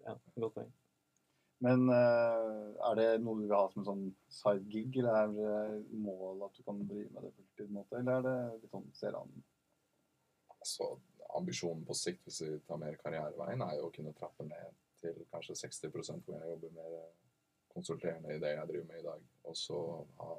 Ja, 0.06 0.14
godt 0.40 0.54
poeng. 0.56 0.70
Men 1.60 1.90
eh, 1.92 2.68
er 2.88 2.96
det 2.96 3.08
noe 3.20 3.36
du 3.36 3.44
vil 3.44 3.58
ha 3.58 3.66
som 3.74 3.82
en 3.82 3.88
sånn 3.90 4.04
side 4.32 4.64
gig, 4.72 5.02
eller 5.02 5.18
er 5.26 5.34
det 5.34 6.00
mål 6.06 6.46
at 6.48 6.56
du 6.56 6.64
kan 6.64 6.80
drive 6.88 7.10
med 7.12 7.26
det 7.28 7.34
på 7.36 7.66
en 7.66 7.74
måte, 7.76 8.00
eller 8.00 8.20
er 8.20 8.28
det 8.30 8.62
litt 8.62 8.72
sånn 8.72 8.88
ser 8.96 9.18
an? 9.20 9.34
Så 10.64 10.94
ambisjonen 11.38 11.86
på 11.86 11.94
sikt, 11.94 12.24
hvis 12.26 12.42
vi 12.42 12.60
tar 12.68 12.80
mer 12.82 12.98
karriereveien, 13.04 13.62
er 13.62 13.78
jo 13.78 13.90
å 13.90 13.96
kunne 13.96 14.14
trappe 14.18 14.46
ned 14.48 14.78
til 15.00 15.18
kanskje 15.32 15.56
60% 15.62 16.26
hvor 16.26 16.38
jeg 16.40 16.54
jobber 16.54 16.76
mer 16.76 16.96
konsulterende 17.74 18.36
i 18.36 18.42
det 18.42 18.56
jeg 18.56 18.72
driver 18.72 18.88
med 18.90 19.02
i 19.02 19.06
dag. 19.06 19.28
Og 19.50 19.58
så 19.58 19.80
ha 20.20 20.32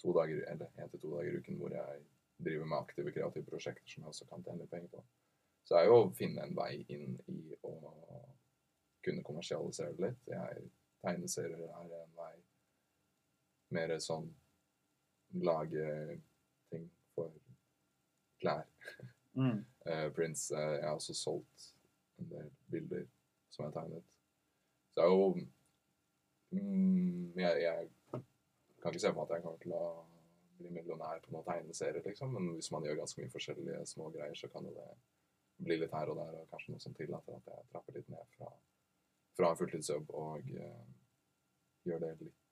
to 0.00 0.12
dager, 0.16 0.44
eller 0.52 0.76
én 0.76 0.90
til 0.90 1.02
to 1.02 1.14
dager 1.16 1.32
i 1.32 1.40
uken 1.40 1.58
hvor 1.60 1.74
jeg 1.74 2.04
driver 2.40 2.68
med 2.68 2.78
aktive 2.78 3.12
kreative 3.12 3.48
prosjekter 3.48 3.88
som 3.88 4.04
jeg 4.04 4.12
også 4.12 4.28
kan 4.28 4.44
tjene 4.44 4.68
penger 4.70 4.92
på. 4.94 5.02
Så 5.64 5.74
det 5.74 5.80
er 5.80 5.90
jo 5.90 5.96
å 6.00 6.12
finne 6.16 6.44
en 6.44 6.56
vei 6.56 6.72
inn 6.88 7.18
i 7.28 7.40
å 7.68 7.74
kunne 9.04 9.24
kommersialisere 9.24 9.96
det 9.96 10.06
litt. 10.06 10.28
Jeg 10.28 10.70
tegneserier 11.04 11.66
er 11.66 11.92
en 12.00 12.16
vei. 12.16 12.32
Mer 13.76 13.92
sånn 14.02 14.28
lage 15.46 15.84
ting 16.72 16.88
for 17.14 17.30
klær. 18.42 18.66
Mm. 19.38 19.60
Eh, 19.86 20.08
Prince 20.12 20.54
eh, 20.54 20.76
Jeg 20.78 20.84
har 20.88 20.98
også 20.98 21.14
solgt 21.14 21.70
en 22.20 22.28
del 22.30 22.50
bilder 22.70 23.06
som 23.50 23.64
jeg 23.64 23.72
tegnet. 23.72 24.04
Så 24.90 25.00
det 25.00 25.06
er 25.06 25.12
jo 25.14 25.28
mm, 26.50 27.38
jeg, 27.38 27.62
jeg 27.62 27.88
kan 28.82 28.92
ikke 28.92 29.00
se 29.00 29.12
meg 29.12 29.22
at 29.22 29.36
jeg 29.36 29.44
kommer 29.44 29.62
til 29.62 29.76
å 29.76 29.84
bli 30.60 30.72
millionær 30.74 31.22
på 31.24 31.32
noen 31.32 31.46
tegneserier, 31.46 32.02
liksom. 32.04 32.34
Men 32.36 32.52
hvis 32.56 32.70
man 32.74 32.84
gjør 32.84 33.00
ganske 33.00 33.22
mye 33.22 33.32
forskjellige 33.32 33.86
små 33.88 34.10
greier, 34.12 34.36
så 34.36 34.50
kan 34.52 34.68
jo 34.68 34.74
det 34.76 34.90
bli 35.64 35.76
litt 35.80 35.94
her 35.94 36.12
og 36.12 36.20
der, 36.20 36.36
og 36.40 36.52
kanskje 36.52 36.74
noe 36.74 36.82
som 36.82 36.96
tillater 36.96 37.36
at 37.36 37.48
jeg 37.52 37.66
trapper 37.72 37.96
litt 37.96 38.12
ned 38.12 38.36
fra, 38.36 38.50
fra 39.36 39.50
en 39.50 39.58
fulltidsjobb 39.60 40.12
og 40.16 40.52
eh, 40.56 40.86
gjør 41.88 42.04
det 42.04 42.14
litt 42.20 42.49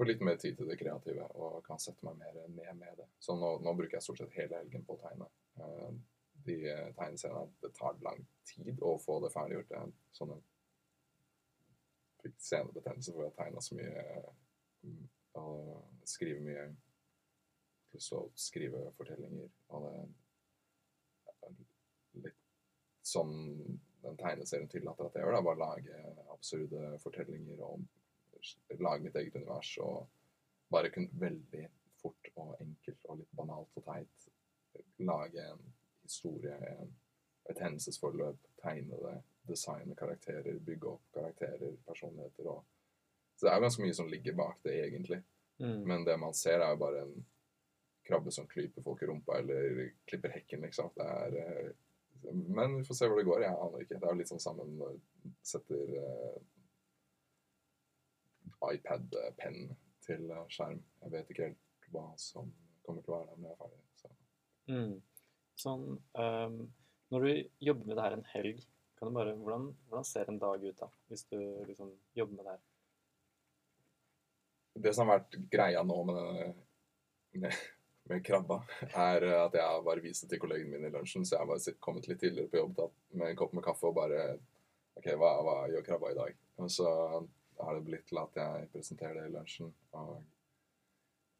Får 0.00 0.06
litt 0.08 0.22
mer 0.24 0.38
tid 0.40 0.54
til 0.56 0.64
det 0.64 0.78
kreative 0.80 1.26
og 1.36 1.58
kan 1.66 1.80
sette 1.82 2.06
meg 2.06 2.14
mer 2.16 2.36
ned 2.48 2.76
med 2.78 2.94
det. 2.96 3.04
Så 3.20 3.34
nå, 3.36 3.50
nå 3.60 3.74
bruker 3.76 3.98
jeg 3.98 4.06
stort 4.06 4.22
sett 4.22 4.38
hele 4.38 4.56
helgen 4.56 4.86
på 4.88 4.94
å 4.96 5.00
tegne. 5.02 5.26
Eh, 5.60 5.90
de 6.46 6.56
tegneseriene 6.96 7.50
Det 7.60 7.68
tar 7.76 7.98
lang 8.06 8.22
tid 8.48 8.80
å 8.80 8.94
få 8.96 9.18
det 9.20 9.28
ferdiggjort. 9.34 9.74
Jeg 9.74 10.16
sånn 10.16 10.32
en 10.38 10.40
fikk 12.22 12.40
senebetennelse 12.46 13.12
hvor 13.12 13.26
jeg 13.26 13.36
tegne 13.42 13.66
så 13.66 13.76
mye 13.76 14.06
mm, 14.88 15.04
og 15.42 16.08
skrive 16.08 16.48
mye. 16.48 16.64
Pluss 17.92 18.10
å 18.16 18.24
skrive 18.40 18.88
fortellinger. 18.96 19.52
Og 19.76 19.86
det 21.28 21.52
er 21.52 21.62
litt 22.24 22.42
sånn 23.04 23.36
den 24.00 24.16
tegneserien 24.16 24.72
tillater 24.72 25.12
at 25.12 25.20
jeg 25.20 25.28
gjør. 25.28 25.36
da, 25.36 25.46
Bare 25.52 25.66
lage 25.66 26.04
absurde 26.32 26.96
fortellinger 27.04 27.68
og 27.68 27.84
lage 28.78 29.04
mitt 29.04 29.16
eget 29.16 29.36
univers. 29.36 29.74
Og 29.84 30.08
bare 30.70 30.90
kunne 30.94 31.20
veldig 31.20 31.66
fort 32.00 32.30
og 32.40 32.54
enkelt 32.60 33.08
og 33.08 33.20
litt 33.20 33.32
banalt 33.36 33.80
og 33.80 33.86
teit 33.86 34.30
lage 35.00 35.42
en 35.42 35.64
historie, 36.02 36.54
en, 36.54 36.94
et 37.50 37.60
hendelsesforløp, 37.60 38.46
tegne 38.62 39.00
det, 39.02 39.16
designe 39.48 39.96
karakterer, 39.98 40.58
bygge 40.64 40.94
opp 40.94 41.10
karakterer, 41.14 41.74
personligheter 41.86 42.52
og 42.52 42.64
Så 43.36 43.46
det 43.46 43.52
er 43.52 43.56
jo 43.56 43.64
ganske 43.64 43.82
mye 43.82 43.96
som 43.96 44.08
ligger 44.12 44.34
bak 44.36 44.58
det, 44.62 44.74
egentlig. 44.84 45.22
Mm. 45.60 45.78
Men 45.88 46.02
det 46.04 46.16
man 46.20 46.34
ser, 46.36 46.60
er 46.60 46.74
jo 46.74 46.80
bare 46.82 47.04
en 47.06 47.14
krabbe 48.04 48.32
som 48.32 48.46
klyper 48.46 48.84
folk 48.84 49.02
i 49.02 49.06
rumpa 49.08 49.38
eller 49.38 49.86
klipper 50.04 50.34
hekken, 50.34 50.66
liksom. 50.66 50.90
Det 50.96 51.06
er 51.06 51.36
eh, 51.40 51.70
Men 52.32 52.76
vi 52.76 52.84
får 52.84 52.98
se 52.98 53.08
hvor 53.08 53.16
det 53.16 53.24
går. 53.24 53.46
Jeg 53.46 53.56
aner 53.56 53.84
ikke. 53.84 53.96
Det 53.96 54.04
er 54.04 54.12
jo 54.12 54.18
litt 54.18 54.32
sånn 54.32 54.44
sammen 54.44 54.74
når 54.76 54.98
setter 55.52 55.94
eh, 56.02 56.36
iPad-penn 58.68 59.70
til 60.04 60.30
eh, 60.30 60.44
skjerm. 60.52 60.82
Jeg 61.04 61.14
vet 61.14 61.32
ikke 61.32 61.48
helt 61.48 61.88
hva 61.90 62.06
som 62.20 62.50
kommer 62.86 63.04
til 63.04 63.14
å 63.14 63.18
være 63.18 63.32
der 63.32 63.40
når 63.40 63.48
jeg 63.48 63.56
er 63.56 63.62
ferdig. 63.62 63.80
Så. 64.00 64.12
Mm. 64.70 64.92
Sånn, 65.60 65.86
um, 66.16 66.60
når 67.12 67.26
du 67.26 67.32
jobber 67.66 67.88
med 67.88 67.98
det 67.98 68.04
her 68.06 68.16
en 68.16 68.28
helg, 68.32 68.62
kan 68.98 69.08
du 69.08 69.16
bare, 69.16 69.34
hvordan, 69.36 69.70
hvordan 69.88 70.06
ser 70.06 70.28
en 70.30 70.38
dag 70.40 70.64
ut 70.64 70.78
da, 70.78 70.88
hvis 71.10 71.24
du 71.32 71.38
liksom 71.66 71.92
jobber 72.16 72.36
med 72.36 72.46
det 72.46 72.54
her? 72.54 72.64
Det 74.84 74.92
som 74.94 75.08
har 75.08 75.20
vært 75.20 75.38
greia 75.52 75.82
nå 75.84 75.96
med, 76.08 76.60
med, 77.42 77.56
med 78.12 78.24
krabba, 78.24 78.60
er 78.92 79.26
at 79.40 79.56
jeg 79.58 79.84
bare 79.88 80.04
vist 80.04 80.24
det 80.24 80.34
til 80.34 80.42
kollegene 80.44 80.76
mine 80.76 80.92
i 80.92 80.94
lunsjen, 80.94 81.26
så 81.26 81.36
jeg 81.36 81.42
har 81.42 81.50
bare 81.50 81.74
kommet 81.82 82.08
litt 82.08 82.20
tidligere 82.22 82.52
på 82.52 82.60
jobb 82.60 82.76
da, 82.78 82.88
med 83.16 83.32
en 83.32 83.40
kopp 83.40 83.56
med 83.56 83.66
kaffe 83.66 83.88
og 83.90 83.98
bare 83.98 84.22
OK, 85.00 85.10
hva, 85.16 85.32
hva 85.46 85.56
gjør 85.72 85.86
krabba 85.86 86.12
i 86.12 86.18
dag? 86.20 86.38
Og 86.60 86.70
så 86.72 86.88
har 87.64 87.76
det 87.76 87.86
blitt 87.86 88.06
til 88.08 88.20
at 88.20 88.36
jeg 88.40 88.70
presenterer 88.72 89.20
det 89.20 89.28
i 89.28 89.34
lunsjen. 89.34 89.70
Og 89.98 90.16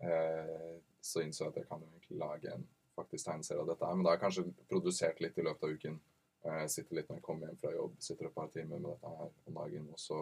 eh, 0.04 0.76
så 1.00 1.24
innså 1.24 1.46
jeg 1.46 1.54
at 1.54 1.60
jeg 1.62 1.68
kan 1.70 1.82
jo 1.82 1.90
egentlig 1.90 2.20
lage 2.20 2.54
en 2.54 2.68
faktisk 2.96 3.26
tegneserie 3.26 3.62
av 3.62 3.70
dette 3.70 3.86
her. 3.86 3.96
Men 3.96 4.04
da 4.04 4.12
har 4.12 4.18
jeg 4.18 4.24
kanskje 4.26 4.68
produsert 4.70 5.20
litt 5.24 5.38
i 5.38 5.46
løpet 5.46 5.66
av 5.66 5.74
uken. 5.76 5.98
Eh, 6.40 6.66
sitter 6.72 6.98
litt 6.98 7.10
når 7.10 7.20
jeg 7.20 7.26
kommer 7.26 7.50
hjem 7.50 7.60
fra 7.60 7.72
jobb, 7.74 7.96
sitter 8.00 8.28
et 8.28 8.36
par 8.36 8.52
timer 8.52 8.78
med 8.80 8.94
dette 8.94 9.14
her 9.16 9.32
om 9.50 9.60
dagen. 9.60 9.88
Og 9.92 10.00
så 10.00 10.20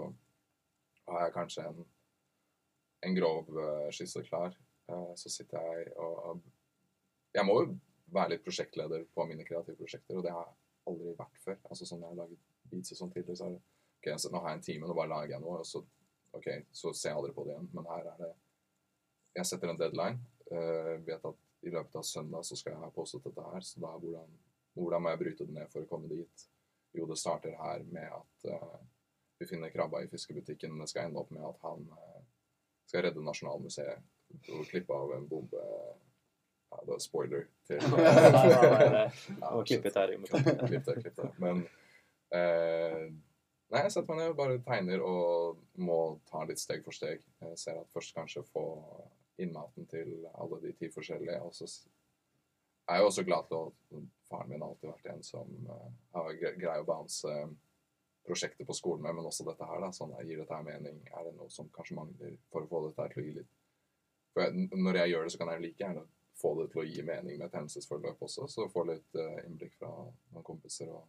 har 1.09 1.27
jeg 1.27 1.37
kanskje 1.37 1.67
en, 1.71 1.85
en 3.09 3.19
grov 3.19 3.53
eh, 3.65 3.91
skisse 3.95 4.25
klar. 4.29 4.57
Eh, 4.89 5.13
så 5.21 5.33
sitter 5.33 5.61
jeg 5.63 5.93
og 5.97 6.47
Jeg 7.37 7.45
må 7.45 7.59
jo 7.61 7.75
være 8.15 8.33
litt 8.33 8.45
prosjektleder 8.45 9.03
på 9.15 9.25
mine 9.29 9.45
kreative 9.45 9.77
prosjekter, 9.77 10.17
og 10.17 10.25
det 10.25 10.33
har 10.33 10.47
jeg 10.47 10.57
aldri 10.89 11.11
vært 11.19 11.43
før. 11.43 11.59
Altså 11.69 11.87
sånn 11.87 12.01
jeg 12.03 12.09
har 12.15 12.23
laget 12.23 12.47
beats 12.71 12.95
og 12.95 13.01
sånn 13.03 13.13
tidligere, 13.13 13.37
så 13.37 13.49
er 13.49 13.57
det 13.57 13.78
ok, 13.99 14.11
så 14.19 14.31
nå 14.33 14.43
har 14.43 14.55
jeg 14.55 14.61
en 14.61 14.67
time, 14.67 14.89
nå 14.89 14.97
bare 14.97 15.13
lager 15.13 15.37
jeg 15.37 15.45
noe, 15.45 15.61
og 15.63 15.67
så, 15.67 15.83
ok, 16.39 16.49
så 16.73 16.93
ser 16.95 17.13
jeg 17.13 17.21
aldri 17.21 17.35
på 17.37 17.47
det 17.47 17.55
igjen. 17.55 17.71
Men 17.77 17.91
her 17.93 18.13
er 18.13 18.23
det 18.25 18.35
Jeg 19.37 19.47
setter 19.47 19.71
en 19.71 19.79
deadline. 19.79 20.19
Uh, 20.49 20.95
vet 21.07 21.25
at 21.29 21.43
i 21.69 21.71
løpet 21.71 21.97
av 22.01 22.07
søndag 22.07 22.47
så 22.47 22.57
skal 22.57 22.73
jeg 22.73 22.81
ha 22.81 22.89
postet 22.95 23.27
dette 23.27 23.43
her, 23.45 23.65
så 23.67 23.83
da 23.83 23.91
hvordan, 24.01 24.31
hvordan 24.75 25.03
må 25.05 25.13
jeg 25.13 25.21
bryte 25.21 25.47
det 25.47 25.55
ned 25.55 25.71
for 25.73 25.85
å 25.85 25.91
komme 25.91 26.09
dit? 26.11 26.47
Jo, 26.97 27.05
det 27.07 27.19
starter 27.21 27.55
her 27.59 27.85
med 27.93 28.09
at 28.09 28.49
uh, 28.55 28.79
vi 29.39 29.47
finner 29.47 29.71
krabba 29.71 30.01
i 30.03 30.09
fiskebutikken. 30.11 30.79
Det 30.81 30.89
skal 30.91 31.09
ende 31.09 31.21
opp 31.21 31.31
med 31.35 31.45
at 31.47 31.61
han 31.67 31.85
uh, 31.93 32.23
skal 32.89 33.05
redde 33.05 33.23
Nasjonalmuseet 33.23 34.55
og 34.55 34.69
klippe 34.69 34.97
av 34.97 35.15
en 35.17 35.29
bombe 35.29 35.63
Ja, 36.69 36.81
det 36.85 36.91
var 36.91 36.99
spoiler 37.01 37.47
til. 37.69 37.81
Ja, 39.41 39.53
her. 40.45 40.67
Klipp 40.67 40.85
det, 40.85 40.97
klipp 41.03 41.17
det. 41.17 41.29
Men 41.41 41.63
eh, 42.35 43.07
Nei, 43.69 43.83
jeg 43.85 43.93
setter 43.93 44.15
meg 44.15 44.23
ned 44.23 44.31
og 44.33 44.39
bare 44.39 44.59
tegner 44.65 45.03
og 45.05 45.59
må 45.85 45.99
ta 46.31 46.41
litt 46.49 46.61
steg 46.61 46.81
for 46.87 46.97
steg. 46.97 47.21
Jeg 47.45 47.59
ser 47.61 47.77
at 47.83 47.91
først 47.93 48.15
kanskje 48.17 48.41
få 48.49 48.63
innmaten 49.39 49.85
til 49.91 50.15
alle 50.33 50.61
de 50.63 50.73
ti 50.79 50.89
forskjellige. 50.95 51.37
Og 51.45 51.53
så 51.55 51.69
er 52.89 52.97
jeg 52.97 53.05
jo 53.05 53.11
også 53.11 53.25
glad 53.29 53.51
til 53.51 53.67
at 53.69 54.07
faren 54.31 54.49
min 54.55 54.65
har 54.65 54.71
alltid 54.73 54.89
vært 54.89 55.11
en 55.13 55.23
som 55.27 55.53
eh, 55.75 55.91
har 56.17 56.31
gre- 56.41 56.55
greier 56.57 56.85
å 56.85 56.89
bounce 56.89 57.35
prosjekter 58.29 58.65
på 58.69 58.77
skolen 58.77 59.05
med, 59.05 59.15
men 59.19 59.29
også 59.29 59.45
dette 59.47 59.69
her. 59.69 59.81
da, 59.85 59.93
sånn, 59.97 60.17
Gir 60.25 60.41
dette 60.43 60.57
her 60.57 60.65
mening? 60.65 60.99
Er 61.13 61.29
det 61.29 61.35
noe 61.37 61.53
som 61.53 61.69
kanskje 61.77 61.97
mangler 62.01 62.35
for 62.53 62.65
å 62.65 62.71
få 62.73 62.83
dette 62.87 63.05
her 63.05 63.13
til 63.15 63.23
å 63.23 63.27
gi 63.29 63.37
litt 63.43 63.53
For 64.33 64.45
jeg, 64.47 64.67
Når 64.81 64.99
jeg 65.03 65.13
gjør 65.13 65.29
det, 65.29 65.33
så 65.37 65.41
kan 65.45 65.53
jeg 65.53 65.65
like 65.67 65.85
gjerne 65.85 66.07
få 66.39 66.55
det 66.63 66.71
til 66.73 66.83
å 66.83 66.89
gi 66.89 67.05
mening 67.05 67.37
med 67.39 67.47
et 67.51 67.57
hendelsesforløp 67.61 68.21
også, 68.25 68.49
så 68.49 68.69
få 68.73 68.85
litt 68.89 69.17
eh, 69.21 69.39
innblikk 69.45 69.77
fra 69.77 69.93
noen 70.33 70.45
kompiser. 70.47 70.89
og 70.95 71.05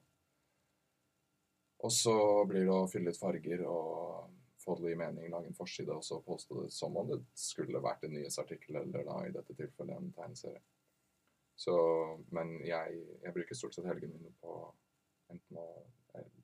og 1.79 1.91
så 1.95 2.15
blir 2.47 2.65
det 2.67 2.75
å 2.75 2.87
fylle 2.91 3.13
ut 3.13 3.19
farger 3.19 3.63
og 3.67 4.33
få 4.59 4.75
det 4.81 4.91
i 4.91 4.97
mening, 4.99 5.29
lage 5.31 5.47
en 5.47 5.55
forside 5.55 5.95
og 5.95 6.03
så 6.03 6.19
påstå 6.21 6.63
det 6.63 6.73
som 6.75 6.97
om 6.99 7.07
det 7.07 7.21
skulle 7.39 7.81
vært 7.83 8.03
en 8.03 8.13
nyhetsartikkel 8.17 8.81
eller 8.81 9.07
da 9.07 9.21
i 9.25 9.31
dette 9.35 9.55
tilfellet 9.55 9.95
en 9.95 10.11
tegneserie. 10.17 10.61
Så, 11.59 11.75
men 12.35 12.53
jeg, 12.63 12.99
jeg 13.23 13.35
bruker 13.35 13.55
stort 13.55 13.75
sett 13.75 13.87
helgene 13.87 14.15
mine 14.15 14.35
på 14.39 14.53
enten 15.31 15.59
å 15.59 15.67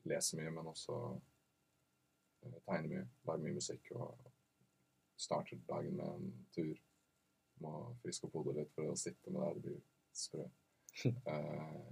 lese 0.08 0.40
mye, 0.40 0.52
men 0.56 0.72
også 0.72 0.98
eh, 2.46 2.58
tegne 2.68 2.92
mye, 2.92 3.06
lage 3.28 3.44
mye 3.46 3.58
musikk 3.60 3.92
og 3.96 4.26
starter 5.20 5.62
dagen 5.70 5.96
med 6.00 6.08
en 6.10 6.34
tur. 6.56 6.76
Må 7.64 7.72
friske 8.02 8.28
opp 8.28 8.36
hodet 8.36 8.58
litt 8.60 8.74
for 8.76 8.92
å 8.92 8.98
sitte 9.00 9.32
med 9.32 9.42
det 9.42 9.54
det 9.56 9.66
blir 9.68 9.84
sprø. 10.26 10.48
Eh, 11.28 11.88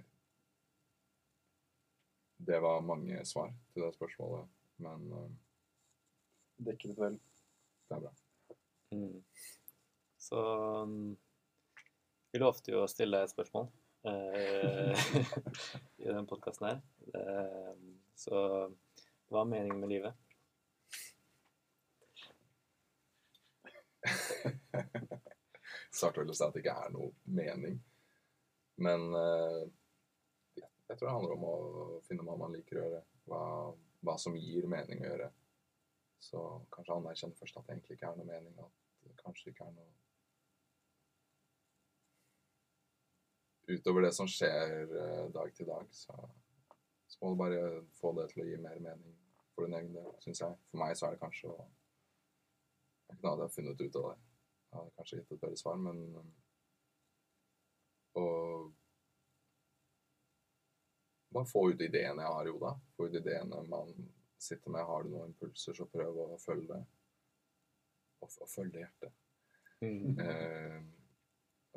det 2.38 2.60
var 2.60 2.82
mange 2.86 3.26
svar 3.26 3.54
til 3.74 3.86
det 3.86 3.94
spørsmålet, 3.96 4.50
men 4.84 5.12
eh, 5.20 5.32
Dekker 6.64 6.94
det 6.94 6.98
vel. 7.00 7.16
det 7.90 7.96
er 7.96 8.02
bra. 8.04 8.12
Mm. 8.94 9.24
Så 10.18 10.40
mm, 10.86 11.18
vi 12.32 12.40
lovte 12.40 12.72
jo 12.72 12.84
å 12.84 12.90
stille 12.92 13.24
et 13.24 13.34
spørsmål 13.34 13.68
eh, 14.10 14.94
i 16.04 16.08
den 16.08 16.28
podkasten 16.30 16.68
her. 16.70 16.80
Eh, 17.14 17.74
så 18.16 18.44
hva 19.34 19.42
er 19.42 19.50
meningen 19.50 19.82
med 19.82 19.90
livet? 19.92 20.14
Svarte 25.94 26.22
vel 26.22 26.32
å 26.32 26.38
si 26.38 26.46
at 26.46 26.54
det 26.56 26.62
ikke 26.64 26.78
er 26.86 26.94
noe 26.94 27.10
mening. 27.26 27.76
Men 28.84 29.00
eh, 29.18 29.62
jeg 30.94 31.00
tror 31.00 31.08
det 31.08 31.14
handler 31.16 31.32
om 31.34 31.46
å 31.50 32.00
finne 32.06 32.24
hva 32.28 32.36
man 32.38 32.52
liker 32.54 32.78
å 32.78 32.82
gjøre. 32.84 32.98
Hva, 33.26 33.42
hva 34.06 34.14
som 34.22 34.36
gir 34.38 34.68
mening 34.70 35.00
å 35.02 35.08
gjøre. 35.08 35.30
Så 36.22 36.42
kanskje 36.76 36.98
anerkjenne 37.00 37.38
først 37.40 37.58
at 37.58 37.66
det 37.66 37.74
egentlig 37.74 37.98
ikke 37.98 38.12
er 38.12 38.20
noe 38.20 38.28
mening. 38.28 38.60
At 38.62 39.08
det 39.08 39.14
kanskje 39.24 39.50
ikke 39.50 39.66
er 39.68 39.76
noe 39.76 39.92
Utover 43.64 44.04
det 44.04 44.12
som 44.12 44.28
skjer 44.28 44.74
eh, 44.84 45.28
dag 45.32 45.54
til 45.56 45.70
dag, 45.70 45.86
så, 45.96 46.12
så 47.08 47.20
må 47.22 47.30
du 47.32 47.38
bare 47.40 47.62
få 47.96 48.12
det 48.18 48.26
til 48.34 48.44
å 48.44 48.48
gi 48.50 48.58
mer 48.60 48.82
mening 48.84 49.14
for 49.56 49.64
din 49.64 49.78
egen 49.78 49.96
del, 49.96 50.10
syns 50.20 50.44
jeg. 50.44 50.58
For 50.68 50.82
meg 50.82 50.98
så 51.00 51.08
er 51.08 51.16
det 51.16 51.22
kanskje 51.24 51.48
å 51.54 51.58
Jeg 53.08 53.22
kunne 53.22 53.32
aldri 53.32 53.48
funnet 53.56 53.82
ut 53.86 53.98
av 54.02 54.10
det. 54.10 54.18
Jeg 54.68 54.78
hadde 54.82 54.96
kanskje 55.00 55.22
gitt 55.22 55.32
et 55.32 55.42
bedre 55.46 55.62
svar, 55.64 55.80
men 55.80 56.04
Og 58.20 58.74
bare 61.34 61.50
få 61.50 61.70
ut 61.72 61.82
ideene 61.82 62.24
jeg 62.24 62.36
har 62.36 62.48
i 62.48 62.54
hodet. 62.54 62.74
Få 62.98 63.08
ut 63.08 63.18
ideene 63.20 63.62
man 63.70 63.94
sitter 64.42 64.74
med. 64.74 64.86
Har 64.86 65.04
du 65.04 65.14
noen 65.14 65.32
impulser, 65.32 65.76
så 65.78 65.88
prøv 65.90 66.20
å 66.26 66.40
følge 66.42 66.70
det. 66.74 66.82
Og, 68.24 68.30
og 68.30 68.50
følge 68.50 68.84
hjertet. 68.84 69.20
Mm. 69.84 70.20
Eh, 70.20 70.82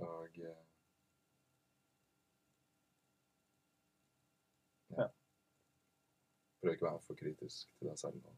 og 0.07 0.39
eh, 0.39 0.43
ja. 0.47 0.57
Ja. 4.97 5.07
Prøv 6.61 6.77
ikke 6.77 6.87
å 6.87 6.91
være 6.93 7.07
for 7.07 7.19
kritisk 7.19 7.73
til 7.79 7.91
deg 7.91 7.99
selv. 8.01 8.29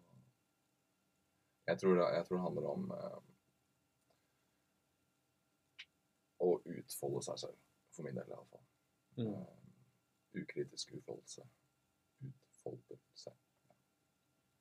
Jeg 1.68 1.80
tror 1.82 1.98
det, 1.98 2.06
jeg 2.16 2.24
tror 2.26 2.38
det 2.38 2.46
handler 2.46 2.70
om 2.70 2.88
eh, 2.96 3.18
å 6.46 6.50
utfolde 6.78 7.22
seg 7.28 7.42
selv. 7.44 7.60
For 7.92 8.06
min 8.06 8.16
del, 8.16 8.30
iallfall. 8.30 8.64
Mm. 9.18 9.32
Uh, 9.34 9.57
ukritisk 10.34 10.92
utfoldelse. 10.92 11.46
Utfoldelse. 12.22 13.32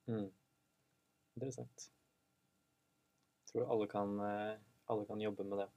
Mm. 0.08 0.30
Interessant. 1.36 1.90
Jeg 3.44 3.52
tror 3.52 3.70
alle 3.72 3.86
kan, 3.86 4.20
eh, 4.20 4.58
alle 4.86 5.06
kan 5.06 5.20
jobbe 5.20 5.44
med 5.44 5.58
det. 5.58 5.68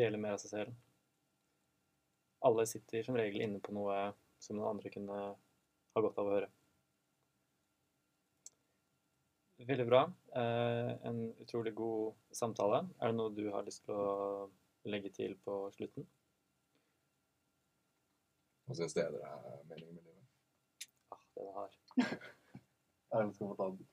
Dele 0.00 0.18
mer 0.18 0.36
av 0.36 0.42
seg 0.42 0.50
selv. 0.50 0.74
Alle 2.46 2.66
sitter 2.66 3.02
som 3.02 3.16
regel 3.16 3.42
inne 3.42 3.60
på 3.60 3.74
noe 3.74 4.12
som 4.38 4.58
noen 4.58 4.76
andre 4.76 4.90
kunne 4.92 5.16
ha 5.96 6.02
godt 6.02 6.18
av 6.18 6.28
å 6.28 6.34
høre. 6.36 6.50
Veldig 9.66 9.86
bra. 9.88 10.02
Eh, 10.36 10.90
en 11.08 11.22
utrolig 11.40 11.74
god 11.74 12.14
samtale. 12.30 12.82
Er 13.00 13.10
det 13.10 13.16
noe 13.16 13.32
du 13.34 13.46
har 13.54 13.64
lyst 13.64 13.86
til 13.86 13.96
å 13.96 14.50
legge 14.86 15.10
til 15.16 15.34
på 15.46 15.64
slutten? 15.74 16.06
Hva 18.66 18.74
syns 18.74 18.96
dere 18.96 19.20
er 19.22 19.62
meningen 19.70 19.94
med 19.94 20.02
livet? 20.02 20.24
Ah, 21.14 21.22
den 21.38 21.52
har. 21.54 21.78
Er 23.14 23.22
det 23.22 23.34
skal 23.36 23.50
få 23.52 23.54
ta 23.54 23.68
den? 23.70 23.84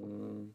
Mm. 0.00 0.46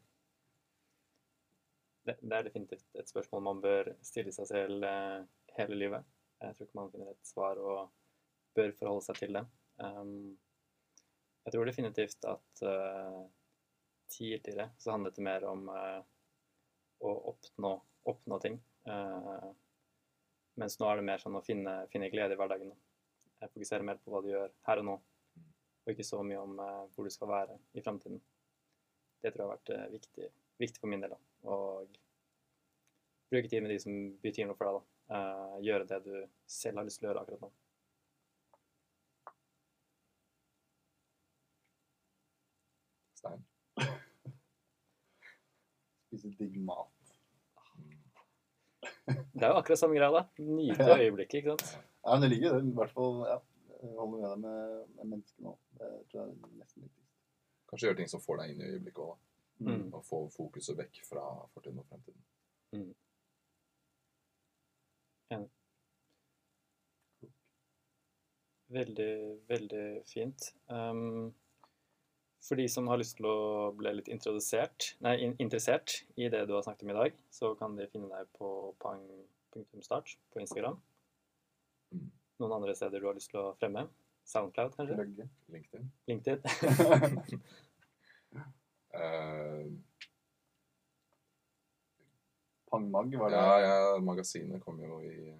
Det, 2.07 2.15
det 2.21 2.33
er 2.37 2.47
definitivt 2.47 2.97
et 2.97 3.11
spørsmål 3.11 3.43
man 3.45 3.61
bør 3.61 3.91
stille 4.03 4.33
seg 4.33 4.49
selv 4.49 4.87
eh, 4.87 5.21
hele 5.59 5.77
livet. 5.77 6.09
Jeg 6.41 6.57
tror 6.57 6.67
ikke 6.67 6.79
man 6.79 6.91
finner 6.91 7.13
et 7.13 7.29
svar 7.29 7.61
og 7.61 7.93
bør 8.57 8.73
forholde 8.79 9.05
seg 9.05 9.21
til 9.21 9.37
det. 9.37 9.45
Um, 9.77 10.33
jeg 11.45 11.53
tror 11.53 11.69
definitivt 11.69 12.25
at 12.27 12.65
eh, 12.67 13.21
tidligere 14.11 14.71
så 14.81 14.91
handlet 14.95 15.15
det 15.15 15.23
mer 15.29 15.45
om 15.47 15.69
eh, 15.71 16.01
å 17.05 17.13
oppnå, 17.31 17.71
oppnå 18.11 18.39
ting. 18.43 18.57
Eh, 18.89 19.47
mens 20.57 20.79
nå 20.79 20.89
er 20.89 20.99
det 20.99 21.05
mer 21.05 21.21
sånn 21.21 21.37
å 21.37 21.43
finne, 21.45 21.75
finne 21.93 22.09
glede 22.13 22.33
i 22.33 22.39
hverdagen. 22.39 22.73
Jeg 23.41 23.53
fokuserer 23.53 23.85
mer 23.85 23.99
på 24.01 24.11
hva 24.13 24.23
du 24.25 24.31
gjør 24.31 24.53
her 24.67 24.81
og 24.81 24.87
nå, 24.87 24.95
og 25.85 25.93
ikke 25.93 26.05
så 26.07 26.23
mye 26.25 26.41
om 26.41 26.57
eh, 26.63 26.81
hvor 26.95 27.05
du 27.05 27.13
skal 27.13 27.29
være 27.31 27.57
i 27.77 27.83
framtiden. 27.85 28.19
Det 29.21 29.31
tror 29.33 29.43
jeg 29.43 29.47
har 29.47 29.55
vært 29.55 29.73
eh, 29.75 29.85
viktig, 29.93 30.29
viktig 30.63 30.81
for 30.81 30.89
min 30.91 31.05
del. 31.05 31.13
da. 31.13 31.19
Og 31.53 31.97
bruke 33.29 33.51
tid 33.51 33.61
med 33.63 33.75
de 33.75 33.79
som 33.83 33.93
betyr 34.23 34.49
noe 34.49 34.57
for 34.57 34.69
deg. 34.69 34.81
da. 34.81 34.83
Eh, 35.17 35.55
gjøre 35.69 35.87
det 35.93 36.01
du 36.07 36.13
selv 36.49 36.81
har 36.81 36.89
lyst 36.89 37.01
til 37.01 37.07
å 37.07 37.11
gjøre 37.11 37.23
akkurat 37.23 37.45
nå. 37.45 37.53
Stein? 43.21 43.45
Spise 46.09 46.33
digg 46.41 46.57
mat. 46.65 46.96
Det 49.07 49.43
er 49.43 49.53
jo 49.53 49.59
akkurat 49.61 49.79
samme 49.79 49.95
greia, 49.95 50.11
da. 50.11 50.23
Nyte 50.43 50.87
Ja. 50.87 50.97
øyeblikket, 50.99 51.39
ikke 51.39 51.55
sant. 51.55 51.77
Ja, 52.03 52.11
men 52.13 52.21
det 52.25 52.29
ligger 52.33 52.49
jo 52.49 52.59
det. 52.59 52.67
I 52.71 52.75
hvert 52.79 52.91
fall 52.95 53.21
ja, 53.29 53.37
holde 53.95 54.11
med 54.11 54.23
deg 54.29 54.37
med, 54.43 54.87
med 54.97 55.11
mennesker 55.13 55.45
nå. 55.47 55.53
Det 55.79 55.91
tror 56.11 56.21
jeg 56.21 56.29
er 56.29 56.55
nesten 56.59 56.83
viktigst. 56.83 57.11
Kanskje 57.69 57.87
gjøre 57.89 57.99
ting 58.01 58.11
som 58.11 58.23
får 58.23 58.41
deg 58.41 58.53
inn 58.53 58.61
i 58.63 58.69
øyeblikket 58.73 59.03
òg. 59.05 59.17
Mm. 59.57 59.85
Og 59.97 60.03
få 60.05 60.19
fokuset 60.35 60.77
vekk 60.77 60.99
fra 61.07 61.23
fortiden 61.53 61.79
og 61.81 61.87
fremtiden. 61.89 62.23
Veldig, 68.67 69.11
veldig 69.47 69.85
fint. 70.05 70.49
Um, 70.67 71.33
for 72.47 72.55
de 72.59 72.67
som 72.71 72.87
har 72.87 72.99
lyst 72.99 73.17
til 73.19 73.27
å 73.27 73.71
bli 73.75 73.91
litt 73.97 74.09
introdusert, 74.11 74.93
nei, 75.03 75.17
in 75.25 75.35
interessert 75.43 76.01
i 76.15 76.29
det 76.31 76.45
du 76.47 76.53
har 76.55 76.63
snakket 76.65 76.85
om 76.85 76.93
i 76.93 76.97
dag, 76.97 77.17
så 77.33 77.51
kan 77.59 77.75
de 77.75 77.89
finne 77.91 78.07
deg 78.11 78.29
på 78.37 78.51
pang.start 78.83 80.15
på 80.33 80.43
Instagram. 80.43 80.77
Mm. 81.91 82.07
Noen 82.41 82.55
andre 82.59 82.75
steder 82.77 83.01
du 83.01 83.07
har 83.09 83.17
lyst 83.17 83.31
til 83.33 83.41
å 83.41 83.55
fremme? 83.59 83.87
Soundcloud, 84.27 84.73
kanskje? 84.75 84.95
Gløgge. 84.95 85.25
LinkedIn. 85.53 85.91
LinkedIn? 86.07 86.39
Pang 88.31 89.73
Pangmag, 92.71 93.15
var 93.15 93.29
det? 93.31 93.37
ja, 93.37 93.59
ja, 93.63 93.99
magasinet 94.03 94.59
kom 94.63 94.81
jo 94.83 94.99
i 95.07 95.31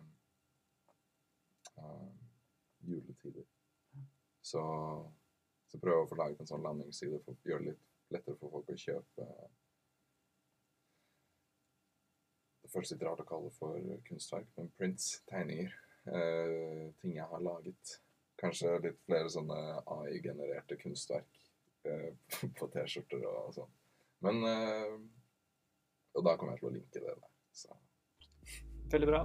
uh, 1.75 2.07
juletider. 2.87 3.43
Så, 4.41 4.61
så 5.77 5.83
prøve 5.85 6.03
å 6.03 6.09
få 6.09 6.17
laget 6.19 6.41
en 6.41 6.49
sånn 6.49 6.65
landingsside 6.65 7.21
for 7.23 7.37
å 7.37 7.51
gjøre 7.51 7.63
det 7.63 7.71
litt 7.75 7.85
lettere 8.17 8.39
for 8.39 8.57
folk 8.57 8.69
å 8.73 8.81
kjøpe 8.81 9.31
det 12.67 12.73
føles 12.73 12.91
litt 12.91 13.03
rart 13.07 13.21
å 13.23 13.27
kalle 13.27 13.47
det 13.47 13.55
for 13.55 13.79
kunstverk, 14.09 14.47
men 14.57 14.67
prints, 14.75 15.21
tegninger. 15.31 15.71
Eh, 16.07 16.89
ting 16.99 17.15
jeg 17.15 17.27
har 17.31 17.43
laget. 17.43 17.93
Kanskje 18.39 18.73
litt 18.83 18.99
flere 19.07 19.31
sånne 19.31 19.57
AI-genererte 19.87 20.75
kunstverk 20.81 21.39
eh, 21.87 22.11
på 22.59 22.69
T-skjorter 22.73 23.23
og 23.31 23.55
sånn. 23.55 23.71
Men 24.25 24.43
eh, 24.49 24.97
Og 26.17 26.25
da 26.25 26.33
kommer 26.35 26.55
jeg 26.55 26.63
til 26.63 26.69
å 26.71 26.75
linke 26.75 27.03
det. 27.03 27.15
Så 27.55 27.75
Veldig 28.91 29.09
bra. 29.13 29.23